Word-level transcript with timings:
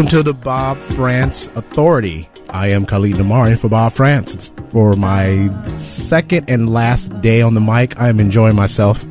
Welcome 0.00 0.16
to 0.16 0.22
the 0.22 0.32
Bob 0.32 0.78
Frantz 0.78 1.48
Authority. 1.48 2.26
I 2.48 2.68
am 2.68 2.86
Khalid 2.86 3.18
Namar 3.18 3.48
and 3.48 3.60
for 3.60 3.68
Bob 3.68 3.92
Frantz. 3.92 4.34
It's 4.34 4.50
for 4.70 4.96
my 4.96 5.50
second 5.72 6.48
and 6.48 6.72
last 6.72 7.20
day 7.20 7.42
on 7.42 7.52
the 7.52 7.60
mic. 7.60 8.00
I 8.00 8.08
am 8.08 8.18
enjoying 8.18 8.56
myself. 8.56 9.04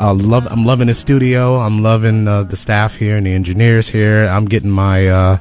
Uh, 0.00 0.14
love, 0.14 0.48
I'm 0.50 0.64
loving 0.64 0.86
the 0.86 0.94
studio. 0.94 1.56
I'm 1.56 1.82
loving 1.82 2.26
uh, 2.26 2.44
the 2.44 2.56
staff 2.56 2.94
here 2.94 3.18
and 3.18 3.26
the 3.26 3.34
engineers 3.34 3.86
here. 3.86 4.24
I'm 4.24 4.46
getting 4.46 4.70
my, 4.70 5.08
uh, 5.08 5.36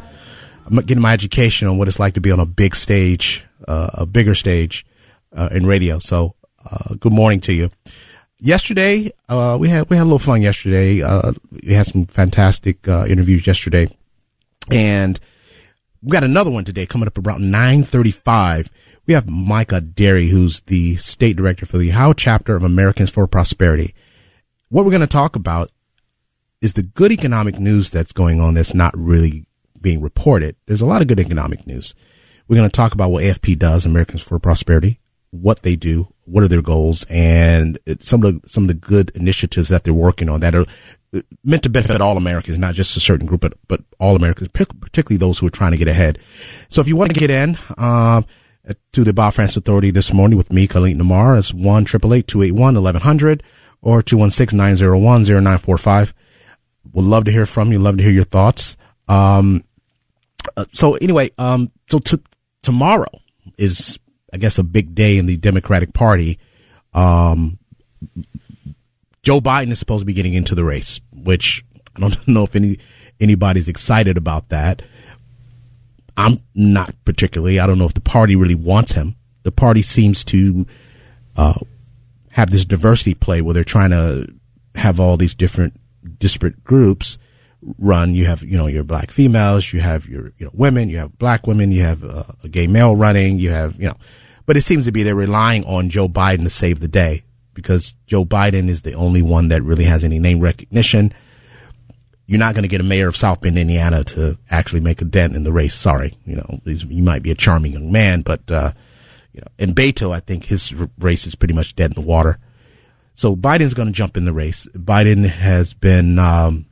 I'm 0.66 0.76
getting 0.76 1.02
my 1.02 1.14
education 1.14 1.70
on 1.70 1.78
what 1.78 1.88
it's 1.88 1.98
like 1.98 2.16
to 2.16 2.22
be 2.22 2.32
on 2.32 2.42
a 2.42 2.46
big 2.46 2.76
stage, 2.76 3.42
uh, 3.66 3.90
a 3.94 4.06
bigger 4.06 4.36
stage, 4.36 4.86
uh, 5.32 5.48
in 5.54 5.66
radio. 5.66 6.00
So, 6.00 6.36
good 7.00 7.14
morning 7.14 7.40
to 7.40 7.54
you. 7.54 7.72
Yesterday, 8.38 9.12
we 9.30 9.70
had, 9.70 9.90
we 9.90 9.96
had 9.96 10.04
a 10.04 10.12
little 10.12 10.20
fun 10.20 10.42
yesterday. 10.42 11.02
We 11.66 11.74
had 11.74 11.88
some 11.88 12.04
fantastic, 12.04 12.86
interviews 12.86 13.48
yesterday. 13.48 13.88
And 14.72 15.20
we 16.02 16.12
got 16.12 16.24
another 16.24 16.52
one 16.52 16.66
today 16.66 16.86
coming 16.86 17.08
up 17.08 17.18
around 17.18 17.50
935. 17.50 18.72
We 19.06 19.14
have 19.14 19.30
Micah 19.30 19.82
Derry, 19.82 20.28
who's 20.28 20.62
the 20.62 20.96
state 20.96 21.38
director 21.38 21.66
for 21.66 21.78
the 21.78 21.92
Ohio 21.92 22.14
chapter 22.14 22.56
of 22.56 22.64
Americans 22.64 23.10
for 23.10 23.26
Prosperity. 23.28 23.94
What 24.70 24.86
we're 24.86 24.92
going 24.92 25.02
to 25.02 25.08
talk 25.08 25.36
about 25.36 25.72
is 26.62 26.74
the 26.74 26.84
good 26.84 27.12
economic 27.12 27.60
news 27.60 27.90
that's 27.90 28.14
going 28.14 28.40
on 28.40 28.54
that's 28.54 28.74
not 28.74 28.98
really 28.98 29.46
being 29.80 30.02
reported. 30.02 30.56
There's 30.66 30.82
a 30.82 30.86
lot 30.86 31.02
of 31.02 31.08
good 31.08 31.20
economic 31.20 31.68
news. 31.68 31.94
We're 32.48 32.58
going 32.58 32.70
to 32.70 32.76
talk 32.76 32.94
about 32.94 33.12
what 33.12 33.24
AFP 33.24 33.60
does, 33.60 33.86
Americans 33.86 34.22
for 34.22 34.40
Prosperity, 34.40 35.00
what 35.32 35.64
they 35.64 35.76
do, 35.76 36.14
what 36.26 36.44
are 36.44 36.48
their 36.48 36.62
goals, 36.62 37.06
and 37.10 37.78
some 38.00 38.24
of 38.24 38.42
the, 38.42 38.50
some 38.50 38.64
of 38.64 38.68
the 38.68 38.74
good 38.74 39.12
initiatives 39.16 39.70
that 39.70 39.84
they're 39.84 39.94
working 39.94 40.30
on 40.30 40.40
that 40.40 40.56
are 40.56 40.66
meant 41.44 41.64
to 41.64 41.70
benefit 41.70 42.02
all 42.02 42.18
Americans, 42.18 42.58
not 42.58 42.74
just 42.74 42.98
a 42.98 43.00
certain 43.00 43.26
group, 43.26 43.42
but, 43.42 43.54
but 43.68 43.82
all 44.00 44.16
Americans, 44.16 44.50
particularly 44.50 45.18
those 45.18 45.40
who 45.40 45.48
are 45.48 45.52
trying 45.52 45.72
to 45.72 45.78
get 45.78 45.88
ahead. 45.88 46.20
So 46.70 46.82
if 46.82 46.88
you 46.88 46.96
want 46.96 47.14
to 47.14 47.20
get 47.20 47.30
in, 47.30 47.58
uh, 47.78 48.24
to 48.94 49.04
the 49.04 49.14
Bob 49.14 49.34
Frantz 49.34 49.58
Authority 49.58 49.92
this 49.92 50.14
morning 50.14 50.38
with 50.38 50.52
me, 50.52 50.68
Khalid 50.68 50.98
Namar, 50.98 51.38
it's 51.38 51.54
1 51.54 51.86
281 51.86 52.76
1100 52.76 53.44
or 53.82 54.02
216 54.02 54.58
901 54.58 55.24
0945. 55.24 56.14
Would 56.94 57.06
love 57.06 57.26
to 57.26 57.32
hear 57.32 57.46
from 57.46 57.72
you. 57.72 57.80
Love 57.80 57.98
to 57.98 58.04
hear 58.04 58.12
your 58.12 58.24
thoughts. 58.24 58.78
Um, 59.08 59.64
uh, 60.56 60.66
so 60.72 60.96
anyway, 60.96 61.32
um, 61.38 61.72
so 61.90 62.00
t- 62.00 62.22
tomorrow 62.62 63.10
is, 63.58 64.00
I 64.32 64.38
guess, 64.38 64.58
a 64.58 64.64
big 64.64 64.96
day 64.96 65.18
in 65.18 65.26
the 65.26 65.38
Democratic 65.38 65.94
Party. 65.94 66.40
Um, 66.94 67.60
Joe 69.24 69.40
Biden 69.40 69.72
is 69.72 69.80
supposed 69.80 70.02
to 70.02 70.06
be 70.06 70.14
getting 70.14 70.34
into 70.34 70.56
the 70.56 70.64
race, 70.64 71.00
which 71.24 71.66
I 71.96 72.00
don't 72.00 72.28
know 72.28 72.44
if 72.44 72.56
any 72.56 72.78
anybody's 73.20 73.68
excited 73.68 74.18
about 74.18 74.50
that. 74.50 74.82
I'm 76.16 76.40
not 76.54 76.94
particularly. 77.06 77.60
I 77.60 77.66
don't 77.66 77.80
know 77.80 77.86
if 77.86 77.94
the 77.94 78.02
party 78.02 78.36
really 78.36 78.56
wants 78.56 78.92
him. 78.92 79.16
The 79.44 79.52
party 79.52 79.82
seems 79.82 80.24
to 80.26 80.66
uh, 81.36 81.60
have 82.32 82.52
this 82.52 82.66
diversity 82.66 83.14
play 83.14 83.42
where 83.42 83.54
they're 83.54 83.64
trying 83.64 83.90
to 83.92 84.32
have 84.76 85.00
all 85.00 85.18
these 85.18 85.34
different 85.34 85.80
disparate 86.20 86.64
groups 86.64 87.18
run. 87.80 88.14
You 88.14 88.26
have, 88.26 88.44
you 88.44 88.58
know, 88.58 88.68
your 88.68 88.84
black 88.84 89.10
females, 89.10 89.74
you 89.74 89.80
have 89.80 90.08
your, 90.08 90.34
you 90.38 90.46
know, 90.46 90.52
women, 90.54 90.90
you 90.90 90.98
have 90.98 91.18
black 91.18 91.48
women, 91.48 91.72
you 91.72 91.82
have 91.82 92.04
uh, 92.04 92.24
a 92.44 92.50
gay 92.50 92.68
male 92.68 92.96
running, 92.96 93.40
you 93.40 93.50
have, 93.50 93.76
you 93.80 93.88
know, 93.88 93.98
but 94.46 94.58
it 94.58 94.62
seems 94.62 94.86
to 94.86 94.92
be 94.92 95.04
they're 95.04 95.16
relying 95.16 95.64
on 95.66 95.90
Joe 95.90 96.08
Biden 96.08 96.44
to 96.44 96.50
save 96.50 96.80
the 96.80 96.88
day 96.88 97.24
because 97.54 97.96
Joe 98.08 98.26
Biden 98.26 98.70
is 98.70 98.82
the 98.82 98.94
only 98.94 99.22
one 99.22 99.50
that 99.50 99.64
really 99.64 99.86
has 99.86 100.04
any 100.04 100.20
name 100.20 100.40
recognition. 100.40 101.14
You're 102.26 102.40
not 102.40 102.56
going 102.56 102.64
to 102.64 102.70
get 102.70 102.82
a 102.82 102.86
mayor 102.86 103.08
of 103.08 103.18
South 103.18 103.42
Bend, 103.42 103.58
Indiana 103.58 104.04
to 104.06 104.38
actually 104.50 104.80
make 104.80 105.02
a 105.02 105.06
dent 105.06 105.36
in 105.36 105.44
the 105.44 105.52
race. 105.52 105.76
Sorry. 105.76 106.18
You 106.26 106.38
know, 106.38 106.60
he 106.66 107.02
might 107.02 107.22
be 107.22 107.32
a 107.32 107.36
charming 107.36 107.74
young 107.74 107.92
man, 107.92 108.22
but, 108.22 108.50
uh, 108.50 108.72
you 109.34 109.42
know, 109.42 109.48
in 109.58 109.76
Beto, 109.76 110.14
I 110.14 110.20
think 110.20 110.46
his 110.46 110.74
race 110.98 111.28
is 111.28 111.36
pretty 111.36 111.54
much 111.54 111.76
dead 111.76 111.92
in 111.92 111.96
the 111.96 112.08
water. 112.08 112.40
So 113.14 113.36
Biden's 113.36 113.74
going 113.74 113.88
to 113.88 113.94
jump 113.94 114.16
in 114.16 114.26
the 114.26 114.34
race. 114.34 114.66
Biden 114.74 115.26
has 115.26 115.74
been, 115.74 116.18
um, 116.18 116.66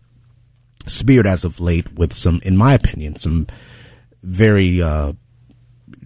speared 0.88 1.28
as 1.28 1.44
of 1.44 1.60
late 1.60 1.94
with 1.94 2.14
some, 2.14 2.40
in 2.44 2.56
my 2.56 2.74
opinion, 2.74 3.18
some 3.18 3.48
very, 4.24 4.82
uh, 4.82 5.14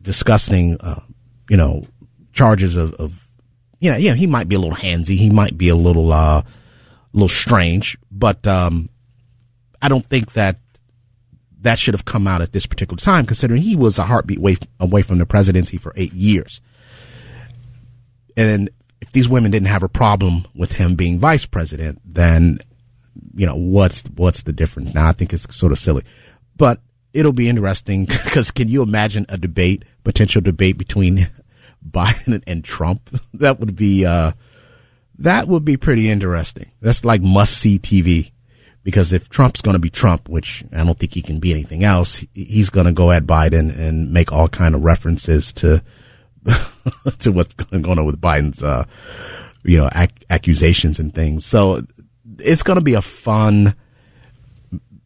disgusting, 0.01 0.77
uh, 0.81 1.01
you 1.49 1.57
know, 1.57 1.85
charges 2.33 2.75
of, 2.75 2.93
of 2.95 3.24
you 3.85 3.91
know, 3.91 3.97
yeah, 3.97 4.15
he 4.15 4.25
might 4.25 4.49
be 4.49 4.55
a 4.55 4.59
little 4.59 4.75
handsy. 4.75 5.15
He 5.15 5.29
might 5.29 5.57
be 5.57 5.69
a 5.69 5.75
little, 5.75 6.11
uh, 6.11 6.41
little 7.13 7.29
strange, 7.29 7.97
but, 8.11 8.45
um, 8.47 8.89
I 9.79 9.87
don't 9.87 10.05
think 10.05 10.33
that 10.33 10.57
that 11.61 11.77
should 11.77 11.93
have 11.93 12.05
come 12.05 12.27
out 12.27 12.41
at 12.41 12.51
this 12.51 12.65
particular 12.65 12.99
time, 12.99 13.27
considering 13.27 13.61
he 13.61 13.75
was 13.75 13.99
a 13.99 14.05
heartbeat 14.05 14.39
away, 14.39 14.57
away 14.79 15.03
from 15.03 15.19
the 15.19 15.25
presidency 15.27 15.77
for 15.77 15.93
eight 15.95 16.13
years. 16.13 16.61
And 18.35 18.71
if 19.01 19.11
these 19.11 19.29
women 19.29 19.51
didn't 19.51 19.67
have 19.67 19.83
a 19.83 19.89
problem 19.89 20.45
with 20.55 20.73
him 20.73 20.95
being 20.95 21.19
vice 21.19 21.45
president, 21.45 22.01
then 22.03 22.57
you 23.35 23.45
know, 23.45 23.55
what's, 23.55 24.03
what's 24.15 24.43
the 24.43 24.53
difference? 24.53 24.95
Now 24.95 25.09
I 25.09 25.11
think 25.11 25.31
it's 25.31 25.55
sort 25.55 25.71
of 25.71 25.77
silly, 25.77 26.03
but 26.57 26.81
it'll 27.13 27.33
be 27.33 27.49
interesting 27.49 28.05
because 28.23 28.49
can 28.49 28.67
you 28.67 28.81
imagine 28.81 29.27
a 29.29 29.37
debate, 29.37 29.85
potential 30.03 30.41
debate 30.41 30.79
between 30.79 31.27
Biden 31.89 32.43
and 32.47 32.63
Trump? 32.63 33.09
That 33.33 33.59
would 33.59 33.75
be, 33.75 34.05
uh, 34.05 34.31
that 35.19 35.47
would 35.47 35.65
be 35.65 35.77
pretty 35.77 36.09
interesting. 36.09 36.71
That's 36.81 37.03
like 37.03 37.21
must 37.21 37.57
see 37.57 37.79
TV 37.79 38.31
because 38.85 39.11
if 39.11 39.29
Trump's 39.29 39.61
going 39.61 39.73
to 39.73 39.79
be 39.79 39.89
Trump, 39.89 40.29
which 40.29 40.63
I 40.71 40.83
don't 40.83 40.97
think 40.97 41.13
he 41.13 41.21
can 41.21 41.39
be 41.39 41.51
anything 41.51 41.83
else, 41.83 42.25
he's 42.33 42.69
going 42.69 42.85
to 42.85 42.91
go 42.91 43.11
at 43.11 43.25
Biden 43.25 43.75
and 43.75 44.13
make 44.13 44.31
all 44.31 44.47
kind 44.47 44.75
of 44.75 44.83
references 44.83 45.51
to 45.53 45.83
to 47.19 47.31
what's 47.31 47.53
going 47.55 47.85
on 47.85 48.05
with 48.05 48.21
Biden's, 48.21 48.61
uh, 48.61 48.85
you 49.63 49.79
know, 49.79 49.89
ac- 49.95 50.11
accusations 50.29 50.99
and 50.99 51.13
things. 51.13 51.45
So 51.45 51.81
it's 52.37 52.61
going 52.61 52.77
to 52.77 52.83
be 52.83 52.93
a 52.93 53.01
fun, 53.01 53.73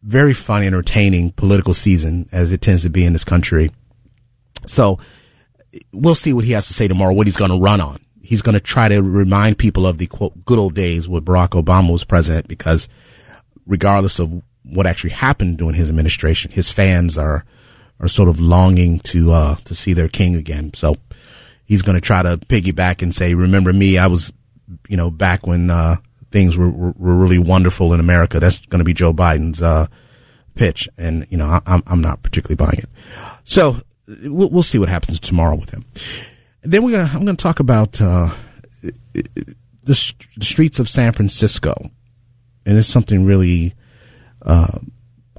very 0.02 0.34
fun, 0.34 0.62
entertaining 0.62 1.32
political 1.32 1.72
season 1.72 2.28
as 2.32 2.52
it 2.52 2.60
tends 2.60 2.82
to 2.82 2.90
be 2.90 3.04
in 3.04 3.14
this 3.14 3.24
country. 3.24 3.70
So 4.66 4.98
we'll 5.92 6.14
see 6.14 6.32
what 6.32 6.44
he 6.44 6.52
has 6.52 6.66
to 6.68 6.74
say 6.74 6.88
tomorrow, 6.88 7.12
what 7.12 7.26
he's 7.26 7.36
going 7.36 7.50
to 7.50 7.58
run 7.58 7.80
on. 7.80 7.98
He's 8.22 8.42
going 8.42 8.54
to 8.54 8.60
try 8.60 8.88
to 8.88 9.02
remind 9.02 9.58
people 9.58 9.86
of 9.86 9.98
the 9.98 10.06
quote, 10.06 10.44
good 10.44 10.58
old 10.58 10.74
days 10.74 11.08
when 11.08 11.22
Barack 11.22 11.50
Obama 11.50 11.92
was 11.92 12.04
president 12.04 12.48
because 12.48 12.88
regardless 13.66 14.18
of 14.18 14.42
what 14.62 14.86
actually 14.86 15.10
happened 15.10 15.58
during 15.58 15.74
his 15.74 15.88
administration, 15.88 16.50
his 16.50 16.70
fans 16.70 17.16
are, 17.16 17.44
are 17.98 18.08
sort 18.08 18.28
of 18.28 18.38
longing 18.38 19.00
to, 19.00 19.32
uh, 19.32 19.54
to 19.64 19.74
see 19.74 19.92
their 19.92 20.08
king 20.08 20.36
again. 20.36 20.72
So 20.74 20.96
he's 21.64 21.82
going 21.82 21.94
to 21.94 22.00
try 22.00 22.22
to 22.22 22.36
piggyback 22.36 23.02
and 23.02 23.14
say, 23.14 23.34
remember 23.34 23.72
me? 23.72 23.98
I 23.98 24.06
was, 24.06 24.32
you 24.88 24.96
know, 24.96 25.10
back 25.10 25.46
when, 25.46 25.70
uh, 25.70 25.96
things 26.30 26.56
were, 26.56 26.70
were, 26.70 26.92
really 27.16 27.38
wonderful 27.38 27.92
in 27.92 27.98
America. 27.98 28.38
That's 28.38 28.64
going 28.66 28.78
to 28.78 28.84
be 28.84 28.94
Joe 28.94 29.12
Biden's, 29.12 29.60
uh, 29.60 29.86
pitch. 30.54 30.88
And, 30.96 31.26
you 31.30 31.36
know, 31.36 31.46
I, 31.46 31.60
I'm, 31.66 31.82
I'm 31.86 32.00
not 32.00 32.22
particularly 32.22 32.56
buying 32.56 32.78
it. 32.78 32.88
So 33.44 33.80
we'll, 34.22 34.50
we'll 34.50 34.62
see 34.62 34.78
what 34.78 34.88
happens 34.88 35.20
tomorrow 35.20 35.56
with 35.56 35.70
him. 35.70 35.84
Then 36.62 36.82
we're 36.82 36.96
to, 37.06 37.12
I'm 37.12 37.24
going 37.24 37.36
to 37.36 37.42
talk 37.42 37.60
about, 37.60 38.00
uh, 38.00 38.30
the, 38.82 39.44
the 39.84 40.44
streets 40.44 40.78
of 40.78 40.88
San 40.88 41.12
Francisco 41.12 41.90
and 42.70 42.76
there's 42.76 42.86
something 42.86 43.24
really 43.24 43.74
uh, 44.42 44.78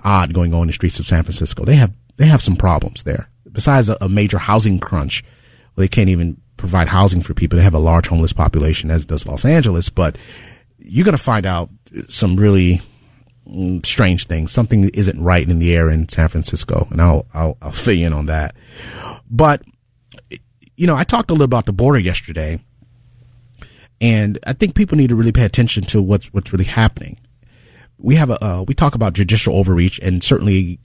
odd 0.03 0.33
going 0.33 0.53
on 0.53 0.63
in 0.63 0.67
the 0.67 0.73
streets 0.73 0.99
of 0.99 1.07
San 1.07 1.23
Francisco. 1.23 1.63
They 1.63 1.75
have 1.75 1.93
they 2.17 2.25
have 2.25 2.41
some 2.41 2.55
problems 2.55 3.03
there. 3.03 3.29
Besides 3.51 3.89
a, 3.89 3.97
a 4.01 4.09
major 4.09 4.37
housing 4.37 4.79
crunch, 4.79 5.23
they 5.75 5.87
can't 5.87 6.09
even 6.09 6.41
provide 6.57 6.87
housing 6.89 7.21
for 7.21 7.33
people. 7.33 7.57
They 7.57 7.63
have 7.63 7.73
a 7.73 7.79
large 7.79 8.07
homeless 8.07 8.33
population, 8.33 8.91
as 8.91 9.05
does 9.05 9.27
Los 9.27 9.45
Angeles. 9.45 9.89
But 9.89 10.17
you're 10.77 11.05
to 11.17 11.23
find 11.23 11.45
out 11.45 11.69
some 12.07 12.35
really 12.35 12.81
strange 13.83 14.27
things. 14.27 14.51
Something 14.51 14.89
isn't 14.89 15.21
right 15.21 15.47
in 15.47 15.59
the 15.59 15.73
air 15.73 15.89
in 15.89 16.07
San 16.09 16.27
Francisco, 16.27 16.87
and 16.91 17.01
I'll 17.01 17.25
I'll, 17.33 17.57
I'll 17.61 17.71
fill 17.71 17.95
you 17.95 18.07
in 18.07 18.13
on 18.13 18.27
that. 18.27 18.55
But 19.29 19.61
you 20.75 20.87
know, 20.87 20.95
I 20.95 21.03
talked 21.03 21.29
a 21.29 21.33
little 21.33 21.45
about 21.45 21.65
the 21.65 21.73
border 21.73 21.99
yesterday 21.99 22.59
and 24.01 24.39
I 24.47 24.53
think 24.53 24.73
people 24.73 24.97
need 24.97 25.09
to 25.09 25.15
really 25.15 25.31
pay 25.31 25.45
attention 25.45 25.83
to 25.85 26.01
what's, 26.01 26.33
what's 26.33 26.51
really 26.51 26.65
happening. 26.65 27.19
We 27.99 28.15
have 28.15 28.31
a, 28.31 28.43
uh, 28.43 28.63
we 28.67 28.73
talk 28.73 28.95
about 28.95 29.13
judicial 29.13 29.55
overreach 29.55 29.99
and 29.99 30.23
certainly 30.23 30.79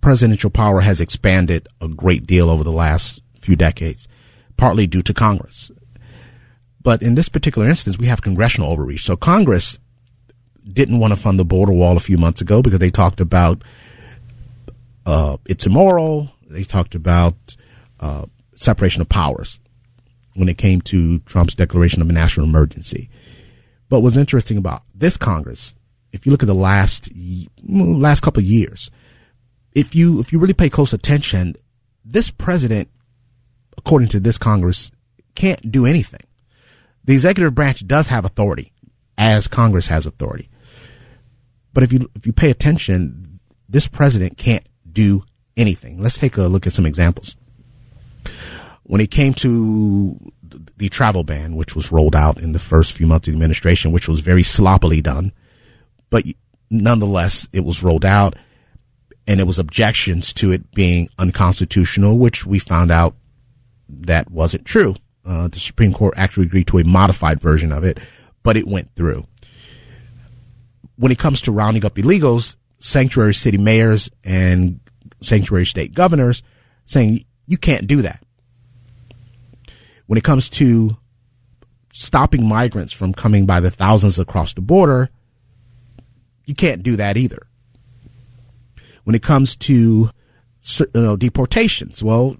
presidential 0.00 0.48
power 0.48 0.80
has 0.80 0.98
expanded 0.98 1.68
a 1.82 1.88
great 1.88 2.26
deal 2.26 2.48
over 2.48 2.64
the 2.64 2.72
last 2.72 3.22
few 3.38 3.54
decades, 3.54 4.08
partly 4.56 4.86
due 4.86 5.02
to 5.02 5.12
Congress. 5.12 5.70
But 6.80 7.02
in 7.02 7.14
this 7.14 7.28
particular 7.28 7.68
instance, 7.68 7.98
we 7.98 8.06
have 8.06 8.22
congressional 8.22 8.70
overreach. 8.70 9.04
So 9.04 9.14
Congress 9.14 9.78
didn't 10.70 10.98
want 10.98 11.12
to 11.12 11.16
fund 11.16 11.38
the 11.38 11.44
border 11.44 11.72
wall 11.72 11.96
a 11.96 12.00
few 12.00 12.18
months 12.18 12.40
ago 12.40 12.62
because 12.62 12.78
they 12.78 12.90
talked 12.90 13.20
about 13.20 13.62
uh, 15.06 15.36
it's 15.46 15.66
immoral. 15.66 16.30
They 16.48 16.64
talked 16.64 16.94
about 16.94 17.34
uh, 18.00 18.26
separation 18.56 19.02
of 19.02 19.08
powers 19.08 19.60
when 20.34 20.48
it 20.48 20.58
came 20.58 20.80
to 20.82 21.20
Trump's 21.20 21.54
declaration 21.54 22.02
of 22.02 22.08
a 22.08 22.12
national 22.12 22.46
emergency. 22.46 23.10
But 23.88 24.00
what's 24.00 24.16
interesting 24.16 24.56
about 24.56 24.82
this 24.94 25.16
Congress, 25.16 25.74
if 26.12 26.26
you 26.26 26.32
look 26.32 26.42
at 26.42 26.46
the 26.46 26.54
last 26.54 27.08
last 27.62 28.20
couple 28.20 28.40
of 28.40 28.46
years, 28.46 28.90
if 29.74 29.94
you 29.94 30.20
if 30.20 30.32
you 30.32 30.38
really 30.38 30.54
pay 30.54 30.70
close 30.70 30.92
attention, 30.92 31.54
this 32.04 32.30
president, 32.30 32.88
according 33.76 34.08
to 34.08 34.20
this 34.20 34.38
Congress, 34.38 34.90
can't 35.34 35.70
do 35.70 35.86
anything. 35.86 36.20
The 37.04 37.14
executive 37.14 37.54
branch 37.54 37.86
does 37.86 38.06
have 38.06 38.24
authority, 38.24 38.72
as 39.18 39.46
Congress 39.46 39.88
has 39.88 40.06
authority. 40.06 40.48
But 41.74 41.82
if 41.82 41.92
you 41.92 42.10
if 42.14 42.26
you 42.26 42.32
pay 42.32 42.50
attention, 42.50 43.40
this 43.68 43.86
president 43.86 44.38
can't 44.38 44.66
do 44.90 45.22
anything. 45.56 46.02
Let's 46.02 46.16
take 46.16 46.38
a 46.38 46.44
look 46.44 46.66
at 46.66 46.72
some 46.72 46.86
examples 46.86 47.36
when 48.84 49.00
it 49.00 49.10
came 49.10 49.34
to 49.34 50.18
the 50.76 50.88
travel 50.88 51.24
ban, 51.24 51.56
which 51.56 51.74
was 51.74 51.90
rolled 51.90 52.14
out 52.14 52.38
in 52.38 52.52
the 52.52 52.58
first 52.58 52.92
few 52.92 53.06
months 53.06 53.26
of 53.26 53.32
the 53.32 53.36
administration, 53.36 53.92
which 53.92 54.08
was 54.08 54.20
very 54.20 54.42
sloppily 54.42 55.00
done, 55.00 55.32
but 56.10 56.24
nonetheless, 56.70 57.48
it 57.52 57.64
was 57.64 57.82
rolled 57.82 58.04
out 58.04 58.36
and 59.26 59.40
there 59.40 59.46
was 59.46 59.58
objections 59.58 60.32
to 60.34 60.52
it 60.52 60.70
being 60.72 61.08
unconstitutional, 61.18 62.18
which 62.18 62.44
we 62.44 62.58
found 62.58 62.90
out 62.90 63.16
that 63.88 64.30
wasn't 64.30 64.64
true. 64.64 64.94
Uh, 65.24 65.48
the 65.48 65.58
Supreme 65.58 65.94
Court 65.94 66.14
actually 66.16 66.46
agreed 66.46 66.66
to 66.66 66.78
a 66.78 66.84
modified 66.84 67.40
version 67.40 67.72
of 67.72 67.84
it, 67.84 67.98
but 68.42 68.56
it 68.56 68.68
went 68.68 68.94
through. 68.94 69.24
When 70.96 71.10
it 71.10 71.18
comes 71.18 71.40
to 71.42 71.52
rounding 71.52 71.84
up 71.84 71.94
illegals, 71.94 72.56
sanctuary 72.78 73.34
city 73.34 73.58
mayors 73.58 74.10
and 74.24 74.80
sanctuary 75.20 75.66
state 75.66 75.94
governors 75.94 76.42
saying 76.84 77.24
you 77.46 77.56
can't 77.56 77.86
do 77.86 78.02
that 78.02 78.24
when 80.06 80.18
it 80.18 80.24
comes 80.24 80.48
to 80.48 80.96
stopping 81.92 82.46
migrants 82.46 82.92
from 82.92 83.14
coming 83.14 83.46
by 83.46 83.60
the 83.60 83.70
thousands 83.70 84.18
across 84.18 84.54
the 84.54 84.60
border, 84.60 85.10
you 86.44 86.54
can't 86.54 86.82
do 86.82 86.96
that 86.96 87.16
either. 87.16 87.46
When 89.04 89.14
it 89.14 89.22
comes 89.22 89.56
to 89.56 90.10
you 90.78 90.86
know, 90.94 91.16
deportations, 91.16 92.02
well, 92.02 92.36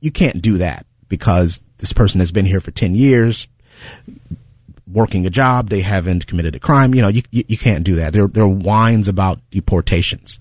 you 0.00 0.10
can't 0.10 0.42
do 0.42 0.58
that 0.58 0.86
because 1.08 1.60
this 1.78 1.92
person 1.92 2.20
has 2.20 2.32
been 2.32 2.46
here 2.46 2.60
for 2.60 2.70
10 2.70 2.94
years, 2.94 3.48
working 4.86 5.26
a 5.26 5.30
job, 5.30 5.68
they 5.68 5.80
haven't 5.80 6.26
committed 6.26 6.54
a 6.54 6.60
crime. 6.60 6.94
You 6.94 7.02
know, 7.02 7.08
you, 7.08 7.22
you 7.30 7.58
can't 7.58 7.84
do 7.84 7.94
that. 7.96 8.12
There, 8.12 8.28
there 8.28 8.44
are 8.44 8.48
whines 8.48 9.08
about 9.08 9.38
deportations. 9.50 10.38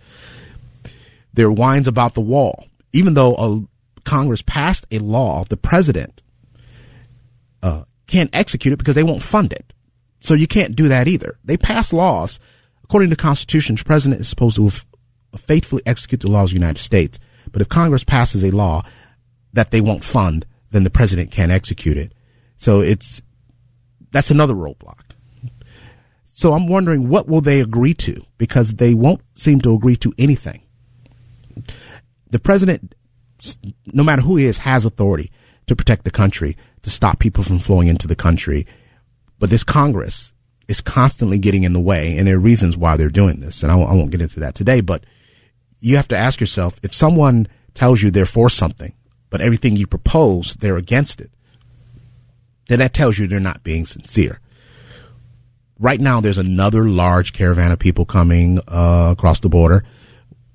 There 1.34 1.48
are 1.48 1.52
whines 1.52 1.88
about 1.88 2.14
the 2.14 2.22
wall. 2.22 2.68
Even 2.94 3.14
though 3.14 3.36
a 3.36 4.02
Congress 4.04 4.42
passed 4.42 4.86
a 4.92 5.00
law, 5.00 5.44
the 5.46 5.58
president 5.58 6.22
uh, 7.64 7.84
can't 8.08 8.30
execute 8.34 8.74
it 8.74 8.78
because 8.78 8.96
they 8.96 9.04
won't 9.04 9.24
fund 9.24 9.54
it. 9.54 9.74
So 10.20 10.34
you 10.34 10.48
can't 10.48 10.76
do 10.76 10.88
that 10.88 11.08
either. 11.08 11.38
They 11.44 11.58
pass 11.58 11.94
laws. 11.94 12.40
According 12.84 13.10
to 13.10 13.16
the 13.16 13.22
Constitution, 13.22 13.76
the 13.76 13.84
president 13.84 14.22
is 14.22 14.30
supposed 14.30 14.58
to 14.58 14.70
faithfully 15.38 15.82
execute 15.86 16.20
the 16.20 16.30
laws 16.30 16.50
of 16.50 16.56
the 16.56 16.60
United 16.60 16.82
States. 16.82 17.20
But 17.52 17.62
if 17.62 17.70
Congress 17.70 18.04
passes 18.04 18.44
a 18.44 18.52
law 18.52 18.84
that 19.54 19.72
they 19.72 19.82
won't 19.82 20.04
fund, 20.04 20.46
then 20.72 20.84
the 20.84 20.90
president 20.90 21.32
can't 21.32 21.52
execute 21.52 21.98
it. 21.98 22.14
So 22.58 22.82
it's, 22.82 23.22
that's 24.12 24.32
another 24.32 24.54
roadblock. 24.54 25.02
So 26.34 26.54
I'm 26.54 26.68
wondering 26.68 27.08
what 27.08 27.28
will 27.28 27.42
they 27.42 27.62
agree 27.62 27.94
to 27.96 28.24
because 28.38 28.76
they 28.76 28.94
won't 28.94 29.22
seem 29.36 29.62
to 29.62 29.74
agree 29.74 29.96
to 29.98 30.14
anything. 30.18 30.64
The 32.30 32.40
president 32.40 32.96
no 33.92 34.04
matter 34.04 34.22
who 34.22 34.36
he 34.36 34.46
is, 34.46 34.60
has 34.60 34.86
authority 34.86 35.32
to 35.68 35.76
protect 35.76 36.04
the 36.04 36.12
country, 36.12 36.58
to 36.84 36.90
stop 36.90 37.20
people 37.20 37.44
from 37.44 37.60
flowing 37.60 37.88
into 37.88 38.08
the 38.08 38.16
country. 38.16 38.66
But 39.40 39.50
this 39.50 39.64
Congress 39.64 40.34
is 40.68 40.82
constantly 40.82 41.40
getting 41.40 41.64
in 41.64 41.74
the 41.74 41.80
way, 41.80 42.18
and 42.18 42.28
there 42.28 42.36
are 42.36 42.40
reasons 42.40 42.78
why 42.78 42.98
they're 42.98 43.10
doing 43.10 43.40
this. 43.40 43.64
And 43.64 43.72
I 43.72 43.76
won't, 43.76 43.90
I 43.90 43.94
won't 43.94 44.12
get 44.12 44.22
into 44.22 44.40
that 44.40 44.56
today, 44.56 44.82
but 44.82 45.04
you 45.80 45.96
have 45.96 46.08
to 46.10 46.18
ask 46.18 46.40
yourself 46.40 46.80
if 46.84 46.94
someone 46.94 47.48
tells 47.74 48.02
you 48.02 48.12
they're 48.12 48.26
for 48.26 48.50
something, 48.50 48.94
but 49.30 49.42
everything 49.42 49.76
you 49.76 49.88
propose, 49.88 50.56
they're 50.56 50.78
against 50.78 51.20
it, 51.20 51.32
then 52.72 52.80
that 52.80 52.94
tells 52.94 53.20
you 53.20 53.28
they're 53.28 53.40
not 53.40 53.64
being 53.64 53.86
sincere. 53.86 54.40
Right 55.80 56.00
now, 56.00 56.22
there's 56.22 56.38
another 56.38 56.86
large 56.86 57.34
caravan 57.34 57.72
of 57.72 57.80
people 57.80 58.06
coming 58.06 58.60
uh, 58.68 59.10
across 59.12 59.40
the 59.40 59.50
border, 59.50 59.84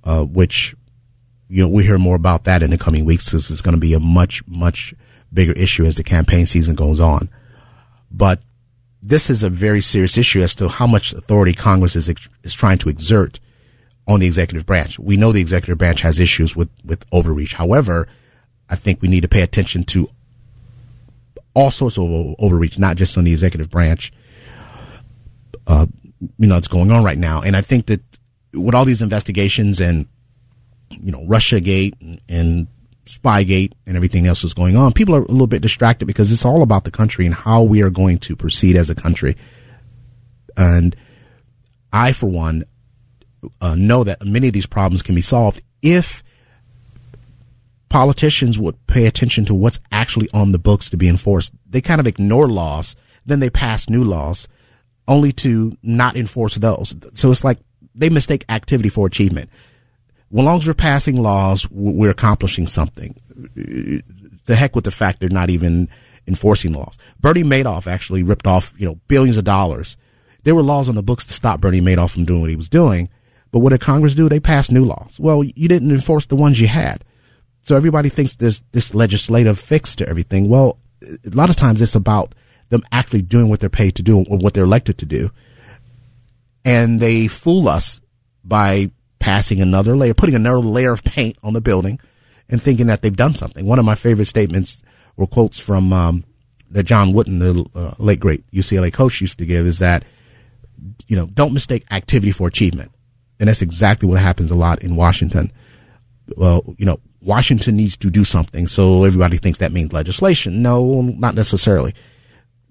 uh, 0.05 0.25
which 0.25 0.75
you 1.49 1.63
know, 1.63 1.69
we 1.69 1.85
hear 1.85 1.99
more 1.99 2.17
about 2.17 2.45
that 2.45 2.63
in 2.63 2.71
the 2.71 2.79
coming 2.79 3.05
weeks. 3.05 3.33
This 3.33 3.51
is 3.51 3.61
going 3.61 3.75
to 3.75 3.81
be 3.81 3.93
a 3.93 4.01
much, 4.01 4.47
much 4.47 4.95
bigger 5.33 5.53
issue 5.53 5.85
as 5.85 5.97
the 5.97 6.05
campaign 6.05 6.47
season 6.47 6.75
goes 6.75 7.01
on. 7.01 7.29
But 8.11 8.41
this 9.03 9.29
is 9.29 9.43
a 9.43 9.51
very 9.51 9.81
serious 9.81 10.17
issue 10.17 10.41
as 10.41 10.55
to 10.57 10.69
how 10.69 10.87
much 10.87 11.13
authority 11.13 11.53
Congress 11.53 11.97
is, 11.97 12.09
is 12.43 12.55
trying 12.55 12.79
to 12.79 12.89
exert 12.89 13.41
on 14.09 14.21
the 14.21 14.27
executive 14.27 14.65
branch. 14.65 14.99
We 14.99 15.17
know 15.17 15.33
the 15.33 15.41
executive 15.41 15.79
branch 15.79 16.01
has 16.01 16.19
issues 16.19 16.57
with, 16.57 16.71
with 16.85 17.05
overreach. 17.11 17.55
However, 17.55 18.09
I 18.69 18.77
think 18.77 19.03
we 19.03 19.09
need 19.09 19.23
to 19.23 19.29
pay 19.29 19.43
attention 19.43 19.85
to 19.85 20.09
all 21.57 21.71
sorts 21.71 21.97
of 21.97 22.05
overreach, 22.39 22.79
not 22.79 22.97
just 22.97 23.17
on 23.17 23.25
the 23.25 23.33
executive 23.33 23.71
branch. 23.71 24.13
Uh, 25.67 25.87
you 26.39 26.47
know, 26.47 26.55
that's 26.55 26.69
going 26.69 26.93
on 26.93 27.03
right 27.03 27.17
now. 27.17 27.41
And 27.41 27.57
I 27.57 27.63
think 27.63 27.87
that 27.87 28.03
with 28.53 28.75
all 28.75 28.85
these 28.85 29.01
investigations 29.01 29.81
and, 29.81 30.07
you 30.91 31.11
know, 31.11 31.25
Russia 31.27 31.59
Gate 31.61 31.95
and, 32.01 32.21
and 32.29 32.67
Spygate 33.07 33.73
and 33.87 33.97
everything 33.97 34.27
else 34.27 34.43
that's 34.43 34.53
going 34.53 34.77
on, 34.77 34.93
people 34.93 35.15
are 35.17 35.23
a 35.23 35.33
little 35.33 35.47
bit 35.47 35.63
distracted 35.63 36.05
because 36.05 36.31
it's 36.31 36.45
all 36.45 36.63
about 36.63 36.85
the 36.85 36.91
country 36.91 37.25
and 37.25 37.35
how 37.35 37.63
we 37.63 37.83
are 37.83 37.91
going 37.91 38.19
to 38.19 38.37
proceed 38.37 38.77
as 38.77 38.91
a 38.91 38.95
country. 38.95 39.35
And 40.59 40.95
I, 41.91 42.13
for 42.13 42.27
one, 42.27 42.65
uh, 43.63 43.77
know 43.77 44.05
that 44.05 44.25
many 44.27 44.49
of 44.49 44.53
these 44.53 44.67
problems 44.67 45.03
can 45.03 45.15
be 45.15 45.23
solved 45.23 45.63
if 45.81 46.23
politicians 47.89 48.59
would 48.59 48.87
pay 48.87 49.07
attention 49.07 49.45
to 49.47 49.55
what's 49.55 49.81
actually 49.93 50.29
on 50.33 50.53
the 50.53 50.59
books 50.59 50.91
to 50.91 50.97
be 50.97 51.09
enforced. 51.09 51.53
They 51.69 51.81
kind 51.81 52.01
of 52.01 52.07
ignore 52.07 52.49
laws, 52.49 52.97
then 53.25 53.41
they 53.41 53.51
pass 53.51 53.89
new 53.89 54.05
laws 54.05 54.49
only 55.09 55.33
to 55.33 55.77
not 55.83 56.17
enforce 56.17 56.57
those. 56.57 56.97
So 57.15 57.31
it's 57.31 57.45
like 57.45 57.59
they 57.95 58.11
mistake 58.11 58.45
activity 58.49 58.89
for 58.89 59.07
achievement. 59.07 59.51
As 60.33 60.45
long 60.45 60.59
as 60.59 60.67
we're 60.67 60.75
passing 60.75 61.23
laws, 61.23 61.69
we're 61.71 62.11
accomplishing 62.11 62.67
something. 62.67 63.15
The 63.55 64.57
heck 64.57 64.75
with 64.75 64.85
the 64.85 64.91
fact 64.91 65.21
they're 65.21 65.29
not 65.29 65.51
even 65.51 65.89
enforcing 66.27 66.73
laws. 66.73 66.99
Bernie 67.21 67.45
Madoff 67.45 67.87
actually 67.87 68.25
ripped 68.25 68.47
off, 68.47 68.75
you 68.77 68.87
know, 68.87 68.99
billions 69.07 69.37
of 69.37 69.45
dollars. 69.45 69.97
There 70.43 70.55
were 70.55 70.63
laws 70.63 70.89
on 70.89 70.97
the 70.97 71.03
books 71.03 71.25
to 71.27 71.33
stop 71.33 71.61
Bernie 71.61 71.81
Madoff 71.81 72.13
from 72.13 72.25
doing 72.25 72.41
what 72.41 72.51
he 72.51 72.57
was 72.57 72.69
doing. 72.69 73.09
But 73.53 73.61
what 73.61 73.71
did 73.71 73.81
Congress 73.81 74.17
do? 74.17 74.29
They 74.29 74.41
passed 74.41 74.73
new 74.73 74.85
laws. 74.85 75.19
Well, 75.21 75.45
you 75.45 75.69
didn't 75.69 75.93
enforce 75.93 76.27
the 76.27 76.37
ones 76.37 76.61
you 76.61 76.67
had. 76.67 77.05
So 77.67 77.75
everybody 77.75 78.11
thinks 78.11 78.37
there's 78.37 78.63
this 78.71 78.95
legislative 78.95 79.59
fix 79.59 79.97
to 79.97 80.09
everything. 80.09 80.49
Well, 80.49 80.79
a 81.03 81.35
lot 81.35 81.51
of 81.51 81.57
times 81.57 81.83
it's 81.83 81.97
about 81.97 82.33
them 82.69 82.85
actually 82.93 83.23
doing 83.23 83.49
what 83.49 83.59
they're 83.59 83.69
paid 83.69 83.97
to 83.97 84.05
do 84.05 84.25
or 84.25 84.39
what 84.39 84.55
they're 84.55 84.63
elected 84.63 84.99
to 84.99 85.05
do. 85.05 85.31
And 86.65 87.01
they 87.01 87.27
fool 87.27 87.69
us 87.69 88.01
by 88.45 88.93
passing 89.19 89.61
another 89.61 89.97
layer, 89.97 90.15
putting 90.15 90.37
another 90.37 90.61
layer 90.61 90.93
of 90.93 91.03
paint 91.03 91.39
on 91.43 91.55
the 91.55 91.61
building 91.61 91.99
and 92.49 92.63
thinking 92.63 92.87
that 92.87 93.03
they've 93.03 93.17
done 93.17 93.35
something. 93.35 93.67
One 93.67 93.81
of 93.81 93.85
my 93.85 93.97
favorite 93.97 94.27
statements 94.27 94.81
were 95.17 95.27
quotes 95.27 95.59
from 95.59 95.93
um, 95.93 96.23
that 96.71 96.85
John 96.85 97.13
Wooden, 97.13 97.41
the 97.41 97.69
uh, 97.75 97.95
late 97.99 98.21
great 98.21 98.49
UCLA 98.53 98.93
coach, 98.93 99.21
used 99.21 99.39
to 99.39 99.45
give 99.45 99.67
is 99.67 99.81
that, 99.81 100.05
you 101.09 101.17
know, 101.17 101.27
don't 101.27 101.53
mistake 101.53 101.85
activity 101.91 102.31
for 102.31 102.47
achievement. 102.47 102.93
And 103.41 103.49
that's 103.49 103.61
exactly 103.61 104.09
what 104.09 104.21
happens 104.21 104.53
a 104.53 104.57
lot 104.57 104.85
in 104.85 104.95
Washington. 104.95 105.51
Well, 106.37 106.63
you 106.79 106.87
know, 106.87 107.01
Washington 107.27 107.77
needs 107.77 107.97
to 107.99 108.11
do 108.11 108.25
something. 108.25 108.67
So 108.69 109.05
everybody 109.05 109.37
thinks 109.37 109.59
that 109.59 109.73
means 109.73 109.93
legislation. 109.93 110.63
No, 110.63 111.03
not 111.03 111.35
necessarily 111.35 111.95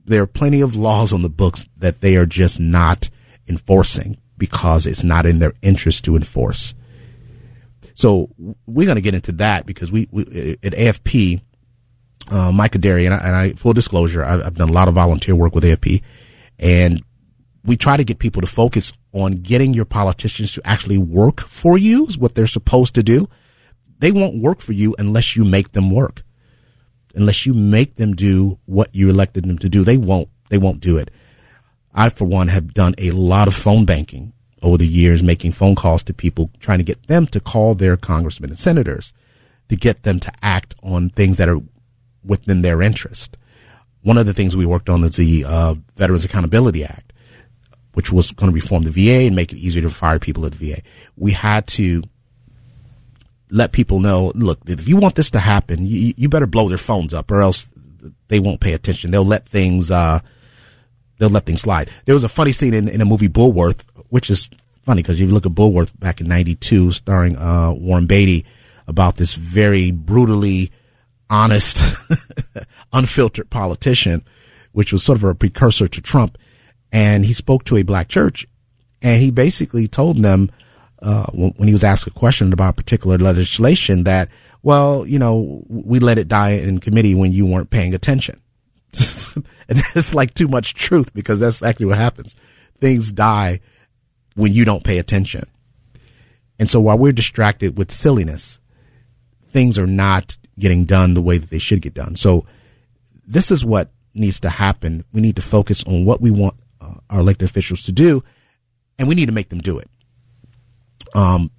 there 0.05 0.21
are 0.21 0.27
plenty 0.27 0.61
of 0.61 0.75
laws 0.75 1.11
on 1.11 1.21
the 1.21 1.29
books 1.29 1.67
that 1.77 2.01
they 2.01 2.15
are 2.15 2.25
just 2.25 2.59
not 2.59 3.09
enforcing 3.47 4.17
because 4.37 4.85
it's 4.85 5.03
not 5.03 5.25
in 5.25 5.39
their 5.39 5.53
interest 5.61 6.05
to 6.05 6.15
enforce. 6.15 6.75
So 7.95 8.29
we're 8.65 8.85
going 8.85 8.95
to 8.95 9.01
get 9.01 9.15
into 9.15 9.31
that 9.33 9.65
because 9.65 9.91
we, 9.91 10.07
we 10.11 10.57
at 10.63 10.73
AFP, 10.73 11.41
uh, 12.29 12.51
Micah 12.51 12.77
Derry, 12.77 13.05
and 13.05 13.15
I, 13.15 13.17
and 13.17 13.35
I, 13.35 13.53
full 13.53 13.73
disclosure, 13.73 14.23
I've, 14.23 14.45
I've 14.45 14.55
done 14.55 14.69
a 14.69 14.73
lot 14.73 14.87
of 14.87 14.93
volunteer 14.93 15.35
work 15.35 15.55
with 15.55 15.63
AFP 15.63 16.03
and 16.59 17.01
we 17.63 17.77
try 17.77 17.97
to 17.97 18.03
get 18.03 18.19
people 18.19 18.41
to 18.41 18.47
focus 18.47 18.93
on 19.11 19.41
getting 19.41 19.73
your 19.73 19.85
politicians 19.85 20.53
to 20.53 20.61
actually 20.65 20.99
work 20.99 21.41
for 21.41 21.77
you 21.77 22.05
is 22.05 22.17
what 22.17 22.35
they're 22.35 22.45
supposed 22.45 22.93
to 22.95 23.01
do. 23.01 23.27
They 23.99 24.11
won't 24.11 24.41
work 24.41 24.59
for 24.59 24.73
you 24.73 24.95
unless 24.99 25.35
you 25.35 25.43
make 25.45 25.71
them 25.71 25.91
work 25.91 26.23
unless 27.15 27.45
you 27.45 27.53
make 27.53 27.95
them 27.95 28.13
do 28.13 28.59
what 28.65 28.93
you 28.93 29.09
elected 29.09 29.45
them 29.45 29.57
to 29.59 29.69
do, 29.69 29.83
they 29.83 29.97
won't, 29.97 30.29
they 30.49 30.57
won't 30.57 30.81
do 30.81 30.97
it. 30.97 31.09
I, 31.93 32.09
for 32.09 32.25
one, 32.25 32.49
have 32.49 32.73
done 32.73 32.93
a 32.97 33.11
lot 33.11 33.47
of 33.47 33.55
phone 33.55 33.85
banking 33.85 34.33
over 34.61 34.77
the 34.77 34.87
years, 34.87 35.23
making 35.23 35.53
phone 35.53 35.75
calls 35.75 36.03
to 36.03 36.13
people, 36.13 36.51
trying 36.59 36.79
to 36.79 36.83
get 36.83 37.07
them 37.07 37.25
to 37.27 37.39
call 37.39 37.73
their 37.73 37.95
congressmen 37.95 38.49
and 38.49 38.59
senators 38.59 39.13
to 39.69 39.75
get 39.75 40.03
them 40.03 40.19
to 40.19 40.31
act 40.43 40.75
on 40.83 41.09
things 41.09 41.37
that 41.37 41.49
are 41.49 41.61
within 42.23 42.61
their 42.61 42.81
interest. 42.81 43.37
One 44.03 44.17
of 44.17 44.25
the 44.25 44.33
things 44.33 44.55
we 44.55 44.65
worked 44.65 44.89
on 44.89 45.03
is 45.03 45.15
the 45.15 45.45
uh, 45.45 45.75
Veterans 45.95 46.25
Accountability 46.25 46.83
Act, 46.83 47.13
which 47.93 48.11
was 48.11 48.31
going 48.31 48.51
to 48.51 48.55
reform 48.55 48.83
the 48.83 48.91
VA 48.91 49.25
and 49.25 49.35
make 49.35 49.53
it 49.53 49.57
easier 49.57 49.81
to 49.81 49.89
fire 49.89 50.19
people 50.19 50.45
at 50.45 50.51
the 50.51 50.73
VA. 50.73 50.81
We 51.15 51.31
had 51.31 51.65
to 51.67 52.03
let 53.55 53.71
people 53.71 54.01
know, 54.01 54.33
look, 54.35 54.59
if 54.67 54.85
you 54.85 54.97
want 54.97 55.15
this 55.15 55.29
to 55.31 55.39
happen, 55.39 55.85
you, 55.85 56.13
you 56.17 56.27
better 56.27 56.45
blow 56.45 56.67
their 56.67 56.77
phones 56.77 57.13
up 57.13 57.31
or 57.31 57.41
else 57.41 57.69
they 58.27 58.37
won't 58.37 58.59
pay 58.59 58.73
attention. 58.73 59.11
They'll 59.11 59.23
let 59.23 59.47
things, 59.47 59.89
uh, 59.89 60.19
they'll 61.19 61.29
let 61.29 61.45
things 61.45 61.61
slide. 61.61 61.89
There 62.03 62.13
was 62.13 62.25
a 62.25 62.29
funny 62.29 62.51
scene 62.51 62.73
in, 62.73 62.89
in 62.89 62.99
a 62.99 63.05
movie 63.05 63.29
Bulworth, 63.29 63.81
which 64.09 64.29
is 64.29 64.49
funny 64.81 65.01
because 65.01 65.21
you 65.21 65.27
look 65.27 65.45
at 65.45 65.53
Bulworth 65.53 65.97
back 65.97 66.19
in 66.19 66.27
92 66.27 66.91
starring, 66.91 67.37
uh, 67.37 67.71
Warren 67.71 68.07
Beatty 68.07 68.45
about 68.87 69.15
this 69.15 69.35
very 69.35 69.89
brutally 69.89 70.69
honest, 71.29 71.81
unfiltered 72.93 73.49
politician, 73.49 74.21
which 74.73 74.91
was 74.91 75.01
sort 75.01 75.17
of 75.17 75.23
a 75.23 75.33
precursor 75.33 75.87
to 75.87 76.01
Trump. 76.01 76.37
And 76.91 77.25
he 77.25 77.33
spoke 77.33 77.63
to 77.65 77.77
a 77.77 77.83
black 77.83 78.09
church 78.09 78.45
and 79.01 79.23
he 79.23 79.31
basically 79.31 79.87
told 79.87 80.21
them, 80.21 80.51
uh, 81.01 81.25
when 81.33 81.67
he 81.67 81.73
was 81.73 81.83
asked 81.83 82.07
a 82.07 82.11
question 82.11 82.53
about 82.53 82.77
particular 82.77 83.17
legislation 83.17 84.03
that, 84.05 84.29
well, 84.63 85.05
you 85.05 85.19
know, 85.19 85.63
we 85.67 85.99
let 85.99 86.17
it 86.17 86.27
die 86.27 86.51
in 86.51 86.79
committee 86.79 87.15
when 87.15 87.31
you 87.31 87.45
weren't 87.45 87.69
paying 87.69 87.93
attention. 87.93 88.41
and 89.35 89.81
it's 89.95 90.13
like 90.13 90.33
too 90.33 90.47
much 90.47 90.73
truth 90.73 91.13
because 91.13 91.39
that's 91.39 91.61
actually 91.61 91.87
what 91.87 91.97
happens. 91.97 92.35
Things 92.79 93.11
die 93.11 93.59
when 94.35 94.53
you 94.53 94.65
don't 94.65 94.83
pay 94.83 94.97
attention. 94.97 95.45
And 96.57 96.69
so 96.69 96.79
while 96.79 96.97
we're 96.97 97.11
distracted 97.11 97.77
with 97.77 97.91
silliness, 97.91 98.59
things 99.51 99.77
are 99.77 99.87
not 99.87 100.37
getting 100.57 100.85
done 100.85 101.13
the 101.13 101.21
way 101.21 101.37
that 101.37 101.49
they 101.49 101.59
should 101.59 101.81
get 101.81 101.93
done. 101.93 102.15
So 102.15 102.45
this 103.27 103.51
is 103.51 103.65
what 103.65 103.91
needs 104.13 104.39
to 104.41 104.49
happen. 104.49 105.03
We 105.11 105.21
need 105.21 105.35
to 105.35 105.41
focus 105.41 105.83
on 105.83 106.05
what 106.05 106.21
we 106.21 106.31
want 106.31 106.55
uh, 106.79 106.95
our 107.09 107.19
elected 107.19 107.49
officials 107.49 107.83
to 107.83 107.91
do, 107.91 108.23
and 108.97 109.07
we 109.07 109.15
need 109.15 109.25
to 109.25 109.31
make 109.31 109.49
them 109.49 109.59
do 109.59 109.77
it. 109.77 109.89
Um, 111.15 111.49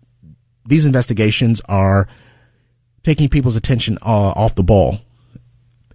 these 0.66 0.84
investigations 0.84 1.60
are 1.68 2.06
taking 3.02 3.28
people's 3.28 3.56
attention 3.56 3.98
uh, 4.02 4.32
off 4.36 4.54
the 4.54 4.62
ball. 4.62 5.00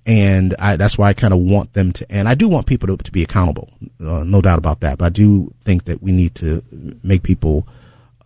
And 0.05 0.55
I, 0.57 0.77
that's 0.77 0.97
why 0.97 1.09
I 1.09 1.13
kind 1.13 1.33
of 1.33 1.39
want 1.39 1.73
them 1.73 1.91
to, 1.93 2.11
and 2.11 2.27
I 2.27 2.33
do 2.33 2.49
want 2.49 2.65
people 2.65 2.87
to, 2.87 3.03
to 3.03 3.11
be 3.11 3.21
accountable, 3.21 3.69
uh, 3.99 4.23
no 4.23 4.41
doubt 4.41 4.57
about 4.57 4.79
that. 4.79 4.97
But 4.97 5.05
I 5.05 5.09
do 5.09 5.53
think 5.61 5.85
that 5.85 6.01
we 6.01 6.11
need 6.11 6.33
to 6.35 6.63
make 7.03 7.21
people, 7.21 7.67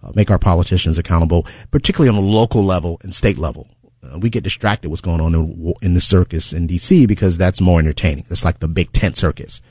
uh, 0.02 0.12
make 0.16 0.32
our 0.32 0.40
politicians 0.40 0.98
accountable, 0.98 1.46
particularly 1.72 2.16
on 2.16 2.24
a 2.24 2.26
local 2.26 2.64
level 2.64 2.98
and 3.04 3.14
state 3.14 3.38
level. 3.38 3.68
Uh, 4.02 4.20
we 4.20 4.30
get 4.30 4.44
distracted 4.44 4.90
what's 4.90 5.02
going 5.02 5.20
on 5.20 5.36
in, 5.36 5.74
in 5.82 5.94
the 5.96 6.02
circus 6.02 6.54
in 6.54 6.66
DC 6.66 7.06
because 7.08 7.38
that's 7.38 7.60
more 7.60 7.80
entertaining. 7.80 8.26
It's 8.30 8.46
like 8.46 8.60
the 8.60 8.70
big 8.70 8.94
tent 8.94 9.18
circus. 9.18 9.62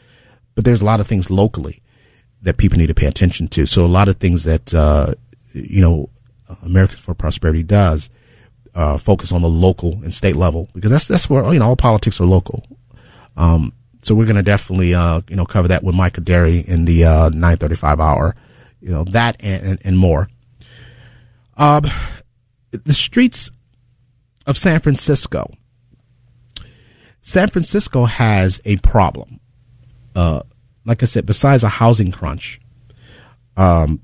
But 0.55 0.67
there's 0.67 0.83
a 0.83 0.85
lot 0.85 1.01
of 1.01 1.07
things 1.07 1.31
locally 1.31 1.83
that 2.43 2.59
people 2.59 2.79
need 2.79 2.89
to 2.89 2.95
pay 2.95 3.07
attention 3.07 3.49
to. 3.49 3.65
So 3.67 3.85
a 3.85 3.87
lot 3.87 4.09
of 4.09 4.19
things 4.19 4.45
that, 4.45 4.75
uh, 4.75 5.15
you 5.55 5.81
know, 5.81 6.11
Americans 6.63 7.01
for 7.01 7.15
Prosperity 7.15 7.63
does 7.63 8.11
uh, 8.75 8.99
focus 8.99 9.33
on 9.33 9.43
the 9.43 9.49
local 9.49 9.93
and 10.03 10.13
state 10.13 10.37
level 10.37 10.69
because 10.75 10.91
that's 10.91 11.07
that's 11.07 11.31
where 11.31 11.53
you 11.53 11.59
know 11.59 11.69
all 11.69 11.77
politics 11.77 12.21
are 12.21 12.27
local. 12.27 12.65
Um, 13.37 13.73
so 14.03 14.15
we're 14.15 14.27
going 14.27 14.37
to 14.37 14.43
definitely 14.43 14.95
uh, 14.95 15.23
you 15.29 15.37
know 15.37 15.47
cover 15.47 15.69
that 15.69 15.83
with 15.83 15.95
Micah 15.95 16.21
Derry 16.21 16.59
in 16.59 16.85
the 16.85 17.05
uh, 17.05 17.31
9:35 17.31 18.01
hour. 18.01 18.35
You 18.81 18.91
know 18.91 19.05
that 19.05 19.37
and, 19.41 19.67
and, 19.67 19.79
and 19.85 19.99
more. 19.99 20.29
Um, 21.57 21.85
the 22.71 22.93
streets 22.93 23.51
of 24.47 24.59
San 24.59 24.81
Francisco. 24.81 25.53
San 27.23 27.49
Francisco 27.49 28.05
has 28.05 28.61
a 28.65 28.77
problem. 28.79 29.41
Uh, 30.15 30.43
like 30.85 31.03
I 31.03 31.07
said, 31.07 31.25
besides 31.25 31.65
a 31.65 31.69
housing 31.69 32.11
crunch, 32.13 32.61
um, 33.57 34.04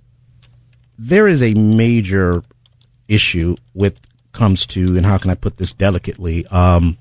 there 1.03 1.27
is 1.27 1.43
a 1.43 1.55
major 1.55 2.43
issue 3.09 3.57
with 3.73 3.99
comes 4.33 4.67
to, 4.67 4.99
and 4.99 5.07
how 5.07 5.17
can 5.17 5.31
I 5.31 5.35
put 5.35 5.57
this 5.57 5.73
delicately? 5.73 6.47
Um, 6.49 6.99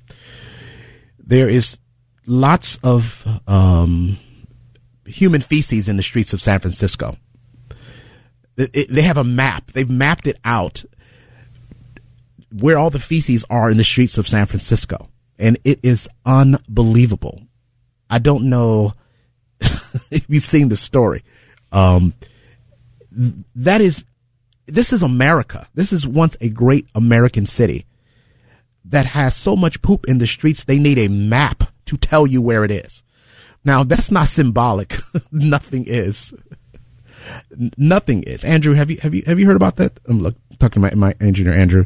there 1.19 1.49
is 1.49 1.77
lots 2.25 2.77
of 2.81 3.27
um, 3.45 4.17
human 5.05 5.41
feces 5.41 5.89
in 5.89 5.97
the 5.97 6.03
streets 6.03 6.31
of 6.31 6.39
San 6.39 6.59
Francisco. 6.59 7.17
It, 8.55 8.69
it, 8.73 8.89
they 8.89 9.01
have 9.01 9.17
a 9.17 9.23
map. 9.25 9.73
They've 9.73 9.89
mapped 9.89 10.27
it 10.27 10.39
out 10.45 10.85
where 12.57 12.77
all 12.77 12.89
the 12.89 12.99
feces 12.99 13.45
are 13.49 13.69
in 13.69 13.77
the 13.77 13.83
streets 13.83 14.17
of 14.17 14.29
San 14.29 14.45
Francisco, 14.45 15.09
and 15.37 15.57
it 15.65 15.79
is 15.83 16.07
unbelievable. 16.25 17.41
I 18.09 18.19
don't 18.19 18.49
know 18.49 18.93
if 19.59 20.25
you've 20.29 20.41
seen 20.41 20.69
the 20.69 20.77
story. 20.77 21.21
Um, 21.73 22.13
that 23.55 23.81
is, 23.81 24.05
this 24.65 24.93
is 24.93 25.03
America. 25.03 25.67
This 25.73 25.91
is 25.91 26.07
once 26.07 26.37
a 26.41 26.49
great 26.49 26.87
American 26.95 27.45
city 27.45 27.85
that 28.85 29.07
has 29.07 29.35
so 29.35 29.55
much 29.55 29.81
poop 29.81 30.05
in 30.07 30.19
the 30.19 30.27
streets, 30.27 30.63
they 30.63 30.79
need 30.79 30.97
a 30.97 31.07
map 31.07 31.63
to 31.85 31.97
tell 31.97 32.25
you 32.25 32.41
where 32.41 32.63
it 32.63 32.71
is. 32.71 33.03
Now, 33.65 33.83
that's 33.83 34.09
not 34.11 34.27
symbolic. 34.27 34.95
Nothing 35.31 35.85
is. 35.85 36.33
nothing 37.77 38.23
is. 38.23 38.43
Andrew, 38.43 38.73
have 38.73 38.89
you 38.89 38.97
have 39.01 39.13
you 39.13 39.23
have 39.25 39.39
you 39.39 39.45
heard 39.45 39.55
about 39.55 39.75
that? 39.75 39.99
I'm 40.07 40.19
look, 40.19 40.35
talking 40.59 40.81
to 40.81 40.95
my, 40.95 41.09
my 41.09 41.15
engineer 41.19 41.53
Andrew. 41.53 41.85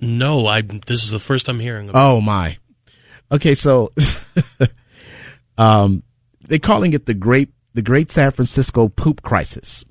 No, 0.00 0.46
I. 0.46 0.60
This 0.60 1.04
is 1.04 1.10
the 1.10 1.18
first 1.18 1.48
I'm 1.48 1.60
hearing. 1.60 1.88
about 1.88 2.00
Oh 2.00 2.20
my. 2.20 2.58
Okay, 3.32 3.54
so 3.54 3.92
um, 5.58 6.02
they're 6.42 6.58
calling 6.58 6.92
it 6.92 7.06
the 7.06 7.14
great 7.14 7.50
the 7.74 7.82
Great 7.82 8.10
San 8.10 8.30
Francisco 8.30 8.88
Poop 8.88 9.22
Crisis. 9.22 9.84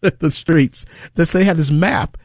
the 0.18 0.30
streets. 0.30 0.86
This 1.14 1.32
they 1.32 1.44
have 1.44 1.56
this 1.56 1.70
map 1.70 2.16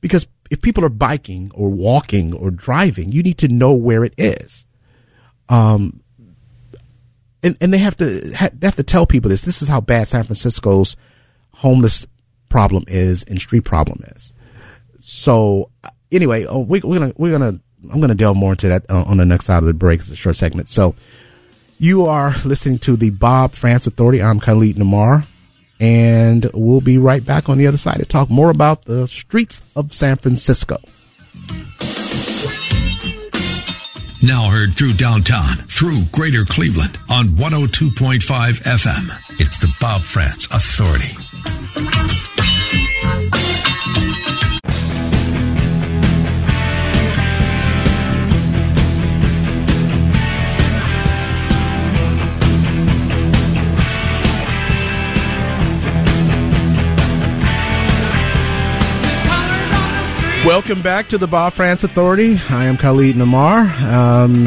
because 0.00 0.26
if 0.50 0.62
people 0.62 0.84
are 0.84 0.90
biking 0.90 1.50
or 1.54 1.68
walking 1.68 2.32
or 2.32 2.50
driving, 2.50 3.12
you 3.12 3.22
need 3.22 3.38
to 3.38 3.48
know 3.48 3.72
where 3.72 4.04
it 4.04 4.14
is. 4.16 4.66
Um, 5.48 6.00
and 7.42 7.56
and 7.60 7.72
they 7.72 7.78
have 7.78 7.96
to 7.98 8.20
they 8.20 8.66
have 8.66 8.76
to 8.76 8.82
tell 8.82 9.06
people 9.06 9.30
this. 9.30 9.42
This 9.42 9.62
is 9.62 9.68
how 9.68 9.80
bad 9.80 10.08
San 10.08 10.24
Francisco's 10.24 10.96
homeless 11.54 12.06
problem 12.48 12.84
is 12.88 13.22
and 13.24 13.40
street 13.40 13.64
problem 13.64 14.02
is. 14.16 14.32
So 15.00 15.70
anyway, 16.10 16.44
oh, 16.46 16.60
we, 16.60 16.80
we're 16.80 16.98
gonna 16.98 17.12
we're 17.16 17.32
gonna 17.32 17.60
I'm 17.90 18.00
gonna 18.00 18.14
delve 18.14 18.36
more 18.36 18.52
into 18.52 18.68
that 18.68 18.84
uh, 18.90 19.04
on 19.04 19.18
the 19.18 19.26
next 19.26 19.46
side 19.46 19.58
of 19.58 19.66
the 19.66 19.74
break. 19.74 20.00
It's 20.00 20.10
a 20.10 20.16
short 20.16 20.36
segment. 20.36 20.68
So 20.68 20.94
you 21.78 22.06
are 22.06 22.34
listening 22.44 22.78
to 22.80 22.96
the 22.96 23.10
Bob 23.10 23.52
Frantz 23.52 23.86
Authority. 23.86 24.22
I'm 24.22 24.40
Khalid 24.40 24.78
Namar, 24.78 25.24
and 25.80 26.50
we'll 26.54 26.80
be 26.80 26.98
right 26.98 27.24
back 27.24 27.48
on 27.48 27.58
the 27.58 27.66
other 27.66 27.76
side 27.76 27.98
to 27.98 28.06
talk 28.06 28.30
more 28.30 28.50
about 28.50 28.84
the 28.84 29.06
streets 29.06 29.62
of 29.76 29.92
San 29.92 30.16
Francisco. 30.16 30.78
Now 34.20 34.50
heard 34.50 34.74
through 34.74 34.94
downtown, 34.94 35.54
through 35.68 36.02
greater 36.12 36.44
Cleveland 36.44 36.98
on 37.08 37.28
102.5 37.28 38.20
FM. 38.62 39.40
It's 39.40 39.58
the 39.58 39.72
Bob 39.80 40.02
Frantz 40.02 40.46
Authority. 40.46 42.37
Welcome 60.48 60.80
back 60.80 61.08
to 61.08 61.18
the 61.18 61.26
Bob 61.26 61.52
Frantz 61.52 61.84
Authority. 61.84 62.38
I 62.48 62.64
am 62.64 62.78
Khalid 62.78 63.16
Namar. 63.16 63.70
Um, 63.84 64.44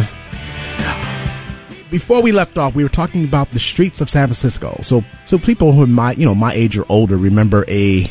before 1.92 2.24
we 2.24 2.32
left 2.32 2.58
off, 2.58 2.74
we 2.74 2.82
were 2.82 2.90
talking 2.90 3.24
about 3.24 3.52
the 3.52 3.60
streets 3.60 4.02
of 4.02 4.10
San 4.10 4.26
Francisco. 4.26 4.80
So, 4.82 5.04
so 5.28 5.38
people 5.38 5.74
who 5.74 5.84
are 5.84 5.88
my, 5.88 6.14
you 6.14 6.26
know, 6.26 6.34
my 6.34 6.54
age 6.54 6.76
or 6.76 6.88
older 6.90 7.18
remember 7.18 7.66
a 7.68 8.10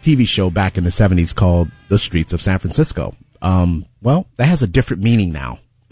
TV 0.00 0.28
show 0.28 0.48
back 0.48 0.78
in 0.78 0.84
the 0.84 0.92
seventies 0.92 1.32
called 1.32 1.72
The 1.88 1.98
Streets 1.98 2.32
of 2.32 2.40
San 2.40 2.60
Francisco. 2.60 3.16
Um, 3.42 3.84
well, 4.00 4.28
that 4.36 4.46
has 4.46 4.62
a 4.62 4.68
different 4.68 5.02
meaning 5.02 5.32
now. 5.32 5.58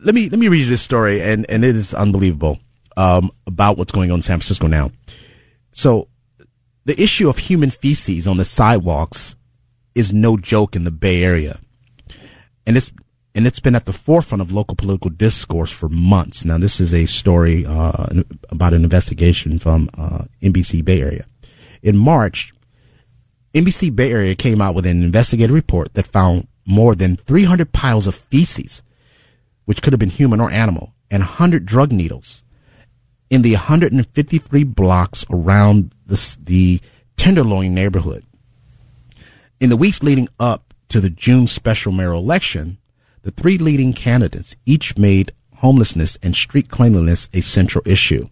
let 0.00 0.14
me, 0.14 0.30
let 0.30 0.38
me 0.38 0.48
read 0.48 0.60
you 0.60 0.70
this 0.70 0.80
story 0.80 1.20
and, 1.20 1.44
and 1.50 1.66
it 1.66 1.76
is 1.76 1.92
unbelievable, 1.92 2.58
um, 2.96 3.30
about 3.46 3.76
what's 3.76 3.92
going 3.92 4.10
on 4.10 4.20
in 4.20 4.22
San 4.22 4.38
Francisco 4.38 4.68
now. 4.68 4.90
So 5.72 6.08
the 6.86 6.98
issue 6.98 7.28
of 7.28 7.36
human 7.36 7.68
feces 7.68 8.26
on 8.26 8.38
the 8.38 8.46
sidewalks 8.46 9.36
is 9.94 10.12
no 10.12 10.36
joke 10.36 10.76
in 10.76 10.84
the 10.84 10.90
Bay 10.90 11.22
Area. 11.22 11.60
And 12.66 12.76
it's 12.76 12.92
and 13.34 13.46
it's 13.46 13.60
been 13.60 13.76
at 13.76 13.86
the 13.86 13.92
forefront 13.92 14.42
of 14.42 14.52
local 14.52 14.74
political 14.74 15.10
discourse 15.10 15.70
for 15.70 15.88
months. 15.88 16.44
Now, 16.44 16.58
this 16.58 16.80
is 16.80 16.92
a 16.92 17.06
story 17.06 17.64
uh, 17.64 18.22
about 18.48 18.74
an 18.74 18.82
investigation 18.82 19.58
from 19.58 19.88
uh, 19.96 20.24
NBC 20.42 20.84
Bay 20.84 21.00
Area. 21.00 21.26
In 21.80 21.96
March, 21.96 22.52
NBC 23.54 23.94
Bay 23.94 24.10
Area 24.10 24.34
came 24.34 24.60
out 24.60 24.74
with 24.74 24.84
an 24.84 25.02
investigative 25.02 25.54
report 25.54 25.94
that 25.94 26.06
found 26.06 26.48
more 26.66 26.94
than 26.94 27.16
300 27.16 27.72
piles 27.72 28.06
of 28.06 28.14
feces, 28.14 28.82
which 29.64 29.80
could 29.80 29.92
have 29.92 30.00
been 30.00 30.10
human 30.10 30.40
or 30.40 30.50
animal, 30.50 30.92
and 31.10 31.22
100 31.22 31.64
drug 31.64 31.92
needles 31.92 32.42
in 33.30 33.42
the 33.42 33.52
153 33.52 34.64
blocks 34.64 35.24
around 35.30 35.94
the, 36.04 36.36
the 36.42 36.80
Tenderloin 37.16 37.74
neighborhood. 37.74 38.24
In 39.60 39.68
the 39.68 39.76
weeks 39.76 40.02
leading 40.02 40.30
up 40.40 40.72
to 40.88 41.00
the 41.00 41.10
June 41.10 41.46
special 41.46 41.92
mayoral 41.92 42.22
election, 42.22 42.78
the 43.24 43.30
three 43.30 43.58
leading 43.58 43.92
candidates 43.92 44.56
each 44.64 44.96
made 44.96 45.32
homelessness 45.56 46.16
and 46.22 46.34
street 46.34 46.70
cleanliness 46.70 47.28
a 47.34 47.42
central 47.42 47.82
issue. 47.86 48.30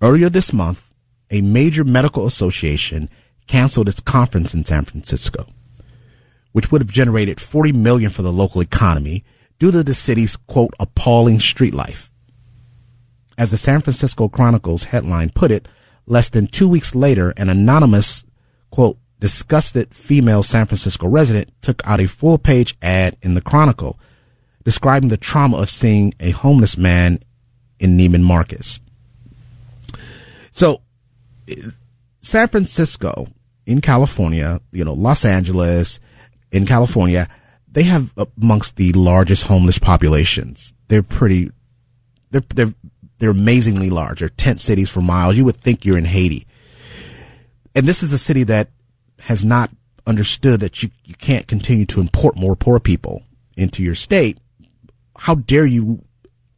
Earlier 0.00 0.30
this 0.30 0.50
month, 0.50 0.94
a 1.30 1.42
major 1.42 1.84
medical 1.84 2.26
association 2.26 3.10
canceled 3.46 3.90
its 3.90 4.00
conference 4.00 4.54
in 4.54 4.64
San 4.64 4.86
Francisco, 4.86 5.48
which 6.52 6.72
would 6.72 6.80
have 6.80 6.90
generated 6.90 7.38
40 7.38 7.72
million 7.74 8.10
for 8.10 8.22
the 8.22 8.32
local 8.32 8.62
economy 8.62 9.24
due 9.58 9.70
to 9.70 9.82
the 9.82 9.92
city's 9.92 10.36
quote 10.36 10.72
appalling 10.80 11.40
street 11.40 11.74
life. 11.74 12.10
As 13.36 13.50
the 13.50 13.58
San 13.58 13.82
Francisco 13.82 14.30
Chronicle's 14.30 14.84
headline 14.84 15.28
put 15.28 15.50
it, 15.50 15.68
less 16.06 16.30
than 16.30 16.46
two 16.46 16.70
weeks 16.70 16.94
later, 16.94 17.34
an 17.36 17.50
anonymous 17.50 18.24
quote 18.70 18.96
disgusted 19.22 19.94
female 19.94 20.42
San 20.42 20.66
Francisco 20.66 21.06
resident 21.06 21.48
took 21.62 21.80
out 21.86 22.00
a 22.00 22.08
full 22.08 22.38
page 22.38 22.76
ad 22.82 23.16
in 23.22 23.34
the 23.34 23.40
Chronicle 23.40 23.96
describing 24.64 25.10
the 25.10 25.16
trauma 25.16 25.58
of 25.58 25.70
seeing 25.70 26.12
a 26.18 26.32
homeless 26.32 26.76
man 26.76 27.20
in 27.78 27.96
Neiman 27.96 28.24
Marcus. 28.24 28.80
So, 30.50 30.82
San 32.20 32.48
Francisco 32.48 33.28
in 33.64 33.80
California, 33.80 34.60
you 34.72 34.84
know, 34.84 34.92
Los 34.92 35.24
Angeles 35.24 36.00
in 36.50 36.66
California, 36.66 37.28
they 37.70 37.84
have 37.84 38.12
amongst 38.36 38.74
the 38.74 38.92
largest 38.92 39.44
homeless 39.44 39.78
populations. 39.78 40.74
They're 40.88 41.04
pretty, 41.04 41.52
they're, 42.32 42.42
they're, 42.52 42.74
they're 43.20 43.30
amazingly 43.30 43.88
large. 43.88 44.18
They're 44.18 44.30
tent 44.30 44.60
cities 44.60 44.90
for 44.90 45.00
miles. 45.00 45.36
You 45.36 45.44
would 45.44 45.58
think 45.58 45.84
you're 45.84 45.96
in 45.96 46.06
Haiti. 46.06 46.44
And 47.72 47.86
this 47.86 48.02
is 48.02 48.12
a 48.12 48.18
city 48.18 48.42
that 48.44 48.68
has 49.22 49.44
not 49.44 49.70
understood 50.06 50.60
that 50.60 50.82
you, 50.82 50.90
you 51.04 51.14
can't 51.14 51.46
continue 51.46 51.86
to 51.86 52.00
import 52.00 52.36
more 52.36 52.56
poor 52.56 52.80
people 52.80 53.22
into 53.56 53.82
your 53.82 53.94
state, 53.94 54.38
how 55.18 55.36
dare 55.36 55.66
you 55.66 56.04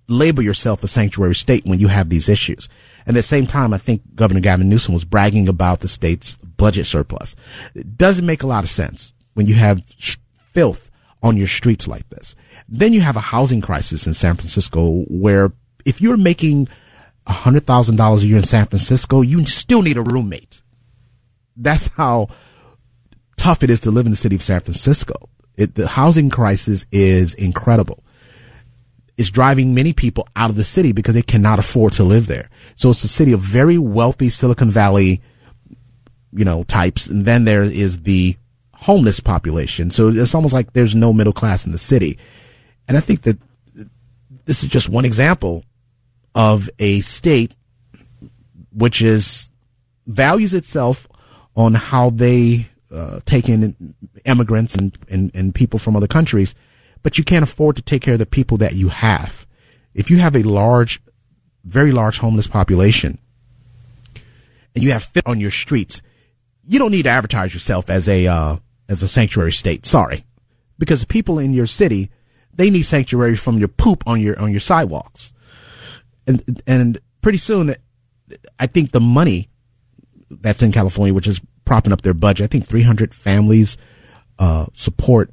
label 0.08 0.42
yourself 0.42 0.82
a 0.82 0.88
sanctuary 0.88 1.34
state 1.34 1.64
when 1.64 1.78
you 1.78 1.88
have 1.88 2.08
these 2.08 2.28
issues? 2.28 2.68
And 3.06 3.16
at 3.16 3.20
the 3.20 3.22
same 3.22 3.46
time, 3.46 3.74
I 3.74 3.78
think 3.78 4.14
Governor 4.14 4.40
Gavin 4.40 4.68
Newsom 4.68 4.94
was 4.94 5.04
bragging 5.04 5.48
about 5.48 5.80
the 5.80 5.88
state's 5.88 6.36
budget 6.36 6.86
surplus. 6.86 7.36
It 7.74 7.98
doesn't 7.98 8.26
make 8.26 8.42
a 8.42 8.46
lot 8.46 8.64
of 8.64 8.70
sense 8.70 9.12
when 9.34 9.46
you 9.46 9.54
have 9.54 9.82
sh- 9.98 10.16
filth 10.36 10.90
on 11.22 11.36
your 11.36 11.46
streets 11.46 11.86
like 11.88 12.08
this. 12.08 12.34
Then 12.68 12.92
you 12.92 13.00
have 13.00 13.16
a 13.16 13.20
housing 13.20 13.60
crisis 13.60 14.06
in 14.06 14.14
San 14.14 14.36
Francisco 14.36 15.04
where 15.08 15.52
if 15.84 16.00
you're 16.00 16.16
making 16.16 16.68
$100,000 17.26 18.22
a 18.22 18.26
year 18.26 18.36
in 18.38 18.44
San 18.44 18.66
Francisco, 18.66 19.22
you 19.22 19.44
still 19.44 19.82
need 19.82 19.96
a 19.96 20.02
roommate. 20.02 20.62
That's 21.56 21.88
how 21.88 22.28
tough 23.36 23.62
it 23.62 23.70
is 23.70 23.80
to 23.82 23.90
live 23.90 24.06
in 24.06 24.12
the 24.12 24.16
city 24.16 24.36
of 24.36 24.42
San 24.42 24.60
Francisco. 24.60 25.14
It, 25.56 25.74
the 25.74 25.86
housing 25.86 26.30
crisis 26.30 26.84
is 26.90 27.34
incredible. 27.34 28.02
It's 29.16 29.30
driving 29.30 29.74
many 29.74 29.92
people 29.92 30.26
out 30.34 30.50
of 30.50 30.56
the 30.56 30.64
city 30.64 30.92
because 30.92 31.14
they 31.14 31.22
cannot 31.22 31.60
afford 31.60 31.92
to 31.94 32.04
live 32.04 32.26
there. 32.26 32.50
So 32.74 32.90
it's 32.90 33.04
a 33.04 33.08
city 33.08 33.32
of 33.32 33.40
very 33.40 33.78
wealthy 33.78 34.28
Silicon 34.28 34.70
Valley, 34.70 35.22
you 36.32 36.44
know, 36.44 36.64
types. 36.64 37.06
And 37.06 37.24
then 37.24 37.44
there 37.44 37.62
is 37.62 38.02
the 38.02 38.36
homeless 38.74 39.20
population. 39.20 39.90
So 39.90 40.08
it's 40.08 40.34
almost 40.34 40.52
like 40.52 40.72
there's 40.72 40.96
no 40.96 41.12
middle 41.12 41.32
class 41.32 41.64
in 41.64 41.72
the 41.72 41.78
city. 41.78 42.18
And 42.88 42.96
I 42.96 43.00
think 43.00 43.22
that 43.22 43.38
this 44.44 44.64
is 44.64 44.68
just 44.68 44.88
one 44.88 45.04
example 45.04 45.64
of 46.34 46.68
a 46.78 47.00
state 47.00 47.54
which 48.72 49.00
is 49.00 49.50
values 50.06 50.52
itself 50.52 51.08
on 51.56 51.74
how 51.74 52.10
they 52.10 52.68
uh, 52.94 53.20
take 53.24 53.48
in 53.48 53.94
immigrants 54.24 54.74
and, 54.74 54.96
and, 55.08 55.30
and 55.34 55.54
people 55.54 55.78
from 55.78 55.96
other 55.96 56.06
countries, 56.06 56.54
but 57.02 57.18
you 57.18 57.24
can't 57.24 57.42
afford 57.42 57.76
to 57.76 57.82
take 57.82 58.02
care 58.02 58.14
of 58.14 58.20
the 58.20 58.26
people 58.26 58.56
that 58.58 58.74
you 58.74 58.88
have. 58.88 59.46
If 59.94 60.10
you 60.10 60.18
have 60.18 60.36
a 60.36 60.42
large, 60.42 61.00
very 61.64 61.92
large 61.92 62.18
homeless 62.18 62.46
population 62.46 63.18
and 64.74 64.84
you 64.84 64.92
have 64.92 65.04
fit 65.04 65.26
on 65.26 65.40
your 65.40 65.50
streets, 65.50 66.02
you 66.66 66.78
don't 66.78 66.90
need 66.90 67.02
to 67.02 67.10
advertise 67.10 67.52
yourself 67.52 67.90
as 67.90 68.08
a, 68.08 68.26
uh, 68.26 68.56
as 68.88 69.02
a 69.02 69.08
sanctuary 69.08 69.52
state. 69.52 69.84
Sorry. 69.84 70.24
Because 70.78 71.04
people 71.04 71.38
in 71.38 71.52
your 71.52 71.66
city, 71.66 72.10
they 72.52 72.70
need 72.70 72.82
sanctuary 72.82 73.36
from 73.36 73.58
your 73.58 73.68
poop 73.68 74.02
on 74.06 74.20
your, 74.20 74.38
on 74.40 74.50
your 74.50 74.60
sidewalks. 74.60 75.32
And, 76.26 76.62
and 76.66 76.98
pretty 77.20 77.38
soon, 77.38 77.74
I 78.58 78.66
think 78.66 78.92
the 78.92 79.00
money 79.00 79.50
that's 80.30 80.62
in 80.62 80.72
California, 80.72 81.14
which 81.14 81.26
is 81.26 81.40
propping 81.64 81.92
up 81.92 82.02
their 82.02 82.14
budget. 82.14 82.44
I 82.44 82.48
think 82.48 82.66
300 82.66 83.14
families 83.14 83.76
uh, 84.38 84.66
support 84.74 85.30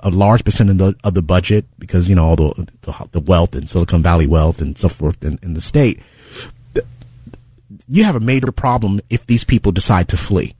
a 0.00 0.10
large 0.10 0.44
percent 0.44 0.70
of 0.70 0.78
the, 0.78 0.94
of 1.04 1.14
the 1.14 1.22
budget 1.22 1.66
because 1.78 2.08
you 2.08 2.14
know 2.14 2.24
all 2.24 2.36
the, 2.36 2.68
the, 2.82 3.08
the 3.12 3.20
wealth 3.20 3.54
and 3.54 3.68
Silicon 3.68 4.02
Valley 4.02 4.26
wealth 4.26 4.60
and 4.60 4.78
so 4.78 4.88
forth 4.88 5.22
in, 5.22 5.38
in 5.42 5.54
the 5.54 5.60
state. 5.60 6.00
you 7.88 8.04
have 8.04 8.16
a 8.16 8.20
major 8.20 8.50
problem 8.50 9.00
if 9.10 9.26
these 9.26 9.44
people 9.44 9.72
decide 9.72 10.08
to 10.08 10.16
flee. 10.16 10.54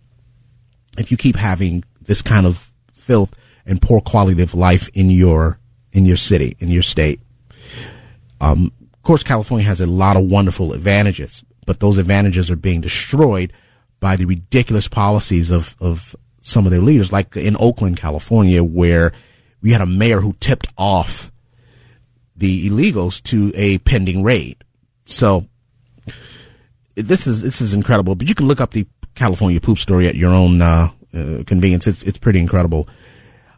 If 0.99 1.11
you 1.11 1.17
keep 1.17 1.37
having 1.37 1.85
this 2.03 2.23
kind 2.23 2.47
of 2.47 2.71
filth 2.93 3.35
and 3.67 3.81
poor 3.81 4.01
quality 4.01 4.43
of 4.43 4.55
life 4.55 4.89
in 4.95 5.11
your 5.11 5.59
in 5.93 6.07
your 6.07 6.17
city, 6.17 6.57
in 6.59 6.69
your 6.69 6.83
state. 6.83 7.21
Um, 8.41 8.73
of 8.93 9.03
course, 9.03 9.23
California 9.23 9.67
has 9.67 9.81
a 9.81 9.87
lot 9.87 10.17
of 10.17 10.25
wonderful 10.25 10.73
advantages, 10.73 11.45
but 11.67 11.81
those 11.81 11.99
advantages 11.99 12.51
are 12.51 12.57
being 12.57 12.81
destroyed 12.81 13.53
by 14.05 14.17
the 14.17 14.27
ridiculous 14.27 14.87
policies 14.87 15.51
of, 15.51 15.75
of 15.81 16.15
some 16.43 16.67
of 16.67 16.71
their 16.71 16.83
leaders, 16.83 17.11
like 17.11 17.35
in 17.39 17.57
Oakland, 17.59 17.97
California, 17.97 18.63
where 18.63 19.13
we 19.63 19.73
had 19.73 19.81
a 19.81 19.87
mayor 19.87 20.21
who 20.21 20.35
tipped 20.41 20.67
off 20.77 21.33
the 22.37 22.69
illegals 22.69 23.23
to 23.23 23.51
a 23.55 23.79
pending 23.79 24.23
raid. 24.23 24.63
So 25.07 25.47
this 26.97 27.27
is 27.27 27.41
this 27.41 27.63
is 27.63 27.73
incredible. 27.73 28.15
But 28.15 28.29
you 28.29 28.35
can 28.35 28.47
look 28.47 28.61
up 28.61 28.73
the 28.73 28.87
California 29.15 29.59
poop 29.59 29.79
story 29.79 30.07
at 30.07 30.17
your 30.17 30.35
own 30.35 30.61
uh, 30.61 30.91
uh, 31.15 31.45
convenience. 31.47 31.87
It's 31.87 32.03
it's 32.03 32.19
pretty 32.19 32.41
incredible. 32.41 32.87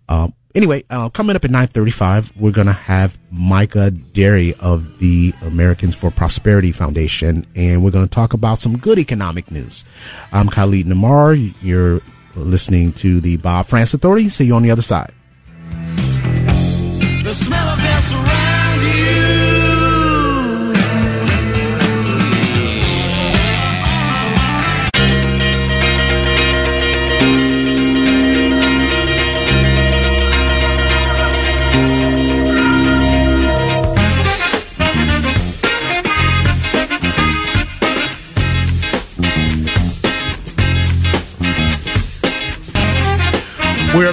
Uh, 0.09 0.29
anyway, 0.57 0.83
uh, 0.91 1.09
coming 1.11 1.37
up 1.37 1.45
at 1.45 1.51
nine 1.51 1.69
thirty-five, 1.69 2.33
we're 2.37 2.51
gonna 2.51 2.73
have 2.73 3.17
Micah 3.31 3.91
Derry 3.91 4.55
of 4.55 4.99
the 4.99 5.35
Americans 5.43 5.95
for 5.95 6.11
Prosperity 6.11 6.73
Foundation, 6.73 7.47
and 7.55 7.85
we're 7.85 7.93
gonna 7.93 8.09
talk 8.09 8.33
about 8.33 8.59
some 8.59 8.79
good 8.79 8.99
economic 8.99 9.51
news. 9.51 9.85
I'm 10.33 10.49
Khalid 10.49 10.87
Namar. 10.87 11.35
You're 11.35 12.01
listening 12.35 12.93
to 12.95 13.21
the 13.21 13.37
Bob 13.37 13.67
Frantz 13.67 13.95
Authority. 13.95 14.29
See 14.31 14.47
you 14.47 14.55
on 14.55 14.63
the 14.63 14.71
other 14.71 14.83
side. 14.83 15.13
The 17.23 17.35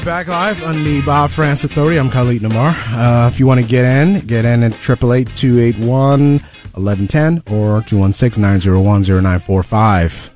back 0.05 0.27
live 0.27 0.63
on 0.65 0.83
the 0.83 1.01
Bob 1.05 1.29
Frantz 1.29 1.63
Authority. 1.63 1.97
I'm 1.97 2.09
Khalid 2.09 2.41
Namar. 2.41 2.75
Uh, 2.89 3.29
if 3.31 3.39
you 3.39 3.47
want 3.47 3.61
to 3.61 3.65
get 3.65 3.85
in, 3.85 4.19
get 4.27 4.43
in 4.43 4.61
at 4.63 4.73
888-281-1110 4.73 7.49
or 7.49 7.79
216-901-0945. 7.83 10.31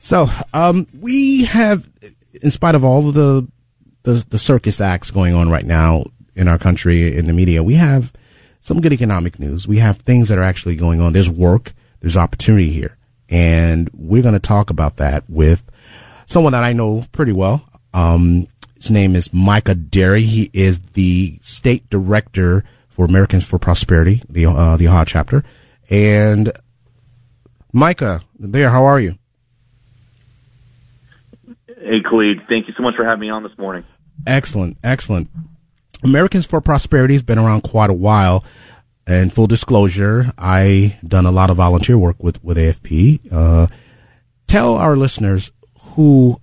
So, 0.00 0.28
um, 0.52 0.86
we 0.98 1.46
have, 1.46 1.88
in 2.42 2.50
spite 2.50 2.74
of 2.74 2.84
all 2.84 3.08
of 3.08 3.14
the, 3.14 3.48
the, 4.02 4.22
the 4.28 4.38
circus 4.38 4.82
acts 4.82 5.10
going 5.10 5.32
on 5.32 5.48
right 5.48 5.64
now 5.64 6.04
in 6.34 6.46
our 6.46 6.58
country, 6.58 7.16
in 7.16 7.26
the 7.26 7.32
media, 7.32 7.62
we 7.62 7.76
have 7.76 8.12
some 8.60 8.82
good 8.82 8.92
economic 8.92 9.38
news. 9.38 9.66
We 9.66 9.78
have 9.78 9.96
things 9.98 10.28
that 10.28 10.36
are 10.36 10.42
actually 10.42 10.76
going 10.76 11.00
on. 11.00 11.14
There's 11.14 11.30
work. 11.30 11.72
There's 12.00 12.18
opportunity 12.18 12.70
here. 12.70 12.98
And 13.30 13.88
we're 13.94 14.22
going 14.22 14.34
to 14.34 14.40
talk 14.40 14.68
about 14.68 14.96
that 14.96 15.24
with 15.26 15.64
someone 16.26 16.52
that 16.52 16.64
I 16.64 16.74
know 16.74 17.06
pretty 17.12 17.32
well. 17.32 17.64
Um, 17.94 18.46
his 18.80 18.90
name 18.90 19.14
is 19.14 19.32
Micah 19.32 19.74
Derry. 19.74 20.22
He 20.22 20.50
is 20.54 20.80
the 20.94 21.38
state 21.42 21.88
director 21.90 22.64
for 22.88 23.04
Americans 23.04 23.46
for 23.46 23.58
Prosperity, 23.58 24.22
the 24.28 24.46
uh, 24.46 24.76
the 24.78 24.88
Ohio 24.88 25.04
chapter. 25.04 25.44
And 25.90 26.50
Micah, 27.72 28.22
there, 28.38 28.70
how 28.70 28.86
are 28.86 28.98
you? 28.98 29.16
Hey, 31.66 32.00
Khalid, 32.08 32.38
thank 32.48 32.68
you 32.68 32.74
so 32.76 32.82
much 32.82 32.94
for 32.96 33.04
having 33.04 33.20
me 33.20 33.30
on 33.30 33.42
this 33.42 33.56
morning. 33.58 33.84
Excellent, 34.26 34.78
excellent. 34.82 35.28
Americans 36.02 36.46
for 36.46 36.62
Prosperity 36.62 37.14
has 37.14 37.22
been 37.22 37.38
around 37.38 37.62
quite 37.62 37.90
a 37.90 37.94
while. 37.94 38.44
And 39.06 39.32
full 39.32 39.46
disclosure, 39.48 40.32
I 40.38 40.96
done 41.06 41.26
a 41.26 41.32
lot 41.32 41.50
of 41.50 41.56
volunteer 41.56 41.98
work 41.98 42.16
with 42.22 42.42
with 42.42 42.56
AFP. 42.56 43.32
Uh, 43.32 43.66
tell 44.46 44.76
our 44.76 44.96
listeners 44.96 45.52
who 45.80 46.40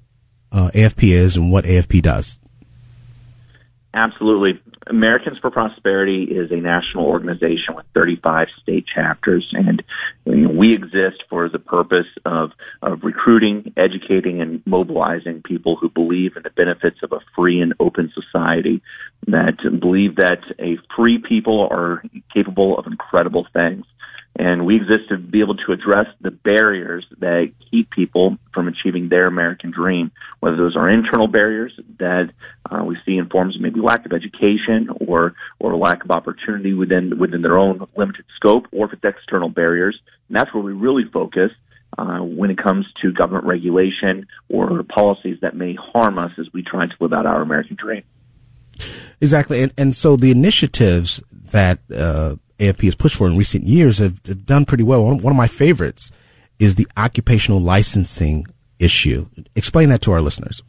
uh, 0.57 0.71
AFP 0.71 1.09
is 1.09 1.37
and 1.37 1.51
what 1.51 1.65
AFP 1.65 2.01
does. 2.01 2.39
Absolutely. 3.93 4.61
Americans 4.87 5.37
for 5.39 5.49
Prosperity 5.49 6.23
is 6.23 6.51
a 6.51 6.55
national 6.55 7.05
organization 7.05 7.75
with 7.75 7.85
35 7.93 8.47
state 8.61 8.85
chapters, 8.93 9.45
and 9.53 9.83
we 10.25 10.73
exist 10.73 11.23
for 11.29 11.49
the 11.49 11.59
purpose 11.59 12.05
of, 12.23 12.51
of 12.81 13.03
recruiting, 13.03 13.73
educating, 13.75 14.41
and 14.41 14.61
mobilizing 14.65 15.41
people 15.41 15.75
who 15.75 15.89
believe 15.89 16.37
in 16.37 16.43
the 16.43 16.51
benefits 16.51 16.97
of 17.03 17.11
a 17.11 17.19
free 17.35 17.59
and 17.59 17.73
open 17.79 18.11
society, 18.13 18.81
that 19.25 19.57
believe 19.79 20.15
that 20.17 20.41
a 20.59 20.77
free 20.95 21.17
people 21.17 21.67
are 21.69 22.03
capable 22.33 22.77
of 22.77 22.85
incredible 22.87 23.47
things 23.51 23.85
and 24.37 24.67
we 24.67 24.75
exist 24.75 25.09
to 25.09 25.17
be 25.17 25.39
able 25.39 25.55
to 25.55 25.71
address 25.71 26.05
the 26.21 26.29
barriers 26.29 27.05
that 27.19 27.51
keep 27.71 27.89
people 27.89 28.37
from 28.53 28.67
achieving 28.67 29.09
their 29.09 29.25
American 29.25 29.71
dream, 29.71 30.11
whether 30.39 30.55
those 30.55 30.75
are 30.75 30.87
internal 30.87 31.27
barriers 31.27 31.73
that 31.97 32.29
uh, 32.69 32.83
we 32.83 32.95
see 33.03 33.17
in 33.17 33.27
forms 33.29 33.55
of 33.55 33.61
maybe 33.61 33.81
lack 33.81 34.05
of 34.05 34.13
education 34.13 34.89
or 35.07 35.33
or 35.59 35.75
lack 35.75 36.05
of 36.05 36.11
opportunity 36.11 36.73
within 36.73 37.17
within 37.17 37.41
their 37.41 37.57
own 37.57 37.87
limited 37.97 38.25
scope, 38.35 38.67
or 38.71 38.85
if 38.85 38.93
it's 38.93 39.03
external 39.03 39.49
barriers. 39.49 39.99
And 40.27 40.37
that's 40.37 40.53
where 40.53 40.63
we 40.63 40.73
really 40.73 41.05
focus. 41.11 41.51
Uh, 41.97 42.19
when 42.19 42.51
it 42.51 42.57
comes 42.57 42.85
to 43.01 43.13
government 43.13 43.45
regulation 43.45 44.27
or 44.49 44.83
policies 44.83 45.37
that 45.41 45.55
may 45.55 45.73
harm 45.73 46.19
us 46.19 46.31
as 46.37 46.45
we 46.53 46.61
try 46.61 46.85
to 46.85 46.93
live 46.99 47.13
out 47.13 47.25
our 47.25 47.41
American 47.41 47.77
dream. 47.79 48.03
Exactly, 49.21 49.63
and, 49.63 49.73
and 49.77 49.95
so 49.95 50.17
the 50.17 50.29
initiatives 50.29 51.23
that 51.31 51.79
uh, 51.95 52.35
AFP 52.59 52.83
has 52.83 52.95
pushed 52.95 53.15
for 53.15 53.27
in 53.27 53.37
recent 53.37 53.65
years 53.65 53.99
have, 53.99 54.19
have 54.25 54.45
done 54.45 54.65
pretty 54.65 54.83
well. 54.83 55.03
One, 55.05 55.19
one 55.19 55.31
of 55.31 55.37
my 55.37 55.47
favorites 55.47 56.11
is 56.59 56.75
the 56.75 56.87
occupational 56.97 57.59
licensing 57.59 58.45
issue. 58.79 59.27
Explain 59.55 59.89
that 59.89 60.01
to 60.01 60.11
our 60.11 60.21
listeners. 60.21 60.61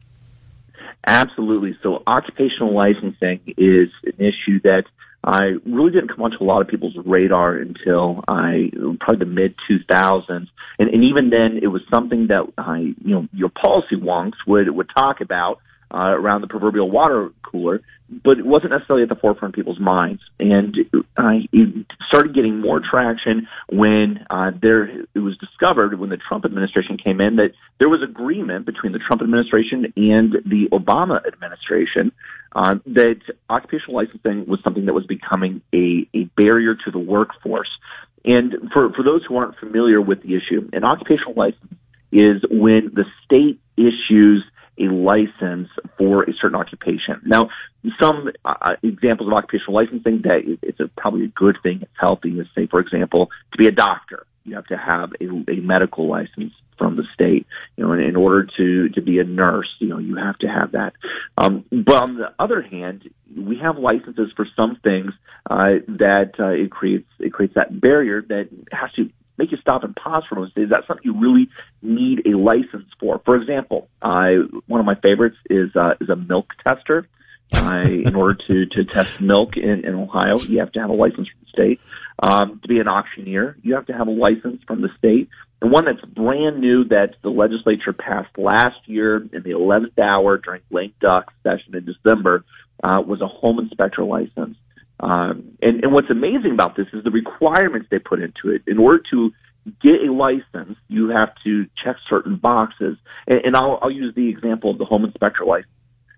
Absolutely. 1.06 1.76
So, 1.82 2.02
occupational 2.06 2.74
licensing 2.74 3.40
is 3.56 3.88
an 4.04 4.18
issue 4.18 4.60
that 4.64 4.84
I 5.24 5.54
really 5.66 5.90
didn't 5.90 6.08
come 6.08 6.22
onto 6.22 6.42
a 6.42 6.44
lot 6.44 6.60
of 6.60 6.68
people's 6.68 6.96
radar 7.04 7.56
until 7.56 8.22
I 8.28 8.70
probably 9.00 9.24
the 9.24 9.30
mid 9.30 9.54
2000s, 9.70 10.28
and, 10.28 10.48
and 10.78 11.04
even 11.04 11.30
then, 11.30 11.58
it 11.62 11.68
was 11.68 11.82
something 11.92 12.28
that 12.28 12.52
I, 12.56 12.78
you 12.78 13.14
know, 13.14 13.28
your 13.32 13.48
policy 13.48 13.96
wonks 13.96 14.36
would 14.46 14.70
would 14.70 14.90
talk 14.94 15.20
about 15.20 15.60
uh, 15.92 15.98
around 15.98 16.42
the 16.42 16.46
proverbial 16.46 16.90
water 16.90 17.30
cooler, 17.42 17.80
but 18.24 18.38
it 18.38 18.46
wasn't 18.46 18.70
necessarily 18.70 19.02
at 19.02 19.08
the 19.08 19.14
forefront 19.14 19.54
of 19.54 19.56
people's 19.56 19.80
minds. 19.80 20.22
And 20.38 20.76
uh, 21.16 21.44
it 21.52 21.86
started 22.06 22.34
getting 22.34 22.60
more 22.60 22.80
traction 22.80 23.48
when 23.70 24.24
uh, 24.30 24.50
there 24.60 24.84
it 24.84 25.18
was 25.18 25.36
discovered 25.38 25.98
when 25.98 26.10
the 26.10 26.16
Trump 26.16 26.44
administration 26.44 26.98
came 26.98 27.20
in 27.20 27.36
that 27.36 27.52
there 27.78 27.88
was 27.88 28.02
agreement 28.02 28.66
between 28.66 28.92
the 28.92 28.98
Trump 28.98 29.22
administration 29.22 29.92
and 29.96 30.32
the 30.44 30.68
Obama 30.72 31.20
administration 31.26 32.12
uh, 32.54 32.76
that 32.86 33.20
occupational 33.50 33.96
licensing 33.96 34.46
was 34.46 34.60
something 34.64 34.86
that 34.86 34.94
was 34.94 35.06
becoming 35.06 35.60
a, 35.74 36.08
a 36.14 36.24
barrier 36.36 36.74
to 36.74 36.90
the 36.90 36.98
workforce. 36.98 37.68
And 38.24 38.70
for, 38.72 38.90
for 38.92 39.02
those 39.02 39.24
who 39.26 39.36
aren't 39.36 39.56
familiar 39.58 40.00
with 40.00 40.22
the 40.22 40.34
issue, 40.34 40.68
an 40.72 40.84
occupational 40.84 41.34
license 41.34 41.72
is 42.10 42.42
when 42.50 42.90
the 42.94 43.04
state 43.24 43.60
issues 43.76 44.44
a 44.78 44.84
license 44.92 45.68
for 45.96 46.24
a 46.24 46.32
certain 46.40 46.56
occupation. 46.56 47.20
Now, 47.24 47.50
some 48.00 48.30
uh, 48.44 48.76
examples 48.82 49.28
of 49.28 49.34
occupational 49.34 49.74
licensing 49.74 50.22
that 50.22 50.58
it's 50.62 50.80
a, 50.80 50.88
probably 50.96 51.24
a 51.24 51.28
good 51.28 51.58
thing, 51.62 51.80
it's 51.82 51.90
healthy, 51.98 52.38
is 52.38 52.46
say, 52.54 52.66
for 52.66 52.80
example, 52.80 53.30
to 53.52 53.58
be 53.58 53.66
a 53.66 53.72
doctor, 53.72 54.26
you 54.44 54.54
have 54.54 54.66
to 54.66 54.76
have 54.76 55.12
a, 55.20 55.50
a 55.50 55.60
medical 55.60 56.08
license 56.08 56.52
from 56.78 56.96
the 56.96 57.04
state. 57.12 57.46
You 57.76 57.84
know, 57.84 57.92
in, 57.92 58.00
in 58.00 58.16
order 58.16 58.48
to 58.56 58.88
to 58.90 59.02
be 59.02 59.18
a 59.18 59.24
nurse, 59.24 59.68
you 59.78 59.88
know, 59.88 59.98
you 59.98 60.16
have 60.16 60.38
to 60.38 60.46
have 60.46 60.72
that. 60.72 60.94
Um, 61.36 61.64
but 61.70 62.02
on 62.02 62.16
the 62.16 62.32
other 62.38 62.62
hand, 62.62 63.08
we 63.36 63.58
have 63.58 63.76
licenses 63.76 64.32
for 64.36 64.46
some 64.56 64.78
things 64.82 65.12
uh, 65.50 65.82
that 65.88 66.32
uh, 66.38 66.48
it 66.48 66.70
creates 66.70 67.08
it 67.18 67.32
creates 67.32 67.54
that 67.54 67.78
barrier 67.80 68.22
that 68.22 68.48
has 68.72 68.90
to 68.92 69.10
make 69.38 69.52
you 69.52 69.58
stop 69.58 69.84
and 69.84 69.94
pause 69.94 70.24
for 70.28 70.34
a 70.34 70.38
moment. 70.38 70.52
Is 70.56 70.70
that 70.70 70.86
something 70.86 71.04
you 71.04 71.18
really 71.18 71.48
need 71.80 72.26
a 72.26 72.36
license 72.36 72.90
for? 73.00 73.20
For 73.24 73.36
example, 73.36 73.88
I 74.02 74.36
one 74.66 74.80
of 74.80 74.86
my 74.86 74.96
favorites 74.96 75.36
is 75.48 75.74
uh, 75.76 75.94
is 76.00 76.08
a 76.08 76.16
milk 76.16 76.52
tester. 76.66 77.08
Uh, 77.50 77.86
in 77.88 78.14
order 78.14 78.34
to 78.34 78.66
to 78.66 78.84
test 78.84 79.22
milk 79.22 79.56
in, 79.56 79.86
in 79.86 79.94
Ohio, 79.94 80.38
you 80.40 80.58
have 80.58 80.70
to 80.72 80.80
have 80.80 80.90
a 80.90 80.94
license 80.94 81.28
from 81.28 81.40
the 81.40 81.48
state. 81.48 81.80
Um, 82.20 82.60
to 82.60 82.68
be 82.68 82.78
an 82.78 82.88
auctioneer, 82.88 83.56
you 83.62 83.74
have 83.74 83.86
to 83.86 83.94
have 83.94 84.06
a 84.06 84.10
license 84.10 84.62
from 84.66 84.82
the 84.82 84.90
state. 84.98 85.30
The 85.60 85.66
one 85.66 85.86
that's 85.86 86.04
brand 86.04 86.60
new 86.60 86.84
that 86.84 87.14
the 87.22 87.30
legislature 87.30 87.92
passed 87.92 88.36
last 88.36 88.76
year 88.86 89.16
in 89.16 89.42
the 89.42 89.50
11th 89.50 89.98
hour 89.98 90.36
during 90.36 90.62
lame 90.70 90.92
duck 91.00 91.32
session 91.42 91.74
in 91.74 91.84
December 91.84 92.44
uh, 92.82 93.02
was 93.04 93.20
a 93.20 93.26
home 93.26 93.58
inspector 93.58 94.04
license. 94.04 94.56
Um, 95.00 95.56
and, 95.62 95.84
and 95.84 95.92
what's 95.92 96.10
amazing 96.10 96.52
about 96.52 96.76
this 96.76 96.86
is 96.92 97.04
the 97.04 97.10
requirements 97.10 97.88
they 97.90 97.98
put 97.98 98.20
into 98.20 98.50
it. 98.50 98.62
In 98.66 98.78
order 98.78 99.02
to 99.10 99.32
get 99.82 100.02
a 100.06 100.12
license, 100.12 100.76
you 100.88 101.08
have 101.10 101.30
to 101.44 101.66
check 101.82 101.96
certain 102.08 102.36
boxes. 102.36 102.96
And, 103.26 103.40
and 103.44 103.56
I'll, 103.56 103.78
I'll 103.82 103.90
use 103.90 104.14
the 104.14 104.28
example 104.28 104.70
of 104.70 104.78
the 104.78 104.84
home 104.84 105.04
inspector 105.04 105.44
license. 105.44 105.72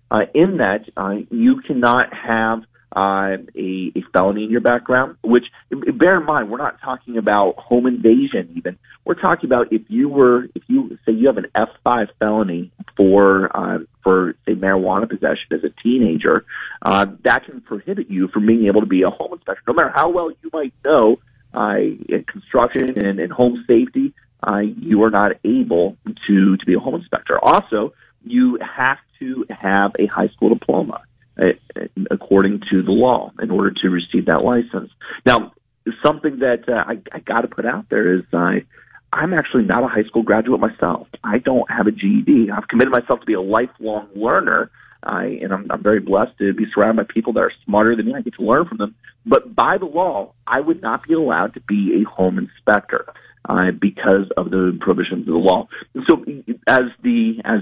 Uh, 0.09 0.25
in 0.33 0.57
that, 0.57 0.89
uh, 0.97 1.15
you 1.29 1.61
cannot 1.61 2.13
have 2.13 2.63
uh, 2.95 3.37
a, 3.55 3.91
a 3.95 4.03
felony 4.13 4.43
in 4.43 4.49
your 4.49 4.61
background, 4.61 5.15
which 5.23 5.45
bear 5.93 6.19
in 6.19 6.25
mind, 6.25 6.49
we're 6.49 6.57
not 6.57 6.81
talking 6.81 7.17
about 7.17 7.57
home 7.57 7.87
invasion 7.87 8.53
even. 8.55 8.77
We're 9.05 9.15
talking 9.15 9.47
about 9.47 9.71
if 9.71 9.83
you 9.87 10.09
were, 10.09 10.45
if 10.55 10.63
you 10.67 10.97
say 11.05 11.13
you 11.13 11.27
have 11.27 11.37
an 11.37 11.47
F5 11.55 12.09
felony 12.19 12.71
for, 12.97 13.55
uh, 13.55 13.79
for 14.03 14.35
say 14.45 14.53
marijuana 14.53 15.09
possession 15.09 15.47
as 15.51 15.63
a 15.63 15.69
teenager, 15.81 16.45
uh, 16.81 17.07
that 17.23 17.45
can 17.45 17.61
prohibit 17.61 18.09
you 18.09 18.27
from 18.27 18.45
being 18.45 18.67
able 18.67 18.81
to 18.81 18.87
be 18.87 19.03
a 19.03 19.09
home 19.09 19.33
inspector. 19.33 19.63
No 19.67 19.73
matter 19.73 19.91
how 19.95 20.09
well 20.09 20.29
you 20.29 20.49
might 20.53 20.73
know, 20.83 21.17
uh, 21.53 21.75
in 21.77 22.25
construction 22.27 22.97
and 22.97 23.19
in 23.19 23.29
home 23.29 23.63
safety, 23.67 24.13
uh, 24.45 24.59
you 24.59 25.03
are 25.03 25.11
not 25.11 25.33
able 25.43 25.97
to, 26.27 26.57
to 26.57 26.65
be 26.65 26.73
a 26.73 26.79
home 26.79 26.95
inspector. 26.95 27.37
Also, 27.39 27.93
you 28.23 28.57
have 28.61 28.97
to 29.19 29.45
have 29.49 29.91
a 29.99 30.05
high 30.07 30.27
school 30.29 30.49
diploma 30.49 31.01
according 32.09 32.61
to 32.71 32.83
the 32.83 32.91
law 32.91 33.31
in 33.41 33.51
order 33.51 33.71
to 33.71 33.89
receive 33.89 34.25
that 34.27 34.43
license. 34.43 34.91
Now, 35.25 35.53
something 36.05 36.39
that 36.39 36.69
uh, 36.69 36.83
I, 36.87 37.01
I 37.11 37.19
got 37.19 37.41
to 37.41 37.47
put 37.47 37.65
out 37.65 37.85
there 37.89 38.15
is 38.15 38.23
I. 38.33 38.65
I'm 39.13 39.33
actually 39.33 39.63
not 39.63 39.83
a 39.83 39.87
high 39.87 40.03
school 40.03 40.23
graduate 40.23 40.61
myself. 40.61 41.05
I 41.21 41.39
don't 41.39 41.69
have 41.69 41.85
a 41.85 41.91
GED. 41.91 42.49
I've 42.49 42.69
committed 42.69 42.93
myself 42.93 43.19
to 43.19 43.25
be 43.25 43.33
a 43.33 43.41
lifelong 43.41 44.07
learner, 44.15 44.71
I, 45.03 45.37
and 45.41 45.51
I'm, 45.51 45.67
I'm 45.69 45.83
very 45.83 45.99
blessed 45.99 46.37
to 46.37 46.53
be 46.53 46.63
surrounded 46.73 47.05
by 47.05 47.13
people 47.13 47.33
that 47.33 47.41
are 47.41 47.51
smarter 47.65 47.95
than 47.95 48.05
me. 48.05 48.13
I 48.15 48.21
get 48.21 48.35
to 48.35 48.43
learn 48.43 48.67
from 48.67 48.77
them. 48.77 48.95
But 49.25 49.55
by 49.55 49.77
the 49.77 49.85
law, 49.85 50.33
I 50.47 50.61
would 50.61 50.81
not 50.81 51.07
be 51.07 51.13
allowed 51.13 51.55
to 51.55 51.59
be 51.61 52.01
a 52.01 52.09
home 52.09 52.37
inspector 52.37 53.05
uh, 53.49 53.71
because 53.79 54.29
of 54.37 54.51
the 54.51 54.77
provisions 54.79 55.27
of 55.27 55.33
the 55.33 55.39
law. 55.39 55.67
So, 56.07 56.23
as 56.67 56.83
the 57.03 57.41
as 57.43 57.61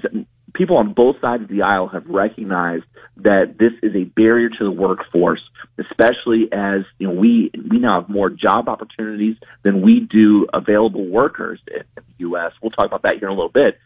people 0.53 0.77
on 0.77 0.93
both 0.93 1.15
sides 1.21 1.43
of 1.43 1.49
the 1.49 1.61
aisle 1.61 1.87
have 1.87 2.05
recognized 2.07 2.85
that 3.17 3.55
this 3.59 3.71
is 3.83 3.95
a 3.95 4.03
barrier 4.03 4.49
to 4.49 4.63
the 4.63 4.71
workforce, 4.71 5.41
especially 5.77 6.49
as 6.51 6.81
you 6.97 7.07
know 7.07 7.13
we 7.13 7.51
we 7.69 7.79
now 7.79 8.01
have 8.01 8.09
more 8.09 8.29
job 8.29 8.69
opportunities 8.69 9.35
than 9.63 9.81
we 9.81 9.99
do 9.99 10.47
available 10.53 11.05
workers 11.07 11.59
in, 11.67 11.83
the 11.95 12.03
U.S. 12.19 12.51
We'll 12.61 12.71
talk 12.71 12.87
about 12.87 13.03
that 13.03 13.17
here 13.19 13.27
in 13.27 13.33
a 13.33 13.35
little 13.35 13.51
bit. 13.51 13.77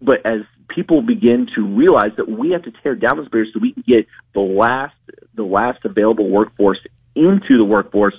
But 0.00 0.24
as 0.24 0.42
people 0.68 1.02
begin 1.02 1.48
to 1.56 1.66
realize 1.66 2.12
that 2.16 2.28
we 2.28 2.50
have 2.50 2.62
to 2.62 2.72
tear 2.82 2.94
down 2.94 3.16
those 3.16 3.28
barriers 3.28 3.50
so 3.52 3.60
we 3.60 3.72
can 3.72 3.84
get 3.86 4.06
the 4.34 4.40
last 4.40 4.94
the 5.34 5.42
last 5.42 5.84
available 5.84 6.28
workforce 6.28 6.78
into 7.14 7.58
the 7.58 7.64
workforce 7.64 8.14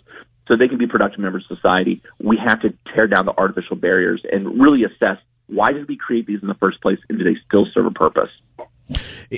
so 0.50 0.58
they 0.58 0.68
can 0.68 0.80
be 0.80 0.88
productive 0.88 1.20
members 1.20 1.46
of 1.50 1.58
society, 1.58 2.02
we 2.20 2.38
have 2.44 2.60
to 2.62 2.74
tear 2.94 3.08
down 3.08 3.26
the 3.26 3.38
artificial 3.38 3.76
barriers 3.76 4.22
and 4.30 4.60
really 4.60 4.84
assess 4.84 5.18
why 5.50 5.72
did 5.72 5.88
we 5.88 5.98
create 5.98 6.28
these 6.28 6.42
in 6.42 6.48
the 6.48 6.54
first 6.56 6.82
place 6.82 7.00
and 7.10 7.18
do 7.18 7.24
they 7.24 7.38
still 7.48 7.66
serve 7.74 7.86
a 7.86 7.92
purpose? 7.92 8.30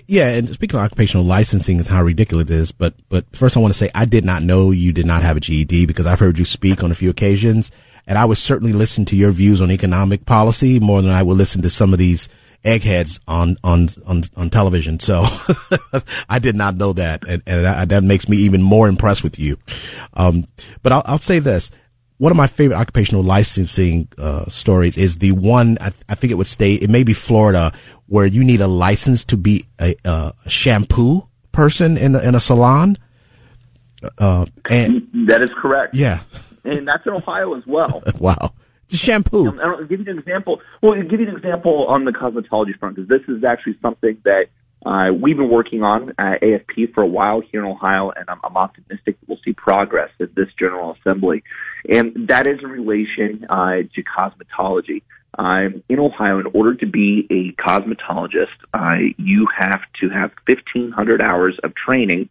Yeah, 0.07 0.29
and 0.29 0.47
speaking 0.49 0.79
of 0.79 0.85
occupational 0.85 1.25
licensing 1.25 1.79
is 1.79 1.87
how 1.87 2.01
ridiculous 2.03 2.49
it 2.49 2.55
is, 2.55 2.71
but 2.71 2.93
but 3.09 3.25
first 3.35 3.57
I 3.57 3.59
want 3.59 3.73
to 3.73 3.77
say 3.77 3.89
I 3.93 4.05
did 4.05 4.23
not 4.23 4.43
know 4.43 4.71
you 4.71 4.93
did 4.93 5.05
not 5.05 5.23
have 5.23 5.35
a 5.35 5.41
GED 5.41 5.85
because 5.85 6.07
I've 6.07 6.19
heard 6.19 6.39
you 6.39 6.45
speak 6.45 6.83
on 6.83 6.91
a 6.91 6.95
few 6.95 7.09
occasions, 7.09 7.71
and 8.07 8.17
I 8.17 8.23
would 8.23 8.37
certainly 8.37 8.71
listen 8.71 9.03
to 9.05 9.17
your 9.17 9.31
views 9.31 9.61
on 9.61 9.69
economic 9.69 10.25
policy 10.25 10.79
more 10.79 11.01
than 11.01 11.11
I 11.11 11.23
would 11.23 11.37
listen 11.37 11.61
to 11.63 11.69
some 11.69 11.91
of 11.91 11.99
these 11.99 12.29
eggheads 12.63 13.19
on 13.27 13.57
on 13.63 13.89
on 14.05 14.23
on 14.37 14.49
television. 14.49 14.99
So 14.99 15.25
I 16.29 16.39
did 16.39 16.55
not 16.55 16.77
know 16.77 16.93
that, 16.93 17.27
and, 17.27 17.43
and 17.45 17.91
that, 17.91 18.03
makes 18.03 18.29
me 18.29 18.37
even 18.37 18.61
more 18.61 18.87
impressed 18.87 19.23
with 19.23 19.37
you. 19.37 19.57
Um, 20.13 20.47
but 20.83 20.93
I'll, 20.93 21.03
I'll 21.05 21.17
say 21.17 21.39
this: 21.39 21.71
one 22.21 22.29
of 22.29 22.37
my 22.37 22.45
favorite 22.45 22.77
occupational 22.77 23.23
licensing 23.23 24.07
uh, 24.19 24.45
stories 24.45 24.95
is 24.95 25.17
the 25.17 25.31
one 25.31 25.79
I, 25.81 25.89
th- 25.89 26.03
I, 26.07 26.13
think 26.13 26.29
it 26.29 26.35
would 26.35 26.45
state 26.45 26.83
it 26.83 26.89
may 26.91 27.03
be 27.03 27.13
Florida 27.13 27.71
where 28.05 28.27
you 28.27 28.43
need 28.43 28.61
a 28.61 28.67
license 28.67 29.25
to 29.25 29.37
be 29.37 29.65
a, 29.79 29.95
a 30.05 30.31
shampoo 30.47 31.27
person 31.51 31.97
in 31.97 32.13
a, 32.13 32.19
in 32.19 32.35
a 32.35 32.39
salon. 32.39 32.99
Uh, 34.19 34.45
and 34.69 35.07
that 35.27 35.41
is 35.41 35.49
correct. 35.59 35.95
Yeah, 35.95 36.19
and 36.63 36.87
that's 36.87 37.03
in 37.07 37.13
Ohio 37.13 37.55
as 37.55 37.65
well. 37.65 38.03
wow 38.19 38.53
shampoo. 38.89 39.47
Um, 39.47 39.59
I'll 39.59 39.85
give 39.85 40.01
you 40.01 40.11
an 40.11 40.19
example. 40.19 40.61
Well, 40.83 40.93
I'll 40.93 41.01
give 41.01 41.21
you 41.21 41.27
an 41.27 41.35
example 41.35 41.87
on 41.87 42.05
the 42.05 42.11
cosmetology 42.11 42.77
front 42.77 42.97
because 42.97 43.09
this 43.09 43.21
is 43.29 43.43
actually 43.43 43.79
something 43.81 44.17
that 44.25 44.47
uh, 44.85 45.09
we've 45.13 45.37
been 45.37 45.49
working 45.49 45.83
on 45.83 46.09
at 46.17 46.41
AFP 46.41 46.93
for 46.93 47.03
a 47.03 47.07
while 47.07 47.41
here 47.41 47.63
in 47.63 47.71
Ohio, 47.71 48.11
and 48.11 48.29
I'm, 48.29 48.39
I'm 48.43 48.57
optimistic 48.57 49.17
we'll 49.27 49.39
see 49.45 49.53
progress 49.53 50.09
at 50.19 50.33
this 50.35 50.47
General 50.57 50.95
Assembly. 50.99 51.43
And 51.89 52.27
that 52.27 52.47
is 52.47 52.59
in 52.63 52.69
relation 52.69 53.45
uh, 53.49 53.83
to 53.93 54.03
cosmetology. 54.03 55.03
Um, 55.37 55.83
in 55.87 55.99
Ohio, 55.99 56.39
in 56.39 56.47
order 56.47 56.75
to 56.75 56.85
be 56.85 57.25
a 57.29 57.61
cosmetologist, 57.61 58.47
uh, 58.73 59.13
you 59.17 59.47
have 59.57 59.81
to 60.01 60.09
have 60.09 60.31
1,500 60.45 61.21
hours 61.21 61.57
of 61.63 61.73
training 61.75 62.29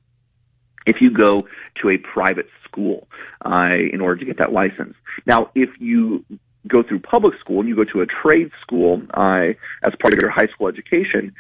if 0.87 1.01
you 1.01 1.11
go 1.11 1.47
to 1.81 1.91
a 1.91 1.99
private 1.99 2.49
school 2.65 3.09
uh, 3.45 3.71
in 3.93 4.01
order 4.01 4.17
to 4.17 4.25
get 4.25 4.39
that 4.39 4.53
license. 4.53 4.95
Now, 5.27 5.51
if 5.55 5.71
you 5.79 6.25
go 6.67 6.83
through 6.83 7.01
public 7.01 7.39
school 7.41 7.61
and 7.61 7.69
you 7.69 7.77
go 7.77 7.85
to 7.85 8.03
a 8.03 8.07
trade 8.07 8.51
school 8.61 9.03
uh, 9.15 9.55
as 9.83 9.95
part 10.01 10.13
of 10.13 10.21
your 10.21 10.31
high 10.31 10.49
school 10.49 10.69
education, 10.69 11.35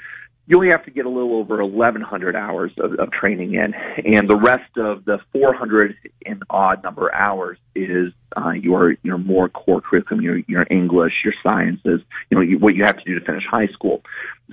you 0.50 0.56
only 0.56 0.70
have 0.70 0.84
to 0.84 0.90
get 0.90 1.06
a 1.06 1.08
little 1.08 1.36
over 1.36 1.64
1,100 1.64 2.34
hours 2.34 2.72
of, 2.78 2.94
of 2.98 3.12
training 3.12 3.54
in, 3.54 3.72
and 4.04 4.28
the 4.28 4.34
rest 4.34 4.76
of 4.76 5.04
the 5.04 5.20
400 5.32 5.94
and 6.26 6.42
odd 6.50 6.82
number 6.82 7.14
hours 7.14 7.56
is 7.76 8.12
uh, 8.36 8.50
your 8.50 8.96
your 9.04 9.16
more 9.16 9.48
core 9.48 9.80
curriculum, 9.80 10.24
your 10.24 10.38
your 10.48 10.66
English, 10.68 11.12
your 11.22 11.34
sciences, 11.40 12.00
you 12.30 12.36
know, 12.36 12.40
you, 12.40 12.58
what 12.58 12.74
you 12.74 12.82
have 12.84 12.96
to 12.96 13.04
do 13.04 13.16
to 13.16 13.24
finish 13.24 13.44
high 13.48 13.68
school. 13.68 14.02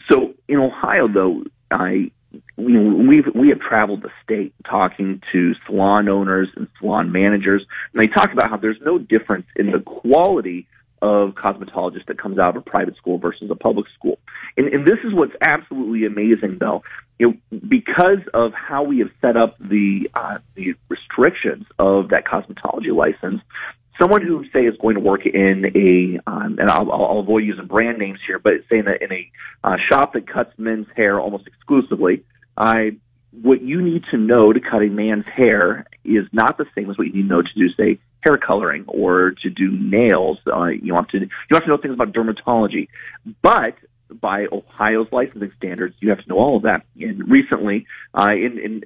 So 0.07 0.35
in 0.47 0.57
Ohio, 0.57 1.07
though, 1.07 1.45
I 1.71 2.11
you 2.57 2.69
know, 2.69 3.09
we've 3.09 3.25
we 3.33 3.49
have 3.49 3.59
traveled 3.59 4.03
the 4.03 4.11
state 4.23 4.53
talking 4.69 5.23
to 5.31 5.55
salon 5.65 6.09
owners 6.09 6.49
and 6.55 6.67
salon 6.79 7.11
managers, 7.11 7.65
and 7.93 8.03
they 8.03 8.07
talk 8.07 8.31
about 8.31 8.51
how 8.51 8.57
there's 8.57 8.79
no 8.85 8.99
difference 8.99 9.47
in 9.55 9.71
the 9.71 9.79
quality 9.79 10.67
of 11.01 11.31
cosmetologist 11.31 12.05
that 12.07 12.19
comes 12.19 12.39
out 12.39 12.55
of 12.55 12.57
a 12.57 12.69
private 12.69 12.95
school 12.97 13.17
versus 13.17 13.49
a 13.51 13.55
public 13.55 13.85
school. 13.97 14.19
And, 14.57 14.67
and 14.73 14.85
this 14.85 14.99
is 15.03 15.13
what's 15.13 15.35
absolutely 15.41 16.05
amazing, 16.05 16.57
though. 16.59 16.83
You 17.19 17.31
know, 17.51 17.59
because 17.67 18.19
of 18.33 18.53
how 18.53 18.83
we 18.83 18.99
have 18.99 19.09
set 19.21 19.37
up 19.37 19.57
the 19.59 20.09
uh, 20.13 20.39
the 20.55 20.75
restrictions 20.89 21.65
of 21.79 22.09
that 22.09 22.25
cosmetology 22.25 22.93
license, 22.93 23.41
someone 23.99 24.21
who 24.21 24.45
say 24.53 24.61
is 24.61 24.75
going 24.81 24.95
to 24.95 25.01
work 25.01 25.25
in 25.25 25.65
a 25.75 26.19
um, 26.29 26.57
and 26.59 26.69
I'll, 26.69 26.91
I'll 26.91 27.19
avoid 27.19 27.43
using 27.43 27.65
brand 27.65 27.97
names 27.97 28.19
here, 28.25 28.39
but 28.39 28.53
say 28.69 28.79
in 28.79 28.87
a, 28.87 28.95
in 29.03 29.11
a 29.11 29.31
uh, 29.63 29.77
shop 29.87 30.13
that 30.13 30.27
cuts 30.27 30.51
men's 30.57 30.87
hair 30.95 31.19
almost 31.19 31.47
exclusively, 31.47 32.23
I 32.55 32.97
what 33.41 33.61
you 33.61 33.81
need 33.81 34.03
to 34.11 34.17
know 34.17 34.53
to 34.53 34.59
cut 34.59 34.81
a 34.81 34.87
man's 34.87 35.25
hair 35.25 35.85
is 36.03 36.25
not 36.31 36.57
the 36.57 36.65
same 36.75 36.89
as 36.89 36.97
what 36.97 37.07
you 37.07 37.13
need 37.13 37.23
to 37.23 37.27
know 37.27 37.41
to 37.41 37.53
do 37.55 37.69
say 37.73 37.99
hair 38.21 38.37
coloring 38.37 38.85
or 38.87 39.31
to 39.43 39.49
do 39.49 39.71
nails. 39.71 40.39
Uh, 40.47 40.65
you 40.65 40.93
have 40.95 41.07
to 41.09 41.19
you 41.19 41.29
have 41.51 41.63
to 41.63 41.69
know 41.69 41.77
things 41.77 41.93
about 41.93 42.13
dermatology, 42.13 42.87
but 43.41 43.75
by 44.09 44.45
Ohio's 44.51 45.07
licensing 45.11 45.51
standards, 45.57 45.95
you 45.99 46.09
have 46.09 46.19
to 46.23 46.29
know 46.29 46.37
all 46.37 46.57
of 46.57 46.63
that. 46.63 46.83
And 46.99 47.29
recently, 47.29 47.85
uh, 48.13 48.31
in, 48.31 48.59
in 48.59 48.83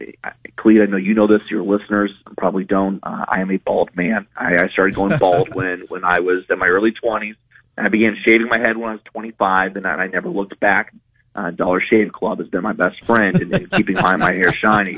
Clete, 0.57 0.81
I 0.81 0.85
know 0.85 0.97
you 0.97 1.13
know 1.13 1.27
this. 1.27 1.41
Your 1.49 1.63
listeners 1.63 2.11
probably 2.37 2.63
don't. 2.63 2.99
Uh, 3.03 3.25
I 3.27 3.41
am 3.41 3.51
a 3.51 3.57
bald 3.57 3.95
man. 3.95 4.27
I, 4.35 4.57
I 4.57 4.67
started 4.69 4.95
going 4.95 5.17
bald 5.17 5.53
when 5.55 5.81
when 5.87 6.03
I 6.03 6.19
was 6.19 6.43
in 6.49 6.59
my 6.59 6.67
early 6.67 6.91
twenties. 6.91 7.35
I 7.77 7.87
began 7.87 8.17
shaving 8.23 8.47
my 8.47 8.59
head 8.59 8.77
when 8.77 8.89
I 8.89 8.93
was 8.93 9.01
25, 9.05 9.77
and 9.77 9.87
I, 9.87 9.91
I 9.91 10.07
never 10.07 10.29
looked 10.29 10.59
back. 10.59 10.93
Uh, 11.33 11.51
Dollar 11.51 11.81
Shave 11.81 12.11
Club 12.11 12.39
has 12.39 12.47
been 12.49 12.61
my 12.61 12.73
best 12.73 13.03
friend 13.05 13.41
in, 13.41 13.53
in 13.55 13.67
keeping 13.67 13.95
my 13.95 14.17
my 14.17 14.33
hair 14.33 14.53
shiny. 14.53 14.97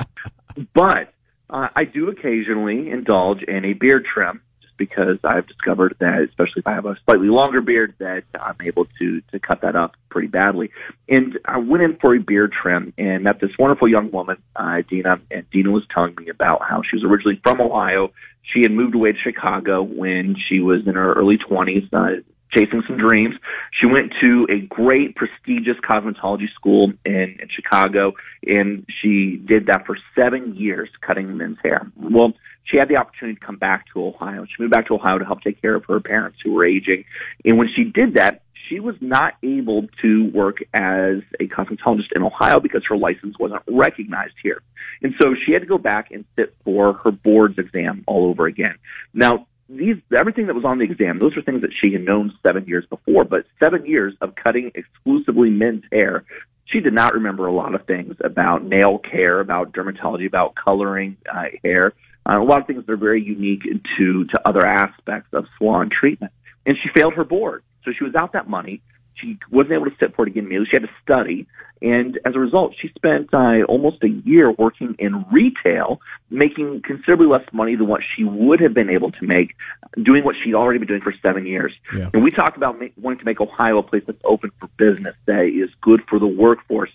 But 0.74 1.14
uh, 1.50 1.68
I 1.76 1.86
do 1.86 2.10
occasionally 2.10 2.90
indulge 2.90 3.44
in 3.44 3.66
a 3.66 3.74
beard 3.74 4.06
trim 4.12 4.42
because 4.78 5.18
I've 5.24 5.48
discovered 5.48 5.96
that, 6.00 6.22
especially 6.30 6.60
if 6.60 6.68
I 6.68 6.74
have 6.74 6.86
a 6.86 6.96
slightly 7.06 7.28
longer 7.28 7.62
beard, 7.62 7.94
that 8.00 8.24
I'm 8.40 8.58
able 8.64 8.86
to 9.00 9.22
to 9.32 9.40
cut 9.40 9.62
that 9.62 9.76
up 9.76 9.96
pretty 10.10 10.28
badly. 10.28 10.72
And 11.08 11.40
I 11.46 11.58
went 11.58 11.84
in 11.84 11.98
for 11.98 12.16
a 12.16 12.20
beard 12.20 12.54
trim 12.54 12.94
and 12.98 13.24
met 13.24 13.40
this 13.40 13.52
wonderful 13.58 13.88
young 13.88 14.12
woman, 14.12 14.38
uh, 14.56 14.82
Dina, 14.90 15.20
and 15.32 15.50
Dina 15.52 15.72
was 15.72 15.84
telling 15.94 16.16
me 16.16 16.30
about 16.30 16.62
how 16.68 16.82
she 16.82 16.98
was 16.98 17.04
originally 17.04 17.40
from 17.44 17.62
Ohio. 17.62 18.12
She 18.44 18.62
had 18.62 18.72
moved 18.72 18.96
away 18.96 19.14
to 19.14 19.18
Chicago 19.18 19.82
when 19.82 20.36
she 20.50 20.60
was 20.60 20.86
in 20.86 20.96
her 20.96 21.14
early 21.14 21.38
20s, 21.38 21.88
uh, 21.94 22.22
chasing 22.54 22.84
some 22.88 22.98
dreams. 22.98 23.36
She 23.80 23.86
went 23.86 24.14
to 24.22 24.46
a 24.50 24.60
great 24.68 25.16
prestigious 25.16 25.78
cosmetology 25.88 26.52
school 26.54 26.94
in, 27.06 27.38
in 27.40 27.48
Chicago, 27.50 28.14
and 28.46 28.86
she 29.02 29.38
did 29.38 29.68
that 29.68 29.86
for 29.86 29.98
seven 30.16 30.56
years, 30.56 30.90
cutting 31.02 31.36
men's 31.38 31.58
hair. 31.64 31.92
Well, 31.96 32.34
she 32.66 32.78
had 32.78 32.88
the 32.88 32.96
opportunity 32.96 33.40
to 33.40 33.46
come 33.46 33.58
back 33.58 33.86
to 33.94 34.06
Ohio. 34.06 34.46
She 34.46 34.62
moved 34.62 34.74
back 34.74 34.88
to 34.88 34.96
Ohio 34.96 35.18
to 35.18 35.26
help 35.26 35.42
take 35.42 35.62
care 35.62 35.76
of 35.76 35.86
her 35.86 36.00
parents 36.00 36.38
who 36.44 36.54
were 36.54 36.66
aging. 36.66 37.06
And 37.44 37.58
when 37.58 37.68
she 37.76 37.84
did 37.84 38.16
that, 38.16 38.42
she 38.70 38.80
was 38.80 38.96
not 39.02 39.34
able 39.44 39.88
to 40.02 40.32
work 40.34 40.58
as 40.74 41.18
a 41.40 41.48
cosmetologist 41.48 42.12
in 42.16 42.24
Ohio 42.24 42.60
because 42.60 42.84
her 42.88 42.96
license 42.96 43.38
wasn't 43.38 43.62
recognized 43.68 44.36
here. 44.42 44.62
And 45.02 45.14
so 45.22 45.36
she 45.46 45.52
had 45.52 45.62
to 45.62 45.68
go 45.68 45.78
back 45.78 46.12
and 46.12 46.24
sit 46.38 46.56
for 46.64 46.94
her 46.94 47.12
board's 47.12 47.58
exam 47.58 48.04
all 48.08 48.30
over 48.30 48.46
again. 48.46 48.76
Now, 49.14 49.48
these 49.78 49.98
everything 50.18 50.48
that 50.48 50.56
was 50.56 50.66
on 50.66 50.78
the 50.78 50.86
exam, 50.86 51.20
those 51.20 51.36
are 51.38 51.42
things 51.42 51.62
that 51.62 51.72
she 51.74 51.94
had 51.94 52.04
known 52.04 52.34
seven 52.44 52.66
years 52.66 52.86
before. 52.90 53.24
But 53.24 53.46
seven 53.60 53.86
years 53.86 54.14
of 54.22 54.36
cutting 54.36 54.72
exclusively 54.76 55.50
men's 55.50 55.84
hair, 55.92 56.24
she 56.66 56.80
did 56.80 56.94
not 56.94 57.14
remember 57.14 57.48
a 57.48 57.54
lot 57.54 57.76
of 57.76 57.86
things 57.86 58.16
about 58.24 58.64
nail 58.64 58.98
care, 58.98 59.40
about 59.40 59.74
dermatology, 59.74 60.28
about 60.28 60.56
coloring 60.56 61.18
uh, 61.32 61.46
hair, 61.64 61.94
uh, 62.26 62.40
a 62.40 62.44
lot 62.44 62.62
of 62.62 62.68
things 62.68 62.86
that 62.86 62.92
are 62.92 62.98
very 62.98 63.24
unique 63.24 63.64
to 63.98 64.26
to 64.26 64.42
other 64.46 64.66
aspects 64.66 65.30
of 65.34 65.46
salon 65.58 65.90
treatment. 65.90 66.32
And 66.66 66.78
she 66.82 66.90
failed 66.96 67.14
her 67.16 67.26
board, 67.26 67.64
so 67.84 67.92
she 67.92 68.04
was 68.04 68.16
out 68.16 68.34
that 68.34 68.50
money 68.50 68.82
she 69.16 69.38
wasn't 69.52 69.74
able 69.74 69.86
to 69.86 69.96
sit 70.00 70.16
for 70.16 70.26
it 70.26 70.30
again 70.30 70.46
immediately. 70.46 70.68
She 70.70 70.76
had 70.76 70.84
to 70.84 70.94
study. 71.04 71.48
And 71.82 72.18
as 72.26 72.36
a 72.36 72.40
result, 72.40 72.76
she 72.80 72.88
spent 72.96 73.34
uh, 73.34 73.64
almost 73.68 74.04
a 74.04 74.08
year 74.08 74.52
working 74.52 74.96
in 75.00 75.26
retail, 75.32 76.00
making 76.30 76.82
considerably 76.86 77.28
less 77.28 77.46
money 77.52 77.76
than 77.76 77.88
what 77.88 78.02
she 78.16 78.24
would 78.24 78.62
have 78.62 78.74
been 78.74 78.90
able 78.90 79.12
to 79.12 79.26
make 79.26 79.56
doing 80.02 80.24
what 80.24 80.36
she'd 80.42 80.56
already 80.56 80.80
been 80.80 80.88
doing 80.88 81.02
for 81.02 81.14
seven 81.22 81.46
years. 81.46 81.74
Yeah. 81.96 82.10
And 82.14 82.24
we 82.24 82.32
talked 82.32 82.56
about 82.56 82.80
ma- 82.80 82.88
wanting 83.02 83.20
to 83.20 83.26
make 83.26 83.42
Ohio 83.42 83.80
a 83.80 83.84
place 83.84 84.04
that's 84.08 84.22
open 84.24 84.52
for 84.60 84.70
business, 84.78 85.16
that 85.26 85.46
is 85.46 85.70
good 85.82 86.02
for 86.10 86.20
the 86.20 86.28
workforce. 86.28 86.92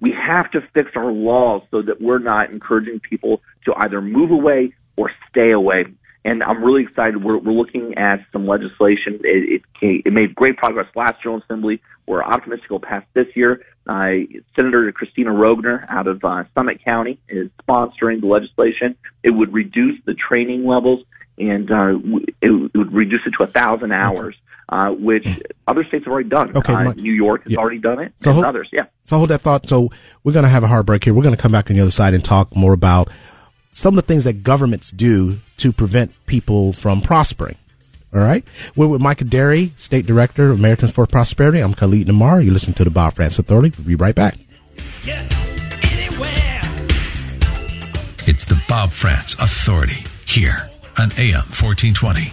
We 0.00 0.12
have 0.12 0.50
to 0.50 0.60
fix 0.74 0.90
our 0.96 1.12
laws 1.12 1.62
so 1.70 1.80
that 1.82 2.00
we're 2.00 2.18
not 2.18 2.50
encouraging 2.50 2.98
people 2.98 3.40
to 3.64 3.74
either 3.74 4.02
move 4.02 4.32
away 4.32 4.74
or 4.96 5.12
stay 5.30 5.52
away 5.52 5.84
and 6.24 6.42
I'm 6.42 6.62
really 6.62 6.82
excited. 6.82 7.22
We're, 7.22 7.38
we're 7.38 7.52
looking 7.52 7.94
at 7.96 8.24
some 8.32 8.46
legislation. 8.46 9.20
It, 9.24 9.62
it, 9.80 10.02
it 10.06 10.12
made 10.12 10.34
great 10.34 10.56
progress 10.56 10.86
last 10.94 11.22
General 11.22 11.42
Assembly. 11.42 11.82
We're 12.06 12.22
optimistic 12.22 12.66
it'll 12.66 12.80
pass 12.80 13.04
this 13.14 13.26
year. 13.34 13.64
Uh, 13.86 14.26
Senator 14.54 14.92
Kristina 14.92 15.28
Roegner 15.28 15.84
out 15.88 16.06
of 16.06 16.24
uh, 16.24 16.44
Summit 16.54 16.84
County 16.84 17.18
is 17.28 17.50
sponsoring 17.68 18.20
the 18.20 18.28
legislation. 18.28 18.96
It 19.22 19.30
would 19.30 19.52
reduce 19.52 19.98
the 20.04 20.14
training 20.14 20.64
levels 20.66 21.04
and 21.38 21.70
uh, 21.70 21.98
it, 22.40 22.70
it 22.72 22.78
would 22.78 22.92
reduce 22.92 23.22
it 23.26 23.34
to 23.38 23.44
a 23.44 23.50
thousand 23.50 23.92
hours. 23.92 24.36
Uh, 24.68 24.90
which 24.90 25.26
other 25.66 25.84
states 25.84 26.04
have 26.04 26.12
already 26.12 26.30
done. 26.30 26.56
Okay, 26.56 26.72
uh, 26.72 26.92
New 26.94 27.12
York 27.12 27.42
has 27.42 27.52
yeah. 27.52 27.58
already 27.58 27.78
done 27.78 27.98
it, 27.98 28.14
so 28.22 28.30
and 28.30 28.36
hold, 28.36 28.46
others, 28.46 28.68
yeah. 28.72 28.84
So 29.04 29.18
hold 29.18 29.28
that 29.28 29.42
thought. 29.42 29.68
So 29.68 29.90
we're 30.24 30.32
going 30.32 30.44
to 30.44 30.48
have 30.48 30.64
a 30.64 30.68
hard 30.68 30.86
break 30.86 31.04
here. 31.04 31.12
We're 31.12 31.24
going 31.24 31.36
to 31.36 31.40
come 31.40 31.52
back 31.52 31.68
on 31.68 31.76
the 31.76 31.82
other 31.82 31.90
side 31.90 32.14
and 32.14 32.24
talk 32.24 32.56
more 32.56 32.72
about 32.72 33.10
some 33.72 33.98
of 33.98 34.04
the 34.04 34.06
things 34.06 34.24
that 34.24 34.44
governments 34.44 34.90
do 34.90 35.38
to 35.56 35.72
prevent 35.72 36.12
people 36.26 36.72
from 36.72 37.00
prospering. 37.00 37.56
All 38.14 38.20
right. 38.20 38.44
We're 38.76 38.88
with 38.88 39.00
Micah 39.00 39.24
Derry, 39.24 39.72
State 39.78 40.06
Director 40.06 40.50
of 40.50 40.58
Americans 40.58 40.92
for 40.92 41.06
Prosperity. 41.06 41.60
I'm 41.60 41.72
Khalid 41.74 42.06
Namar. 42.06 42.42
You're 42.42 42.52
listening 42.52 42.74
to 42.74 42.84
the 42.84 42.90
Bob 42.90 43.14
Frantz 43.14 43.38
Authority. 43.38 43.72
We'll 43.78 43.86
be 43.88 43.94
right 43.94 44.14
back. 44.14 44.36
It's 48.24 48.44
the 48.44 48.62
Bob 48.68 48.90
Frantz 48.90 49.34
Authority 49.34 50.04
here 50.26 50.68
on 50.98 51.10
AM 51.18 51.42
1420. 51.50 52.32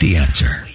The 0.00 0.16
answer. 0.16 0.73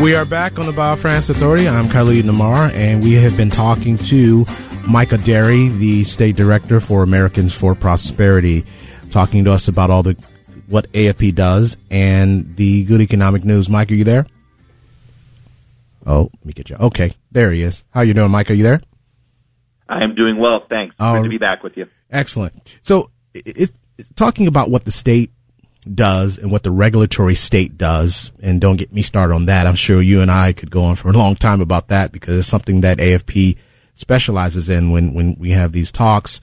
We 0.00 0.14
are 0.14 0.24
back 0.24 0.58
on 0.58 0.64
the 0.64 0.72
Bob 0.72 0.98
Frantz 0.98 1.28
Authority. 1.28 1.68
I'm 1.68 1.86
Khalid 1.86 2.24
Namar, 2.24 2.70
and 2.72 3.02
we 3.02 3.12
have 3.14 3.36
been 3.36 3.50
talking 3.50 3.98
to 3.98 4.46
Micah 4.88 5.18
Derry, 5.18 5.68
the 5.68 6.04
state 6.04 6.36
director 6.36 6.80
for 6.80 7.02
Americans 7.02 7.52
for 7.52 7.74
Prosperity, 7.74 8.64
talking 9.10 9.44
to 9.44 9.52
us 9.52 9.68
about 9.68 9.90
all 9.90 10.02
the 10.02 10.16
what 10.68 10.90
AFP 10.92 11.34
does 11.34 11.76
and 11.90 12.56
the 12.56 12.84
good 12.84 13.02
economic 13.02 13.44
news. 13.44 13.68
Mike, 13.68 13.90
are 13.90 13.94
you 13.94 14.04
there? 14.04 14.24
Oh, 16.06 16.30
let 16.32 16.46
me 16.46 16.54
get 16.54 16.70
you. 16.70 16.76
Okay, 16.76 17.12
there 17.30 17.50
he 17.52 17.60
is. 17.60 17.84
How 17.90 18.00
you 18.00 18.14
doing, 18.14 18.30
Mike? 18.30 18.50
Are 18.50 18.54
you 18.54 18.62
there? 18.62 18.80
I 19.86 20.02
am 20.02 20.14
doing 20.14 20.38
well, 20.38 20.64
thanks. 20.66 20.96
Good 20.96 21.12
to 21.12 21.26
oh, 21.26 21.28
be 21.28 21.36
back 21.36 21.62
with 21.62 21.76
you. 21.76 21.86
Excellent. 22.10 22.78
So, 22.80 23.10
it, 23.34 23.70
it, 23.98 24.06
talking 24.16 24.46
about 24.46 24.70
what 24.70 24.86
the 24.86 24.92
state 24.92 25.30
does 25.94 26.38
and 26.38 26.50
what 26.50 26.62
the 26.62 26.70
regulatory 26.70 27.34
state 27.34 27.76
does. 27.76 28.32
And 28.42 28.60
don't 28.60 28.76
get 28.76 28.92
me 28.92 29.02
started 29.02 29.34
on 29.34 29.46
that. 29.46 29.66
I'm 29.66 29.74
sure 29.74 30.00
you 30.00 30.20
and 30.20 30.30
I 30.30 30.52
could 30.52 30.70
go 30.70 30.84
on 30.84 30.96
for 30.96 31.08
a 31.08 31.12
long 31.12 31.34
time 31.34 31.60
about 31.60 31.88
that 31.88 32.12
because 32.12 32.38
it's 32.38 32.48
something 32.48 32.82
that 32.82 32.98
AFP 32.98 33.56
specializes 33.94 34.68
in 34.68 34.90
when, 34.90 35.14
when 35.14 35.36
we 35.38 35.50
have 35.50 35.72
these 35.72 35.92
talks. 35.92 36.40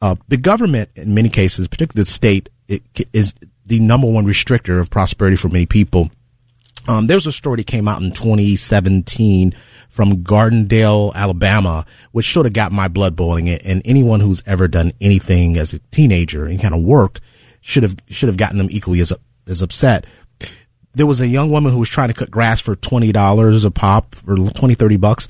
Uh, 0.00 0.16
the 0.28 0.36
government, 0.36 0.90
in 0.96 1.14
many 1.14 1.28
cases, 1.28 1.68
particularly 1.68 2.04
the 2.04 2.10
state, 2.10 2.48
it 2.68 2.82
is 3.12 3.34
the 3.66 3.78
number 3.78 4.10
one 4.10 4.26
restrictor 4.26 4.80
of 4.80 4.90
prosperity 4.90 5.36
for 5.36 5.48
many 5.48 5.66
people. 5.66 6.10
Um, 6.88 7.06
there 7.06 7.16
was 7.16 7.26
a 7.26 7.32
story 7.32 7.58
that 7.58 7.68
came 7.68 7.86
out 7.86 8.02
in 8.02 8.10
2017 8.10 9.54
from 9.88 10.24
Gardendale, 10.24 11.14
Alabama, 11.14 11.86
which 12.10 12.32
sort 12.32 12.46
of 12.46 12.52
got 12.52 12.72
my 12.72 12.88
blood 12.88 13.14
boiling. 13.14 13.48
And 13.48 13.82
anyone 13.84 14.20
who's 14.20 14.42
ever 14.46 14.66
done 14.66 14.92
anything 15.00 15.56
as 15.56 15.72
a 15.72 15.78
teenager, 15.90 16.46
any 16.46 16.58
kind 16.58 16.74
of 16.74 16.82
work, 16.82 17.20
should 17.62 17.82
have 17.82 17.96
should 18.10 18.28
have 18.28 18.36
gotten 18.36 18.58
them 18.58 18.68
equally 18.70 19.00
as 19.00 19.12
as 19.48 19.62
upset. 19.62 20.04
There 20.92 21.06
was 21.06 21.22
a 21.22 21.26
young 21.26 21.50
woman 21.50 21.72
who 21.72 21.78
was 21.78 21.88
trying 21.88 22.08
to 22.08 22.14
cut 22.14 22.30
grass 22.30 22.60
for 22.60 22.76
twenty 22.76 23.12
dollars 23.12 23.64
a 23.64 23.70
pop 23.70 24.14
or 24.26 24.36
20, 24.36 24.74
30 24.74 24.96
bucks. 24.98 25.28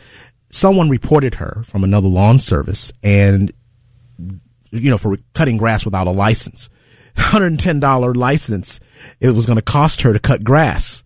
Someone 0.48 0.90
reported 0.90 1.36
her 1.36 1.62
from 1.64 1.84
another 1.84 2.08
lawn 2.08 2.40
service 2.40 2.90
and 3.04 3.52
you 4.70 4.90
know 4.90 4.98
for 4.98 5.16
cutting 5.34 5.58
grass 5.58 5.84
without 5.84 6.08
a 6.08 6.10
license. 6.10 6.68
$110 7.16 8.16
license 8.16 8.80
it 9.20 9.30
was 9.32 9.44
going 9.44 9.58
to 9.58 9.62
cost 9.62 10.00
her 10.00 10.14
to 10.14 10.18
cut 10.18 10.42
grass. 10.42 11.04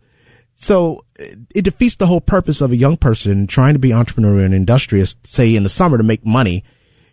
So 0.55 1.05
it 1.19 1.63
defeats 1.63 1.97
the 1.97 2.07
whole 2.07 2.21
purpose 2.21 2.61
of 2.61 2.73
a 2.73 2.77
young 2.77 2.97
person 2.97 3.47
trying 3.47 3.75
to 3.75 3.79
be 3.79 3.91
entrepreneurial 3.91 4.45
and 4.45 4.55
industrious, 4.55 5.17
say 5.25 5.55
in 5.55 5.65
the 5.65 5.69
summer 5.69 5.99
to 5.99 6.05
make 6.05 6.25
money 6.25 6.65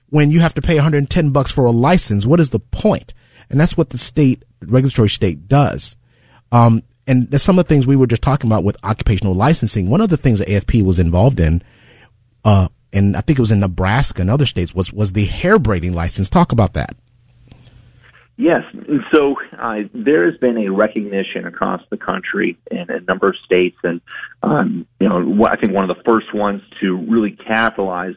when 0.09 0.31
you 0.31 0.39
have 0.39 0.53
to 0.53 0.61
pay 0.61 0.75
110 0.75 1.31
bucks 1.31 1.51
for 1.51 1.65
a 1.65 1.71
license. 1.71 2.25
What 2.25 2.39
is 2.39 2.51
the 2.51 2.59
point? 2.59 3.13
And 3.53 3.61
that's 3.61 3.77
what 3.77 3.91
the 3.91 3.99
state, 3.99 4.41
regulatory 4.61 5.09
state 5.09 5.47
does. 5.47 5.95
Um, 6.51 6.81
and 7.05 7.29
that's 7.29 7.43
some 7.43 7.59
of 7.59 7.65
the 7.65 7.69
things 7.69 7.85
we 7.85 7.95
were 7.95 8.07
just 8.07 8.23
talking 8.23 8.49
about 8.49 8.63
with 8.63 8.75
occupational 8.83 9.35
licensing. 9.35 9.91
One 9.91 10.01
of 10.01 10.09
the 10.09 10.17
things 10.17 10.39
that 10.39 10.47
AFP 10.47 10.81
was 10.81 10.97
involved 10.97 11.39
in, 11.39 11.61
uh, 12.43 12.69
and 12.91 13.15
I 13.15 13.21
think 13.21 13.37
it 13.37 13.43
was 13.43 13.51
in 13.51 13.59
Nebraska 13.59 14.21
and 14.21 14.31
other 14.31 14.47
states 14.47 14.73
was, 14.73 14.91
was 14.91 15.11
the 15.11 15.25
hair 15.25 15.59
braiding 15.59 15.93
license. 15.93 16.29
Talk 16.29 16.51
about 16.51 16.73
that. 16.73 16.95
Yes. 18.37 18.63
So 19.13 19.35
uh, 19.59 19.81
there 19.93 20.25
has 20.25 20.39
been 20.39 20.57
a 20.57 20.69
recognition 20.69 21.45
across 21.45 21.83
the 21.91 21.97
country 21.97 22.57
in 22.71 22.89
a 22.89 23.01
number 23.01 23.29
of 23.29 23.35
states, 23.45 23.77
and 23.83 24.01
um, 24.41 24.87
you 24.99 25.07
know, 25.07 25.45
I 25.45 25.57
think 25.57 25.73
one 25.73 25.87
of 25.87 25.95
the 25.95 26.03
first 26.03 26.33
ones 26.33 26.63
to 26.81 26.97
really 26.97 27.37
capitalize 27.45 28.15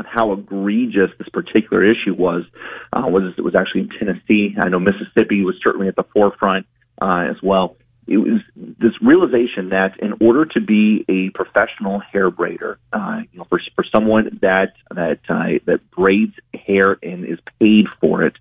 on 0.00 0.06
how 0.06 0.32
egregious 0.32 1.10
this 1.18 1.28
particular 1.28 1.84
issue 1.84 2.14
was 2.14 2.44
uh, 2.92 3.02
was 3.04 3.34
it 3.36 3.42
was 3.42 3.54
actually 3.54 3.82
in 3.82 3.90
Tennessee. 3.90 4.56
I 4.58 4.68
know 4.68 4.80
Mississippi 4.80 5.44
was 5.44 5.56
certainly 5.62 5.88
at 5.88 5.96
the 5.96 6.04
forefront 6.14 6.66
uh, 7.00 7.26
as 7.30 7.36
well. 7.42 7.76
It 8.06 8.16
was 8.16 8.40
this 8.56 8.94
realization 9.02 9.68
that 9.68 10.00
in 10.00 10.14
order 10.20 10.46
to 10.46 10.60
be 10.60 11.04
a 11.08 11.30
professional 11.30 12.00
hair 12.00 12.30
braider, 12.30 12.76
uh, 12.92 13.20
you 13.30 13.38
know, 13.38 13.46
for 13.48 13.60
for 13.76 13.84
someone 13.94 14.38
that 14.40 14.72
that 14.90 15.20
uh, 15.28 15.60
that 15.66 15.90
braids 15.90 16.34
hair 16.54 16.96
and 17.02 17.26
is 17.26 17.38
paid 17.60 17.86
for 18.00 18.24
it, 18.24 18.36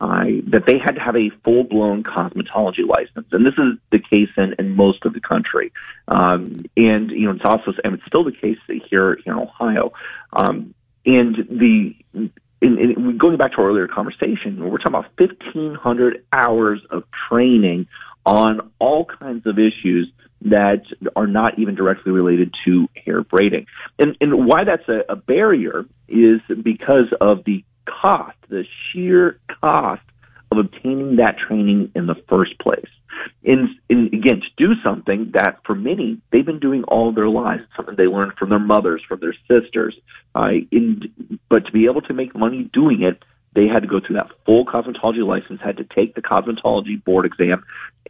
uh, 0.00 0.24
that 0.46 0.64
they 0.66 0.78
had 0.78 0.94
to 0.94 1.00
have 1.00 1.16
a 1.16 1.30
full 1.44 1.64
blown 1.64 2.02
cosmetology 2.02 2.86
license, 2.88 3.26
and 3.32 3.44
this 3.44 3.52
is 3.58 3.78
the 3.92 3.98
case 3.98 4.30
in, 4.38 4.54
in 4.58 4.74
most 4.74 5.04
of 5.04 5.12
the 5.12 5.20
country. 5.20 5.72
Um, 6.08 6.64
and 6.76 7.10
you 7.10 7.26
know, 7.26 7.32
it's 7.32 7.44
also 7.44 7.72
and 7.84 7.94
it's 7.94 8.06
still 8.06 8.24
the 8.24 8.32
case 8.32 8.56
here, 8.66 9.16
here 9.16 9.16
in 9.26 9.32
Ohio. 9.32 9.92
Um, 10.32 10.74
and 11.06 11.36
the 11.36 11.94
in, 12.62 12.78
in, 12.78 13.18
going 13.18 13.38
back 13.38 13.52
to 13.52 13.58
our 13.58 13.68
earlier 13.68 13.88
conversation, 13.88 14.62
we're 14.62 14.78
talking 14.78 14.88
about 14.88 15.06
1,500 15.18 16.24
hours 16.32 16.80
of 16.90 17.04
training 17.28 17.86
on 18.26 18.70
all 18.78 19.06
kinds 19.06 19.46
of 19.46 19.58
issues 19.58 20.12
that 20.42 20.82
are 21.16 21.26
not 21.26 21.58
even 21.58 21.74
directly 21.74 22.12
related 22.12 22.54
to 22.64 22.86
hair 22.94 23.22
braiding. 23.22 23.66
And, 23.98 24.16
and 24.20 24.46
why 24.46 24.64
that's 24.64 24.88
a, 24.88 25.12
a 25.12 25.16
barrier 25.16 25.84
is 26.08 26.40
because 26.62 27.12
of 27.20 27.44
the 27.44 27.64
cost, 27.86 28.36
the 28.48 28.64
sheer 28.92 29.38
cost 29.60 30.02
of 30.50 30.58
obtaining 30.58 31.16
that 31.16 31.36
training 31.38 31.92
in 31.94 32.06
the 32.06 32.16
first 32.28 32.58
place. 32.58 32.88
In, 33.42 33.76
and 33.88 34.06
again, 34.12 34.40
to 34.40 34.48
do 34.56 34.72
something 34.82 35.30
that 35.34 35.58
for 35.64 35.74
many, 35.74 36.20
they've 36.32 36.46
been 36.46 36.58
doing 36.58 36.84
all 36.84 37.12
their 37.12 37.28
lives, 37.28 37.62
something 37.76 37.94
they 37.96 38.06
learned 38.06 38.32
from 38.38 38.50
their 38.50 38.58
mothers, 38.58 39.02
from 39.06 39.20
their 39.20 39.34
sisters. 39.48 39.94
Uh, 40.34 40.50
in, 40.70 41.12
but 41.48 41.66
to 41.66 41.72
be 41.72 41.86
able 41.86 42.02
to 42.02 42.14
make 42.14 42.34
money 42.34 42.68
doing 42.72 43.02
it, 43.02 43.22
they 43.54 43.66
had 43.66 43.82
to 43.82 43.88
go 43.88 44.00
through 44.00 44.16
that 44.16 44.30
full 44.46 44.64
cosmetology 44.64 45.26
license, 45.26 45.60
had 45.62 45.76
to 45.78 45.84
take 45.84 46.14
the 46.14 46.22
cosmetology 46.22 47.02
board 47.02 47.26
exam, 47.26 47.64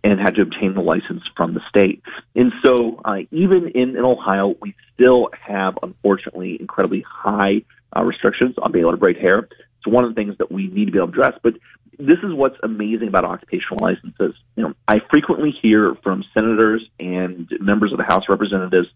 and 0.05 0.21
had 0.21 0.35
to 0.35 0.43
obtain 0.43 0.75
the 0.75 0.81
license 0.81 1.23
from 1.37 1.55
the 1.55 1.61
state. 1.69 2.03
And 2.35 2.53
so, 2.65 3.01
uh, 3.05 3.21
even 3.31 3.71
in, 3.75 3.97
in 3.97 4.05
Ohio, 4.05 4.55
we 4.61 4.75
still 4.95 5.31
have, 5.47 5.79
unfortunately, 5.83 6.57
incredibly 6.61 7.05
high 7.09 7.63
uh, 7.97 8.03
restrictions 8.03 8.55
on 8.59 8.73
being 8.73 8.85
able 8.85 8.93
to 8.93 8.99
braid 8.99 9.17
hair. 9.17 9.49
It's 9.81 9.93
one 9.93 10.05
of 10.05 10.11
the 10.11 10.15
things 10.15 10.37
that 10.39 10.53
we 10.53 10.69
need 10.69 10.87
to 10.87 10.93
be 10.93 10.99
able 10.99 11.09
to 11.09 11.21
address. 11.21 11.39
But 11.43 11.55
this 11.99 12.19
is 12.23 12.33
what's 12.33 12.57
amazing 12.63 13.09
about 13.09 13.25
occupational 13.25 13.79
licenses. 13.81 14.35
You 14.57 14.65
know, 14.65 14.75
I 14.89 15.01
frequently 15.11 15.51
hear 15.63 15.97
from 16.03 16.25
senators 16.33 16.87
and 16.99 17.51
members 17.61 17.93
of 17.93 17.99
the 17.99 18.05
House 18.05 18.25
of 18.29 18.31
Representatives 18.31 18.89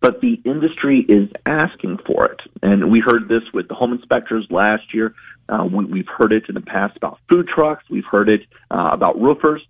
but 0.00 0.20
the 0.20 0.40
industry 0.44 1.04
is 1.08 1.28
asking 1.46 1.98
for 2.06 2.26
it. 2.26 2.40
And 2.62 2.90
we 2.90 3.00
heard 3.00 3.28
this 3.28 3.42
with 3.52 3.68
the 3.68 3.74
home 3.74 3.92
inspectors 3.92 4.46
last 4.50 4.94
year. 4.94 5.14
Uh, 5.48 5.64
we, 5.64 5.98
have 5.98 6.08
heard 6.08 6.32
it 6.32 6.44
in 6.48 6.54
the 6.54 6.60
past 6.60 6.96
about 6.96 7.18
food 7.28 7.48
trucks. 7.48 7.84
We've 7.88 8.04
heard 8.04 8.28
it 8.28 8.42
uh, 8.70 8.90
about 8.92 9.20
roofers. 9.20 9.62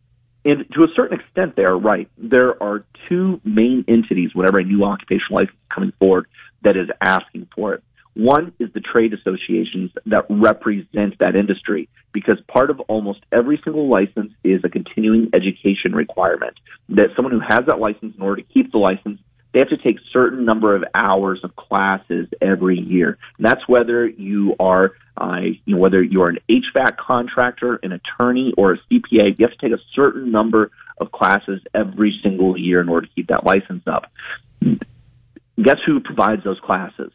And 0.45 0.65
to 0.75 0.85
a 0.85 0.89
certain 0.95 1.19
extent, 1.19 1.57
they 1.57 1.65
are 1.65 1.77
right. 1.77 2.09
There 2.17 2.61
are 2.63 2.85
two 3.09 3.41
main 3.45 3.85
entities 3.89 4.31
whenever 4.35 4.59
a 4.59 4.65
new 4.65 4.85
occupational 4.85 5.41
license 5.41 5.57
is 5.57 5.75
coming 5.75 5.93
forward 5.99 6.27
that 6.63 6.77
is 6.77 6.89
asking 7.01 7.49
for 7.55 7.75
it. 7.75 7.83
One 8.17 8.53
is 8.59 8.73
the 8.73 8.81
trade 8.81 9.13
associations 9.13 9.91
that 10.07 10.25
represent 10.31 11.19
that 11.19 11.37
industry 11.37 11.91
because 12.13 12.39
part 12.49 12.71
of 12.71 12.81
almost 12.81 13.21
every 13.31 13.61
single 13.63 13.91
license 13.91 14.33
is 14.43 14.63
a 14.65 14.71
continuing 14.71 15.29
education 15.35 15.95
requirement 15.95 16.55
that 16.89 17.09
someone 17.15 17.33
who 17.33 17.41
has 17.41 17.67
that 17.67 17.79
license 17.79 18.15
in 18.17 18.23
order 18.23 18.41
to 18.41 18.49
keep 18.49 18.73
the 18.73 18.79
license 18.79 19.21
they 19.53 19.61
have 19.61 19.71
to 19.71 19.79
take 19.79 19.97
certain 20.13 20.45
number 20.45 20.77
of 20.77 20.85
hours 20.95 21.41
of 21.43 21.57
classes 21.57 22.29
every 22.43 22.79
year. 22.79 23.17
And 23.39 23.47
that's 23.47 23.67
whether 23.67 24.07
you 24.07 24.55
are, 24.61 24.93
uh, 25.17 25.41
you 25.65 25.75
know, 25.75 25.79
whether 25.79 26.03
you're 26.03 26.29
an 26.29 26.41
HVAC 26.51 26.99
contractor, 26.99 27.81
an 27.83 27.93
attorney, 27.93 28.53
or 28.59 28.75
a 28.75 28.77
CPA. 28.77 29.39
You 29.39 29.47
have 29.47 29.57
to 29.57 29.59
take 29.59 29.73
a 29.73 29.81
certain 29.95 30.31
number 30.31 30.73
of 30.99 31.11
classes 31.11 31.63
every 31.73 32.21
single 32.23 32.59
year 32.59 32.83
in 32.83 32.91
order 32.91 33.07
to 33.07 33.13
keep 33.15 33.29
that 33.29 33.47
license 33.47 33.85
up. 33.87 34.13
Guess 34.61 35.79
who 35.87 36.01
provides 36.01 36.45
those 36.45 36.61
classes? 36.61 37.13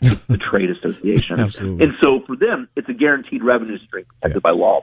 The 0.00 0.38
trade 0.38 0.70
association. 0.70 1.40
Absolutely. 1.40 1.86
And 1.86 1.94
so 2.02 2.20
for 2.26 2.36
them, 2.36 2.68
it's 2.76 2.88
a 2.88 2.94
guaranteed 2.94 3.42
revenue 3.42 3.78
stream 3.86 4.04
protected 4.06 4.42
yeah. 4.44 4.50
by 4.50 4.56
law. 4.56 4.82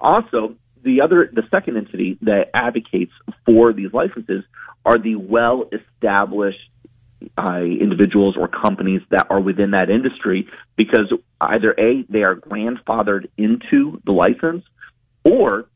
Also, 0.00 0.54
the 0.82 1.00
other, 1.00 1.28
the 1.32 1.42
second 1.50 1.76
entity 1.76 2.18
that 2.22 2.50
advocates 2.54 3.12
for 3.44 3.72
these 3.72 3.92
licenses 3.92 4.44
are 4.84 4.98
the 4.98 5.16
well 5.16 5.68
established 5.72 6.60
uh, 7.36 7.60
individuals 7.60 8.36
or 8.38 8.48
companies 8.48 9.02
that 9.10 9.26
are 9.28 9.40
within 9.40 9.72
that 9.72 9.90
industry 9.90 10.48
because 10.76 11.12
either 11.40 11.72
A, 11.72 12.04
they 12.08 12.22
are 12.22 12.36
grandfathered 12.36 13.28
into 13.36 14.00
the 14.04 14.12
license 14.12 14.64
or 15.24 15.66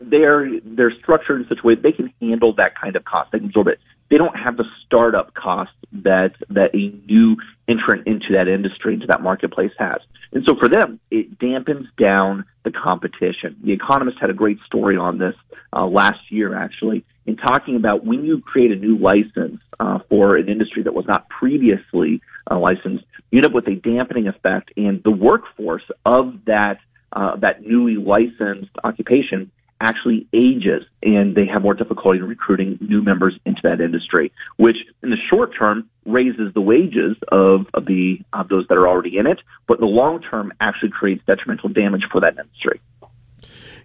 they're 0.00 0.60
they're 0.60 0.92
structured 1.02 1.40
in 1.40 1.48
such 1.48 1.58
a 1.62 1.66
way 1.66 1.74
that 1.74 1.82
they 1.82 1.92
can 1.92 2.12
handle 2.20 2.54
that 2.56 2.78
kind 2.80 2.96
of 2.96 3.04
cost. 3.04 3.32
They 3.32 3.38
can 3.38 3.48
absorb 3.48 3.68
it. 3.68 3.80
They 4.10 4.16
don't 4.16 4.36
have 4.36 4.56
the 4.56 4.64
startup 4.86 5.34
cost 5.34 5.72
that 5.92 6.32
that 6.50 6.74
a 6.74 6.90
new 7.06 7.36
entrant 7.68 8.06
into 8.06 8.32
that 8.32 8.48
industry, 8.48 8.94
into 8.94 9.06
that 9.06 9.22
marketplace 9.22 9.72
has. 9.78 10.00
And 10.32 10.44
so 10.46 10.56
for 10.58 10.68
them, 10.68 11.00
it 11.10 11.38
dampens 11.38 11.86
down 11.98 12.44
the 12.64 12.70
competition. 12.70 13.56
The 13.62 13.72
Economist 13.72 14.18
had 14.20 14.30
a 14.30 14.34
great 14.34 14.58
story 14.66 14.96
on 14.96 15.18
this 15.18 15.34
uh, 15.72 15.86
last 15.86 16.20
year, 16.30 16.56
actually, 16.56 17.04
in 17.26 17.36
talking 17.36 17.76
about 17.76 18.04
when 18.04 18.24
you 18.24 18.40
create 18.40 18.72
a 18.72 18.76
new 18.76 18.96
license 18.96 19.60
uh, 19.80 19.98
for 20.08 20.36
an 20.36 20.48
industry 20.48 20.82
that 20.82 20.94
was 20.94 21.06
not 21.06 21.28
previously 21.28 22.20
uh, 22.50 22.58
licensed, 22.58 23.04
you 23.30 23.38
end 23.38 23.46
up 23.46 23.52
with 23.52 23.68
a 23.68 23.74
dampening 23.74 24.28
effect, 24.28 24.70
and 24.76 25.02
the 25.02 25.10
workforce 25.10 25.84
of 26.06 26.44
that 26.46 26.78
uh, 27.12 27.36
that 27.36 27.62
newly 27.62 27.96
licensed 27.96 28.70
occupation 28.84 29.50
actually 29.80 30.26
ages 30.32 30.82
and 31.02 31.34
they 31.34 31.46
have 31.46 31.62
more 31.62 31.74
difficulty 31.74 32.18
in 32.18 32.24
recruiting 32.24 32.78
new 32.80 33.02
members 33.02 33.38
into 33.44 33.60
that 33.62 33.80
industry, 33.80 34.32
which 34.56 34.76
in 35.02 35.10
the 35.10 35.16
short 35.30 35.50
term 35.56 35.88
raises 36.04 36.52
the 36.54 36.60
wages 36.60 37.16
of, 37.28 37.66
of 37.74 37.86
the 37.86 38.18
of 38.32 38.48
those 38.48 38.66
that 38.68 38.76
are 38.76 38.88
already 38.88 39.18
in 39.18 39.26
it, 39.26 39.38
but 39.66 39.78
in 39.78 39.80
the 39.80 39.86
long 39.86 40.20
term 40.20 40.52
actually 40.60 40.90
creates 40.90 41.22
detrimental 41.26 41.68
damage 41.68 42.02
for 42.10 42.20
that 42.20 42.36
industry. 42.38 42.80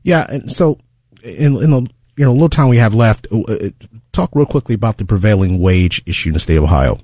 Yeah, 0.03 0.25
and 0.29 0.51
so 0.51 0.79
in 1.23 1.55
in 1.61 1.71
the 1.71 1.87
you 2.17 2.25
know 2.25 2.33
little 2.33 2.49
time 2.49 2.69
we 2.69 2.77
have 2.77 2.93
left, 2.93 3.27
uh, 3.31 3.41
uh, 3.41 3.69
talk 4.11 4.31
real 4.33 4.45
quickly 4.45 4.75
about 4.75 4.97
the 4.97 5.05
prevailing 5.05 5.59
wage 5.59 6.01
issue 6.05 6.29
in 6.29 6.33
the 6.33 6.39
state 6.39 6.57
of 6.57 6.63
Ohio. 6.63 6.99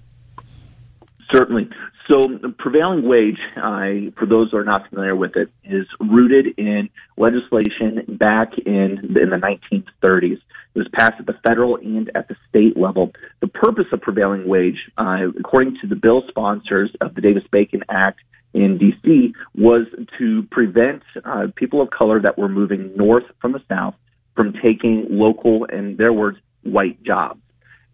Certainly. 1.32 1.70
So 2.10 2.28
prevailing 2.58 3.08
wage, 3.08 3.38
for 3.56 4.26
those 4.28 4.50
who 4.50 4.58
are 4.58 4.64
not 4.64 4.90
familiar 4.90 5.16
with 5.16 5.36
it, 5.36 5.50
is 5.64 5.86
rooted 6.00 6.48
in 6.58 6.90
legislation 7.18 8.18
back 8.20 8.58
in, 8.66 9.16
in 9.16 9.30
the 9.30 9.38
1930s. 9.38 10.40
It 10.74 10.78
was 10.78 10.88
passed 10.92 11.16
at 11.20 11.28
the 11.28 11.38
federal 11.46 11.76
and 11.76 12.10
at 12.16 12.28
the 12.28 12.36
state 12.50 12.76
level. 12.76 13.12
The 13.42 13.48
purpose 13.48 13.86
of 13.92 14.02
prevailing 14.02 14.48
wage, 14.48 14.78
uh, 14.98 15.28
according 15.40 15.78
to 15.82 15.88
the 15.88 15.96
bill 15.96 16.24
sponsors 16.28 16.90
of 17.00 17.14
the 17.14 17.22
Davis-Bacon 17.22 17.84
Act 17.90 18.20
in 18.56 18.80
D.C., 18.80 19.34
was 19.54 19.86
to 20.18 20.44
prevent 20.50 21.04
uh, 21.24 21.48
people 21.56 21.80
of 21.80 21.92
color 21.92 22.20
that 22.22 22.40
were 22.40 22.50
moving 22.50 22.92
north 22.96 23.26
from 23.40 23.52
the 23.52 23.62
south 23.70 23.94
from 24.36 24.54
taking 24.64 25.06
local, 25.10 25.66
in 25.66 25.96
their 25.98 26.14
words, 26.14 26.40
white 26.64 27.04
jobs. 27.04 27.42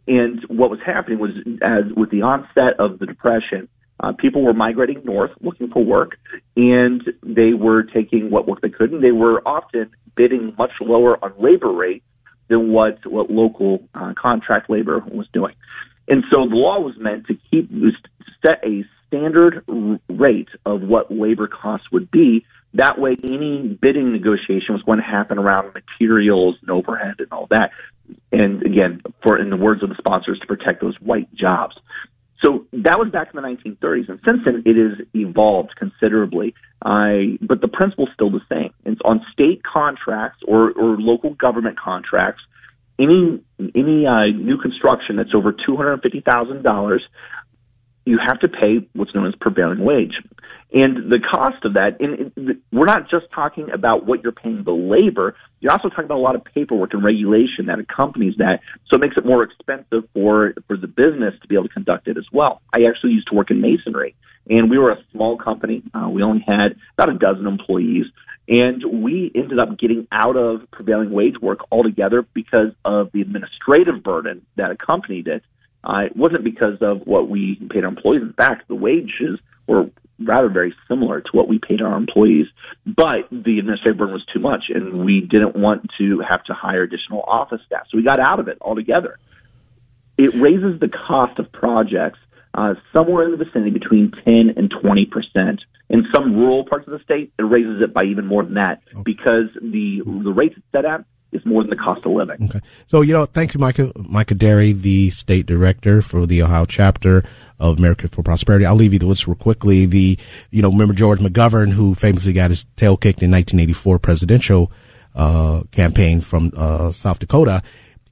And 0.07 0.41
what 0.47 0.69
was 0.69 0.79
happening 0.85 1.19
was, 1.19 1.31
as 1.61 1.91
with 1.97 2.11
the 2.11 2.21
onset 2.21 2.79
of 2.79 2.99
the 2.99 3.07
Depression, 3.07 3.67
uh, 3.99 4.11
people 4.13 4.43
were 4.43 4.53
migrating 4.53 5.01
north 5.03 5.31
looking 5.41 5.69
for 5.69 5.83
work, 5.83 6.17
and 6.55 7.01
they 7.23 7.53
were 7.53 7.83
taking 7.83 8.29
what 8.29 8.47
work 8.47 8.61
they 8.61 8.69
could, 8.69 8.91
and 8.91 9.03
they 9.03 9.11
were 9.11 9.41
often 9.47 9.91
bidding 10.15 10.53
much 10.57 10.71
lower 10.81 11.23
on 11.23 11.33
labor 11.39 11.71
rates 11.71 12.05
than 12.47 12.71
what 12.71 12.99
what 13.05 13.29
local 13.29 13.87
uh, 13.93 14.13
contract 14.21 14.69
labor 14.69 14.99
was 14.99 15.27
doing. 15.33 15.55
And 16.07 16.23
so 16.31 16.47
the 16.47 16.55
law 16.55 16.79
was 16.79 16.95
meant 16.97 17.27
to 17.27 17.35
keep 17.49 17.71
set 18.45 18.63
a 18.63 18.83
standard 19.07 19.63
rate 20.09 20.49
of 20.65 20.81
what 20.81 21.11
labor 21.11 21.47
costs 21.47 21.87
would 21.91 22.11
be. 22.11 22.45
That 22.73 22.99
way, 22.99 23.15
any 23.23 23.79
bidding 23.81 24.11
negotiation 24.11 24.73
was 24.73 24.83
going 24.83 24.99
to 24.99 25.05
happen 25.05 25.37
around 25.39 25.73
materials 25.73 26.57
and 26.61 26.69
overhead 26.69 27.15
and 27.19 27.31
all 27.31 27.47
that. 27.49 27.71
And 28.31 28.61
again, 28.63 29.01
for 29.23 29.37
in 29.39 29.49
the 29.49 29.57
words 29.57 29.81
of 29.81 29.89
the 29.89 29.95
sponsors, 29.97 30.39
to 30.39 30.45
protect 30.45 30.81
those 30.81 30.99
white 30.99 31.33
jobs. 31.33 31.75
So 32.45 32.67
that 32.73 32.99
was 32.99 33.09
back 33.11 33.29
in 33.33 33.41
the 33.41 33.47
1930s, 33.47 34.07
and 34.07 34.19
since 34.23 34.39
then 34.45 34.61
it 34.65 34.75
has 34.75 35.07
evolved 35.15 35.71
considerably. 35.77 36.53
I, 36.83 37.39
but 37.41 37.61
the 37.61 37.67
principle's 37.67 38.09
still 38.13 38.29
the 38.29 38.41
same. 38.47 38.71
It's 38.85 39.01
on 39.03 39.25
state 39.33 39.63
contracts 39.63 40.43
or, 40.47 40.71
or 40.71 40.97
local 40.97 41.33
government 41.33 41.79
contracts. 41.79 42.41
Any 42.99 43.41
any 43.59 44.05
uh, 44.05 44.27
new 44.27 44.57
construction 44.61 45.15
that's 45.15 45.33
over 45.33 45.53
two 45.53 45.75
hundred 45.75 46.01
fifty 46.03 46.21
thousand 46.21 46.61
dollars, 46.61 47.03
you 48.05 48.19
have 48.25 48.39
to 48.39 48.47
pay 48.47 48.87
what's 48.93 49.13
known 49.13 49.27
as 49.27 49.33
prevailing 49.35 49.83
wage. 49.83 50.13
And 50.71 51.11
the 51.11 51.19
cost 51.19 51.63
of 51.63 51.73
that, 51.73 51.99
and 51.99 52.61
we're 52.71 52.85
not 52.85 53.09
just 53.09 53.25
talking 53.33 53.69
about 53.71 54.05
what 54.05 54.23
you're 54.23 54.31
paying 54.31 54.63
the 54.63 54.71
labor, 54.71 55.35
you're 55.59 55.71
also 55.71 55.89
talking 55.89 56.05
about 56.05 56.17
a 56.17 56.25
lot 56.25 56.35
of 56.35 56.43
paperwork 56.43 56.93
and 56.93 57.03
regulation 57.03 57.67
that 57.67 57.79
accompanies 57.79 58.35
that. 58.37 58.59
So 58.89 58.97
it 58.97 59.01
makes 59.01 59.15
it 59.17 59.25
more 59.25 59.43
expensive 59.43 60.09
for, 60.13 60.53
for 60.67 60.77
the 60.77 60.87
business 60.87 61.33
to 61.41 61.47
be 61.47 61.55
able 61.55 61.67
to 61.67 61.73
conduct 61.73 62.07
it 62.07 62.17
as 62.17 62.25
well. 62.31 62.61
I 62.73 62.83
actually 62.89 63.13
used 63.13 63.27
to 63.29 63.35
work 63.35 63.51
in 63.51 63.61
masonry, 63.61 64.15
and 64.49 64.69
we 64.69 64.77
were 64.77 64.91
a 64.91 65.03
small 65.11 65.37
company. 65.37 65.81
Uh, 65.93 66.09
we 66.09 66.21
only 66.21 66.43
had 66.45 66.75
about 66.97 67.09
a 67.09 67.17
dozen 67.17 67.47
employees, 67.47 68.05
and 68.47 68.83
we 69.01 69.31
ended 69.33 69.59
up 69.59 69.79
getting 69.79 70.07
out 70.11 70.35
of 70.35 70.69
prevailing 70.71 71.11
wage 71.11 71.39
work 71.41 71.59
altogether 71.71 72.25
because 72.33 72.71
of 72.83 73.11
the 73.13 73.21
administrative 73.21 74.03
burden 74.03 74.45
that 74.57 74.71
accompanied 74.71 75.27
it. 75.27 75.43
Uh, 75.85 76.05
it 76.05 76.15
wasn't 76.15 76.43
because 76.43 76.77
of 76.81 77.01
what 77.05 77.29
we 77.29 77.59
paid 77.69 77.83
our 77.83 77.89
employees. 77.89 78.23
In 78.23 78.33
fact, 78.33 78.67
the 78.67 78.75
wages 78.75 79.39
were 79.67 79.89
rather 80.19 80.49
very 80.49 80.73
similar 80.87 81.21
to 81.21 81.29
what 81.33 81.47
we 81.47 81.59
paid 81.59 81.81
our 81.81 81.95
employees, 81.97 82.47
but 82.85 83.29
the 83.29 83.59
administrative 83.59 83.97
burden 83.97 84.13
was 84.13 84.25
too 84.33 84.39
much, 84.39 84.65
and 84.69 85.05
we 85.05 85.21
didn't 85.21 85.55
want 85.55 85.89
to 85.97 86.21
have 86.27 86.43
to 86.45 86.53
hire 86.53 86.83
additional 86.83 87.21
office 87.21 87.59
staff, 87.65 87.83
so 87.91 87.97
we 87.97 88.03
got 88.03 88.19
out 88.19 88.39
of 88.39 88.47
it 88.47 88.57
altogether. 88.61 89.19
It 90.17 90.33
raises 90.33 90.79
the 90.79 90.87
cost 90.87 91.37
of 91.39 91.51
projects 91.51 92.19
uh, 92.53 92.75
somewhere 92.93 93.25
in 93.25 93.31
the 93.31 93.43
vicinity 93.43 93.71
between 93.71 94.11
10 94.23 94.53
and 94.55 94.73
20 94.81 95.05
percent. 95.07 95.61
In 95.89 96.05
some 96.15 96.35
rural 96.35 96.65
parts 96.65 96.87
of 96.87 96.93
the 96.93 97.03
state, 97.03 97.33
it 97.37 97.43
raises 97.43 97.81
it 97.81 97.93
by 97.93 98.05
even 98.05 98.25
more 98.25 98.43
than 98.43 98.55
that 98.55 98.81
because 99.03 99.49
the 99.61 100.01
the 100.05 100.31
rates 100.31 100.55
it's 100.57 100.65
set 100.71 100.85
at 100.85 101.03
is 101.35 101.45
more 101.45 101.61
than 101.61 101.69
the 101.69 101.75
cost 101.75 102.05
of 102.05 102.11
living. 102.13 102.49
Okay. 102.49 102.61
So, 102.87 103.01
you 103.01 103.13
know, 103.13 103.25
thank 103.25 103.53
you, 103.53 103.59
Micah, 103.59 103.91
Micah 103.95 104.33
Derry, 104.35 104.71
the 104.71 105.09
state 105.11 105.45
director 105.45 106.01
for 106.01 106.25
the 106.25 106.41
Ohio 106.41 106.65
chapter 106.65 107.23
of 107.59 107.77
America 107.77 108.07
for 108.07 108.23
Prosperity. 108.23 108.65
I'll 108.65 108.75
leave 108.75 108.93
you 108.93 108.99
this 108.99 109.27
real 109.27 109.35
quickly. 109.35 109.85
The, 109.85 110.17
you 110.49 110.61
know, 110.61 110.71
remember 110.71 110.93
George 110.93 111.19
McGovern, 111.19 111.71
who 111.71 111.93
famously 111.95 112.33
got 112.33 112.49
his 112.49 112.65
tail 112.75 112.97
kicked 112.97 113.21
in 113.21 113.31
1984 113.31 113.99
presidential, 113.99 114.71
uh, 115.13 115.63
campaign 115.71 116.21
from, 116.21 116.51
uh, 116.57 116.91
South 116.91 117.19
Dakota. 117.19 117.61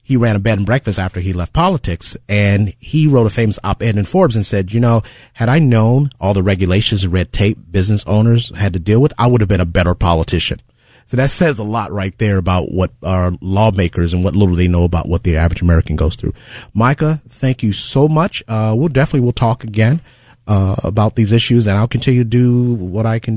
he 0.06 0.18
ran 0.18 0.36
a 0.36 0.38
bed 0.38 0.58
and 0.58 0.66
breakfast 0.66 0.98
after 0.98 1.18
he 1.18 1.32
left 1.32 1.54
politics 1.54 2.14
and 2.28 2.74
he 2.78 3.06
wrote 3.06 3.26
a 3.26 3.30
famous 3.30 3.58
op-ed 3.64 3.96
in 3.96 4.04
Forbes 4.04 4.36
and 4.36 4.44
said, 4.44 4.70
you 4.70 4.78
know, 4.78 5.00
had 5.32 5.48
I 5.48 5.58
known 5.58 6.10
all 6.20 6.34
the 6.34 6.42
regulations 6.42 7.04
and 7.04 7.12
red 7.12 7.32
tape 7.32 7.58
business 7.70 8.04
owners 8.06 8.54
had 8.54 8.74
to 8.74 8.78
deal 8.78 9.00
with, 9.00 9.14
I 9.18 9.26
would 9.26 9.40
have 9.40 9.48
been 9.48 9.62
a 9.62 9.66
better 9.66 9.94
politician. 9.94 10.60
So 11.06 11.16
that 11.16 11.30
says 11.30 11.58
a 11.58 11.64
lot 11.64 11.92
right 11.92 12.16
there 12.18 12.38
about 12.38 12.72
what 12.72 12.92
our 13.02 13.32
lawmakers 13.40 14.12
and 14.12 14.24
what 14.24 14.34
little 14.34 14.54
they 14.54 14.68
know 14.68 14.84
about 14.84 15.08
what 15.08 15.22
the 15.22 15.36
average 15.36 15.62
American 15.62 15.96
goes 15.96 16.16
through. 16.16 16.32
Micah, 16.72 17.20
thank 17.28 17.62
you 17.62 17.72
so 17.72 18.08
much. 18.08 18.42
Uh, 18.48 18.74
we'll 18.76 18.88
definitely, 18.88 19.20
we'll 19.20 19.32
talk 19.32 19.64
again, 19.64 20.00
uh, 20.46 20.76
about 20.84 21.14
these 21.14 21.32
issues 21.32 21.66
and 21.66 21.78
I'll 21.78 21.88
continue 21.88 22.22
to 22.22 22.28
do 22.28 22.74
what 22.74 23.06
I 23.06 23.18
can 23.18 23.36